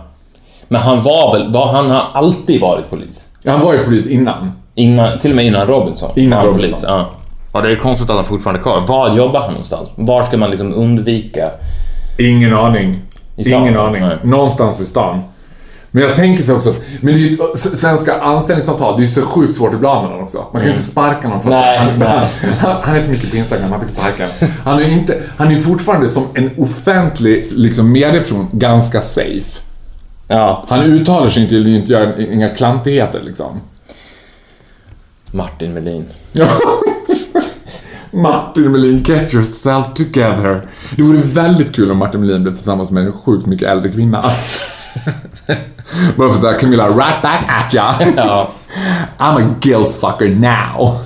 Men 0.67 0.81
han 0.81 1.01
var 1.01 1.37
väl, 1.37 1.53
var, 1.53 1.67
han 1.67 1.91
har 1.91 2.03
alltid 2.13 2.61
varit 2.61 2.89
polis? 2.89 3.27
Ja, 3.43 3.51
han 3.51 3.61
var 3.61 3.73
ju 3.73 3.83
polis 3.83 4.07
innan. 4.07 4.51
Innan, 4.75 5.19
till 5.19 5.31
och 5.31 5.35
med 5.35 5.45
innan 5.45 5.67
Robinson. 5.67 6.11
Innan 6.15 6.45
Robinson. 6.45 6.69
Polis, 6.69 6.83
ja. 6.83 7.09
ja, 7.53 7.61
det 7.61 7.71
är 7.71 7.75
konstigt 7.75 8.09
att 8.09 8.15
han 8.15 8.25
fortfarande 8.25 8.59
är 8.59 8.63
kvar. 8.63 8.85
Var 8.87 9.17
jobbar 9.17 9.39
han 9.39 9.49
någonstans? 9.49 9.89
Var 9.95 10.25
ska 10.25 10.37
man 10.37 10.49
liksom 10.49 10.73
undvika? 10.73 11.51
Ingen 12.17 12.53
aning. 12.53 13.01
Ingen 13.35 13.77
aning. 13.77 14.01
Nej. 14.01 14.17
Någonstans 14.23 14.81
i 14.81 14.85
stan. 14.85 15.21
Men 15.91 16.03
jag 16.03 16.15
tänker 16.15 16.43
så 16.43 16.55
också, 16.55 16.75
men 17.01 17.13
det 17.13 17.19
är 17.19 17.23
ju 17.23 17.37
svenska 17.55 18.19
anställningsavtal, 18.19 18.97
det 18.97 19.01
är 19.01 19.05
ju 19.05 19.09
så 19.11 19.21
sjukt 19.21 19.57
svårt 19.57 19.73
att 19.73 19.79
bli 19.79 19.89
av 19.89 20.03
med 20.03 20.11
någon 20.11 20.23
också. 20.23 20.37
Man 20.37 20.51
kan 20.51 20.61
ju 20.61 20.69
inte 20.69 20.81
sparka 20.81 21.27
någon 21.27 21.41
för 21.41 21.51
att 21.51 21.61
Nej, 21.61 21.77
han, 21.77 21.99
nej. 21.99 22.29
Han, 22.59 22.75
han 22.83 22.95
är 22.95 23.01
för 23.01 23.11
mycket 23.11 23.29
på 23.29 23.35
Instagram, 23.35 23.71
han 23.71 23.81
fick 23.81 23.89
sparken. 23.89 24.29
Han 24.65 24.79
är 24.79 24.83
ju 24.83 24.93
inte, 24.93 25.21
han 25.37 25.51
är 25.51 25.55
fortfarande 25.55 26.07
som 26.07 26.23
en 26.33 26.51
offentlig 26.57 27.47
liksom, 27.51 27.91
medieperson 27.91 28.47
ganska 28.51 29.01
safe. 29.01 29.61
Ja. 30.27 30.65
Han 30.67 30.83
uttalar 30.83 31.27
sig 31.27 31.43
inte, 31.43 31.55
inte 31.55 31.91
gör 31.91 32.31
inga 32.33 32.49
klantigheter 32.49 33.21
liksom. 33.21 33.61
Martin 35.31 35.73
Melin. 35.73 36.05
Martin 38.11 38.71
Melin, 38.71 39.03
get 39.03 39.33
yourself 39.33 39.85
together. 39.95 40.67
Det 40.95 41.03
vore 41.03 41.17
väldigt 41.17 41.75
kul 41.75 41.91
om 41.91 41.97
Martin 41.97 42.21
Melin 42.21 42.43
blev 42.43 42.55
tillsammans 42.55 42.91
med 42.91 43.05
en 43.05 43.13
sjukt 43.13 43.45
mycket 43.45 43.67
äldre 43.67 43.89
kvinna. 43.91 44.23
Bara 46.15 46.33
för 46.33 46.39
såhär, 46.39 46.59
Camilla, 46.59 46.87
right 46.87 47.21
back 47.21 47.45
at 47.47 47.73
ya. 47.73 47.95
Ja. 48.17 48.49
I'm 49.17 49.47
a 49.47 49.55
guilt 49.61 49.93
fucker 50.01 50.29
now. 50.35 50.97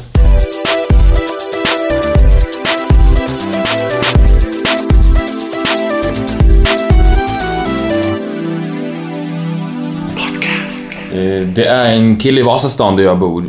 Eh, 11.13 11.47
Det 11.47 11.65
är 11.65 11.93
en 11.93 12.15
kille 12.17 12.39
i 12.39 12.43
Vasastan 12.43 12.95
där 12.95 13.03
jag 13.03 13.19
bor, 13.19 13.45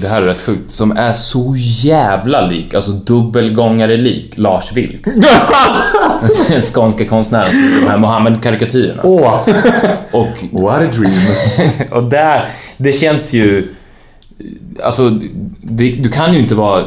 det 0.00 0.08
här 0.08 0.22
är 0.22 0.26
rätt 0.26 0.40
sjukt, 0.42 0.72
som 0.72 0.90
är 0.96 1.12
så 1.12 1.54
jävla 1.58 2.46
lik, 2.46 2.74
alltså 2.74 2.90
dubbelgångare 2.90 3.96
lik, 3.96 4.32
Lars 4.36 4.72
Vilks. 4.72 5.10
Den 6.48 6.62
skånska 6.62 7.04
konstnären 7.04 7.44
som 7.46 7.60
gjorde 7.64 7.80
de 7.80 7.90
här 7.90 7.98
Mohammed-karikatyrerna. 7.98 9.00
Åh, 9.04 9.40
Och, 10.10 10.28
what 10.50 10.82
a 10.82 10.86
dream. 10.92 11.12
och 11.90 12.04
där, 12.04 12.48
det 12.76 12.92
känns 12.92 13.32
ju... 13.32 13.68
Alltså, 14.82 15.10
det, 15.62 15.90
du 15.90 16.08
kan 16.08 16.32
ju 16.32 16.38
inte 16.38 16.54
vara... 16.54 16.84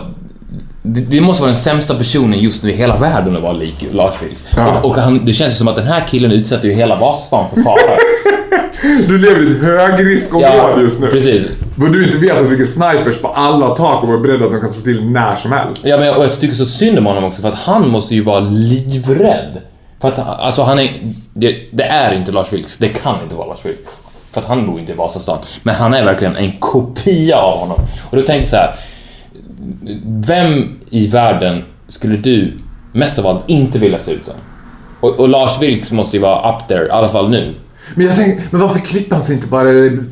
Det, 0.83 1.01
det 1.01 1.21
måste 1.21 1.41
vara 1.41 1.51
den 1.51 1.61
sämsta 1.61 1.95
personen 1.95 2.39
just 2.39 2.63
nu 2.63 2.71
i 2.71 2.73
hela 2.73 2.97
världen 2.97 3.35
att 3.35 3.41
vara 3.43 3.53
lik 3.53 3.85
Lars 3.91 4.15
Vilks. 4.21 4.45
Ja. 4.55 4.79
Och, 4.79 4.85
och 4.85 4.95
han, 4.95 5.25
det 5.25 5.33
känns 5.33 5.53
ju 5.53 5.57
som 5.57 5.67
att 5.67 5.75
den 5.75 5.87
här 5.87 6.07
killen 6.07 6.31
utsätter 6.31 6.67
ju 6.67 6.73
hela 6.73 6.95
Vasastan 6.99 7.49
för 7.49 7.61
fara. 7.61 7.77
Du 9.07 9.17
lever 9.17 9.47
i 9.47 9.51
ett 9.51 9.61
högriskområde 9.63 10.81
just 10.81 10.99
nu. 10.99 11.07
precis. 11.07 11.47
Vad 11.75 11.93
du 11.93 12.05
inte 12.05 12.17
vet 12.17 12.31
att 12.31 12.43
det 12.43 12.51
ligger 12.51 12.65
snipers 12.65 13.17
på 13.17 13.27
alla 13.27 13.67
tak 13.69 14.03
och 14.03 14.13
är 14.13 14.17
beredda 14.17 14.45
att 14.45 14.51
de 14.51 14.61
kan 14.61 14.69
slå 14.69 14.81
till 14.81 15.03
när 15.03 15.35
som 15.35 15.51
helst. 15.51 15.85
Ja, 15.85 15.97
men 15.97 16.07
jag, 16.07 16.17
och 16.17 16.23
jag 16.23 16.39
tycker 16.39 16.55
så 16.55 16.65
synd 16.65 16.97
om 16.97 17.05
honom 17.05 17.23
också 17.23 17.41
för 17.41 17.49
att 17.49 17.55
han 17.55 17.89
måste 17.89 18.15
ju 18.15 18.21
vara 18.21 18.39
livrädd. 18.39 19.61
För 20.01 20.07
att 20.07 20.19
alltså 20.19 20.61
han 20.61 20.79
är... 20.79 21.11
Det, 21.33 21.55
det 21.71 21.83
är 21.83 22.15
inte 22.15 22.31
Lars 22.31 22.53
Vilks, 22.53 22.77
det 22.77 22.87
kan 22.87 23.23
inte 23.23 23.35
vara 23.35 23.47
Lars 23.47 23.65
Vilks. 23.65 23.81
För 24.31 24.41
att 24.41 24.47
han 24.47 24.65
bor 24.65 24.79
inte 24.79 24.91
i 24.91 24.95
Vasastan. 24.95 25.39
Men 25.63 25.75
han 25.75 25.93
är 25.93 26.05
verkligen 26.05 26.35
en 26.35 26.51
kopia 26.59 27.37
av 27.37 27.57
honom. 27.59 27.77
Och 28.09 28.17
då 28.17 28.23
tänkte 28.23 28.35
jag 28.37 28.47
så 28.47 28.55
här. 28.55 28.75
Vem 30.05 30.79
i 30.89 31.07
världen 31.07 31.63
skulle 31.87 32.17
du 32.17 32.57
mest 32.93 33.19
av 33.19 33.27
allt 33.27 33.49
inte 33.49 33.79
vilja 33.79 33.99
se 33.99 34.11
ut 34.11 34.25
som? 34.25 34.33
Och, 34.99 35.19
och 35.19 35.29
Lars 35.29 35.61
Vilks 35.61 35.91
måste 35.91 36.17
ju 36.17 36.21
vara 36.21 36.55
up 36.55 36.67
there, 36.67 36.87
i 36.87 36.89
alla 36.89 37.09
fall 37.09 37.29
nu. 37.29 37.53
Men 37.95 38.05
jag 38.05 38.15
tänker, 38.15 38.43
men 38.51 38.61
varför 38.61 38.79
klipper 38.79 39.15
han 39.15 39.25
sig 39.25 39.35
inte 39.35 39.47
bara 39.47 39.63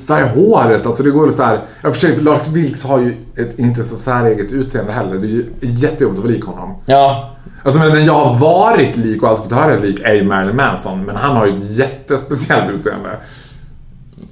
färga 0.07 0.25
håret? 0.27 0.85
Alltså 0.85 1.03
det 1.03 1.09
går 1.11 1.25
väl 1.25 1.35
så 1.35 1.43
här. 1.43 1.63
Jag 1.81 1.93
för 1.93 1.99
sig, 1.99 2.15
Lars 2.21 2.47
Vilks 2.47 2.83
har 2.83 2.99
ju 2.99 3.15
ett 3.37 3.59
inte 3.59 3.83
så 3.83 3.95
säreget 3.95 4.51
utseende 4.51 4.91
heller. 4.91 5.15
Det 5.17 5.27
är 5.27 5.29
ju 5.29 5.45
jättejobbigt 5.61 6.19
att 6.19 6.25
vara 6.25 6.33
lik 6.33 6.43
honom. 6.43 6.75
Ja, 6.85 7.35
Alltså 7.63 7.79
men 7.79 8.05
jag 8.05 8.13
har 8.13 8.35
varit 8.39 8.97
lik 8.97 9.23
och 9.23 9.29
alltid 9.29 9.43
fått 9.43 9.53
höra 9.53 9.79
lik 9.79 10.01
är 10.03 10.13
ju 10.13 10.23
Marilyn 10.23 10.55
Manson. 10.55 11.03
Men 11.05 11.15
han 11.15 11.35
har 11.37 11.45
ju 11.45 11.53
ett 11.53 11.77
jättespeciellt 11.77 12.69
utseende. 12.71 13.09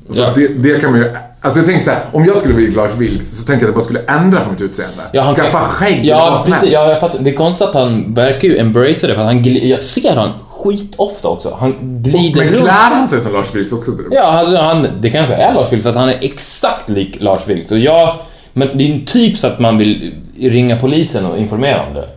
Så 0.10 0.22
Ja. 0.22 0.32
det, 0.36 0.48
det 0.48 0.82
kan 0.82 0.92
man 0.92 1.00
ju... 1.00 1.12
Alltså 1.42 1.60
jag 1.60 1.66
tänker 1.68 1.84
så 1.86 1.92
här, 1.92 2.02
om 2.12 2.26
jag 2.26 2.38
skulle 2.38 2.54
bli 2.54 2.72
Lars 2.72 2.96
Vilks 2.98 3.30
så 3.40 3.46
tänker 3.46 3.54
jag 3.54 3.58
att 3.58 3.68
jag 3.68 3.74
bara 3.76 4.04
skulle 4.06 4.20
ändra 4.24 4.40
på 4.44 4.52
mitt 4.52 4.62
utseende. 4.62 5.04
Ja, 5.14 5.22
han 5.22 5.36
Skaffa 5.36 5.60
skägg 5.60 6.00
eller 6.00 6.10
Ja, 6.10 6.30
vad 6.32 6.42
som 6.42 6.52
precis. 6.52 6.62
helst. 6.62 6.74
Ja, 6.74 6.90
jag 6.90 7.00
fattar. 7.00 7.20
Det 7.20 7.30
är 7.30 7.36
konstigt 7.36 7.68
att 7.68 7.74
han 7.74 8.14
verkar 8.14 8.48
ju 8.48 8.58
embracea 8.58 9.10
det 9.10 9.16
för 9.16 9.22
att 9.22 9.28
han 9.28 9.44
Jag 9.68 9.80
ser 9.80 10.16
han 10.16 10.30
skitofta 10.68 11.28
också. 11.28 11.58
Han 11.60 11.76
glider 12.04 12.36
Men 12.38 12.48
runt. 12.54 12.62
klär 12.62 12.72
han 12.96 13.08
sig 13.08 13.22
som 13.22 13.34
Lars 13.34 13.56
Vilks 13.56 13.74
också 13.74 13.92
typ? 13.92 14.06
Ja, 14.12 14.24
alltså, 14.24 14.58
han, 14.58 14.88
det 15.02 15.10
kanske 15.10 15.34
är 15.34 15.54
Lars 15.54 15.72
Vilks 15.72 15.84
för 15.84 15.90
att 15.90 15.96
han 15.96 16.10
är 16.10 16.18
exakt 16.22 16.90
lik 16.90 17.18
Lars 17.20 17.48
Vilks. 17.48 17.72
Och 17.72 17.80
jag... 17.80 18.16
Men 18.54 18.78
det 18.78 18.90
är 18.90 18.94
en 18.94 19.06
typ 19.06 19.38
så 19.38 19.48
att 19.48 19.60
man 19.60 19.78
vill 19.78 20.16
ringa 20.40 20.80
polisen 20.80 21.26
och 21.26 21.38
informera 21.38 21.86
om 21.88 21.94
det. 21.94 22.08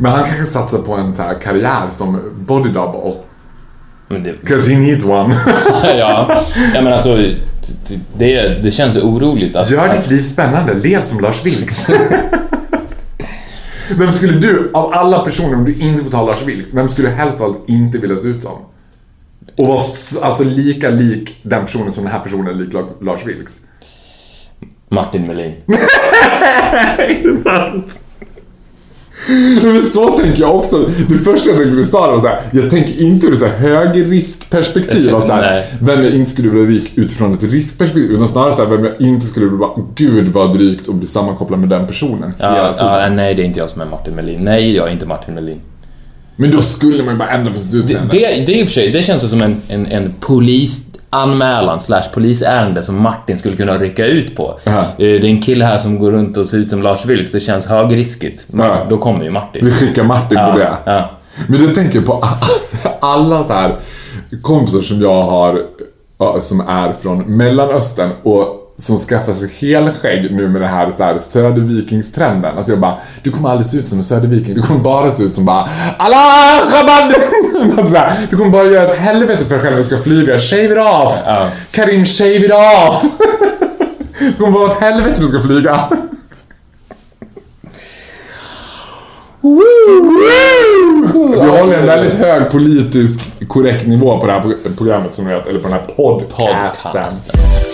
Men 0.00 0.12
han 0.12 0.24
kanske 0.24 0.44
satsar 0.44 0.78
på 0.78 0.94
en 0.94 1.12
så 1.14 1.22
här 1.22 1.40
karriär 1.40 1.88
som 1.90 2.18
body 2.46 2.68
double. 2.70 3.14
Men 4.08 4.22
det, 4.22 4.32
'Cause 4.46 4.70
he 4.70 4.78
needs 4.78 5.04
one. 5.04 5.36
ja, 5.98 6.42
ja, 6.74 6.82
men 6.82 6.92
alltså... 6.92 7.18
Det, 8.18 8.62
det, 8.62 8.70
känns 8.70 8.96
oroligt 8.96 9.56
att... 9.56 9.70
Gör 9.70 9.96
ditt 9.96 10.10
liv 10.10 10.22
spännande, 10.22 10.74
lev 10.74 11.02
som 11.02 11.20
Lars 11.20 11.44
Vilks. 11.44 11.86
vem 13.94 14.12
skulle 14.12 14.32
du, 14.40 14.70
av 14.74 14.92
alla 14.92 15.18
personer, 15.24 15.54
om 15.54 15.64
du 15.64 15.74
inte 15.74 16.04
får 16.04 16.10
ta 16.10 16.26
Lars 16.26 16.42
Vilks, 16.42 16.74
vem 16.74 16.88
skulle 16.88 17.08
du 17.08 17.14
helst 17.14 17.40
av 17.40 17.46
allt 17.46 17.68
inte 17.70 17.98
vilja 17.98 18.16
se 18.16 18.28
ut 18.28 18.42
som? 18.42 18.58
Och 19.58 19.66
vara 19.66 19.80
alltså 20.22 20.44
lika 20.44 20.88
lik 20.88 21.36
den 21.42 21.60
personen 21.64 21.92
som 21.92 22.04
den 22.04 22.12
här 22.12 22.20
personen 22.20 22.46
är 22.46 22.54
lik 22.54 22.72
La- 22.72 22.94
Lars 23.00 23.26
Vilks. 23.26 23.60
Martin 24.88 25.26
Melin. 25.26 25.54
Men 29.62 29.82
så 29.82 30.18
tänker 30.18 30.40
jag 30.40 30.56
också. 30.56 30.88
Det 31.08 31.14
första 31.14 31.48
jag 31.50 31.58
tänkte 31.58 31.76
du 31.76 31.84
sa 31.84 32.06
det 32.06 32.12
var 32.12 32.20
såhär, 32.20 32.40
jag 32.52 32.70
tänker 32.70 33.00
inte 33.02 33.26
ur 33.26 33.32
ett 33.32 33.38
så 33.38 33.46
här 33.46 33.56
högriskperspektiv. 33.58 35.14
Att 35.16 35.26
så 35.26 35.32
här, 35.32 35.64
vem 35.80 36.04
jag 36.04 36.12
inte 36.14 36.30
skulle 36.30 36.50
bli 36.50 36.60
rik 36.64 36.92
utifrån 36.94 37.34
ett 37.34 37.42
riskperspektiv. 37.42 38.10
Utan 38.10 38.28
snarare 38.28 38.52
så 38.52 38.64
här, 38.64 38.70
vem 38.76 38.84
jag 38.84 39.00
inte 39.00 39.26
skulle 39.26 39.46
bara, 39.46 39.70
gud 39.94 40.28
vad 40.28 40.52
drygt 40.54 40.88
att 40.88 40.94
bli 40.94 41.06
sammankopplad 41.06 41.60
med 41.60 41.68
den 41.68 41.86
personen 41.86 42.32
hela 42.38 42.56
Ja, 42.56 42.72
tiden. 42.76 42.92
ja, 42.92 43.08
nej, 43.08 43.34
det 43.34 43.42
är 43.42 43.46
inte 43.46 43.58
jag 43.60 43.70
som 43.70 43.80
är 43.80 43.86
Martin 43.86 44.14
Melin. 44.14 44.40
Nej, 44.44 44.76
jag 44.76 44.88
är 44.88 44.92
inte 44.92 45.06
Martin 45.06 45.34
Melin. 45.34 45.60
Men 46.36 46.50
då 46.50 46.62
skulle 46.62 47.02
man 47.02 47.14
ju 47.14 47.18
bara 47.18 47.28
ändra 47.28 47.52
på 47.52 47.58
sitt 47.58 47.72
Det, 47.72 47.78
utseende. 47.78 48.08
det, 48.16 48.18
det 48.46 48.54
är 48.54 48.60
i 48.60 48.64
och 48.64 48.68
för 48.68 48.74
sig, 48.74 48.90
det 48.90 49.02
känns 49.02 49.30
som 49.30 49.42
en, 49.42 49.56
en, 49.68 49.86
en 49.86 50.14
polisanmälan 51.24 51.80
slash 51.80 52.02
polisärende 52.14 52.82
som 52.82 53.02
Martin 53.02 53.38
skulle 53.38 53.56
kunna 53.56 53.78
rycka 53.78 54.06
ut 54.06 54.36
på. 54.36 54.60
Ja. 54.64 54.72
Eh, 54.72 54.84
Det 54.98 55.16
är 55.16 55.24
en 55.24 55.42
kille 55.42 55.64
här 55.64 55.78
som 55.78 55.98
går 55.98 56.12
runt 56.12 56.36
och 56.36 56.46
ser 56.48 56.58
ut 56.58 56.68
som 56.68 56.82
Lars 56.82 57.04
Vilks, 57.06 57.30
det 57.32 57.40
känns 57.40 57.66
högriskigt. 57.66 58.44
Men 58.46 58.66
Ja. 58.66 58.86
Då 58.90 58.98
kommer 58.98 59.24
ju 59.24 59.30
Martin. 59.30 59.64
Vi 59.64 59.70
skickar 59.72 60.04
Martin 60.04 60.38
på 60.52 60.58
det. 60.58 61.04
Men 61.48 61.58
du 61.60 61.74
tänker 61.74 62.00
på 62.00 62.24
alla 63.00 63.44
så 63.44 63.52
här 63.52 63.74
kompisar 64.42 64.80
som 64.80 65.00
jag 65.00 65.22
har 65.22 65.62
som 66.40 66.60
är 66.60 66.92
från 66.92 67.18
Mellanöstern 67.36 68.10
och 68.22 68.65
som 68.78 68.98
skaffar 68.98 69.34
sig 69.34 69.48
helskägg 69.58 70.32
nu 70.34 70.48
med 70.48 70.60
det 70.60 70.66
här, 70.66 70.92
så 70.96 71.02
här 71.02 71.18
södervikingstrenden. 71.18 72.58
Att 72.58 72.68
jag 72.68 72.80
bara, 72.80 72.94
du 73.22 73.30
kommer 73.32 73.48
aldrig 73.50 73.66
se 73.66 73.76
ut 73.76 73.88
som 73.88 73.98
en 73.98 74.04
söderviking. 74.04 74.54
Du 74.54 74.62
kommer 74.62 74.80
bara 74.80 75.10
se 75.10 75.22
ut 75.22 75.32
som 75.32 75.44
bara 75.44 75.68
Allah 75.98 76.16
här, 77.94 78.26
Du 78.30 78.36
kommer 78.36 78.50
bara 78.50 78.64
göra 78.64 78.90
ett 78.92 78.98
helvete 78.98 79.44
för 79.44 79.50
dig 79.50 79.60
själv 79.60 79.70
när 79.74 79.82
du 79.82 79.86
ska 79.86 79.96
flyga. 79.98 80.38
Shave 80.38 80.64
it 80.64 80.78
off! 80.78 81.22
Ja. 81.26 81.48
Karim, 81.70 82.04
shave 82.04 82.36
it 82.36 82.52
off! 82.52 83.04
Det 84.18 84.32
kommer 84.38 84.52
vara 84.58 84.72
ett 84.72 84.78
helvete 84.80 85.10
när 85.14 85.20
du 85.20 85.26
ska 85.26 85.42
flyga. 85.42 85.80
Vi 91.42 91.48
håller 91.60 91.78
en 91.78 91.86
väldigt 91.86 92.14
hög 92.14 92.50
politisk 92.50 93.20
korrekt 93.48 93.86
nivå 93.86 94.18
på 94.20 94.26
det 94.26 94.32
här 94.32 94.40
pro- 94.40 94.74
programmet 94.76 95.14
som 95.14 95.24
ni 95.24 95.34
vet, 95.34 95.46
eller 95.46 95.60
på 95.60 95.68
den 95.68 95.78
här 95.78 95.86
podcasten. 95.96 96.92
Podcasten. 96.92 97.65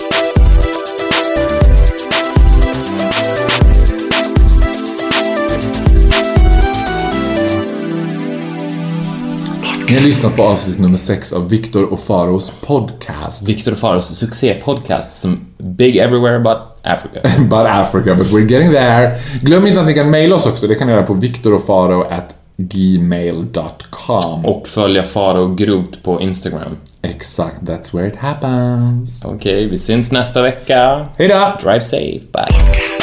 Ni 9.93 9.99
har 9.99 10.05
lyssnat 10.05 10.35
på 10.35 10.43
avsnitt 10.43 10.79
nummer 10.79 10.97
6 10.97 11.33
av 11.33 11.49
Viktor 11.49 11.93
och 11.93 11.99
Faros 11.99 12.51
podcast. 12.61 13.47
Viktor 13.47 13.71
och 13.71 13.77
Faros 13.77 14.17
succépodcast 14.17 15.21
som 15.21 15.39
Big 15.57 15.97
Everywhere 15.97 16.39
But 16.39 16.57
Africa. 16.83 17.19
But 17.39 17.67
Africa, 17.67 18.15
but 18.15 18.27
we're 18.27 18.51
getting 18.51 18.71
there. 18.71 19.19
Glöm 19.41 19.67
inte 19.67 19.79
att 19.79 19.85
ni 19.85 19.93
kan 19.93 20.09
mejla 20.09 20.35
oss 20.35 20.45
också. 20.45 20.67
Det 20.67 20.75
kan 20.75 20.87
ni 20.87 20.93
göra 20.93 21.05
på 21.05 21.13
viktorofaro 21.13 22.01
at 22.01 22.35
gmail.com. 22.57 24.45
Och 24.45 24.67
följa 24.67 25.03
Faro 25.03 25.55
Groth 25.55 25.99
på 26.03 26.21
Instagram. 26.21 26.77
Exakt, 27.01 27.61
that's 27.61 27.95
where 27.95 28.07
it 28.07 28.15
happens. 28.15 29.25
Okej, 29.25 29.67
vi 29.67 29.77
syns 29.77 30.11
nästa 30.11 30.41
vecka. 30.41 31.05
Hejdå! 31.17 31.57
Drive 31.63 31.81
safe, 31.81 32.19
bye. 32.31 33.02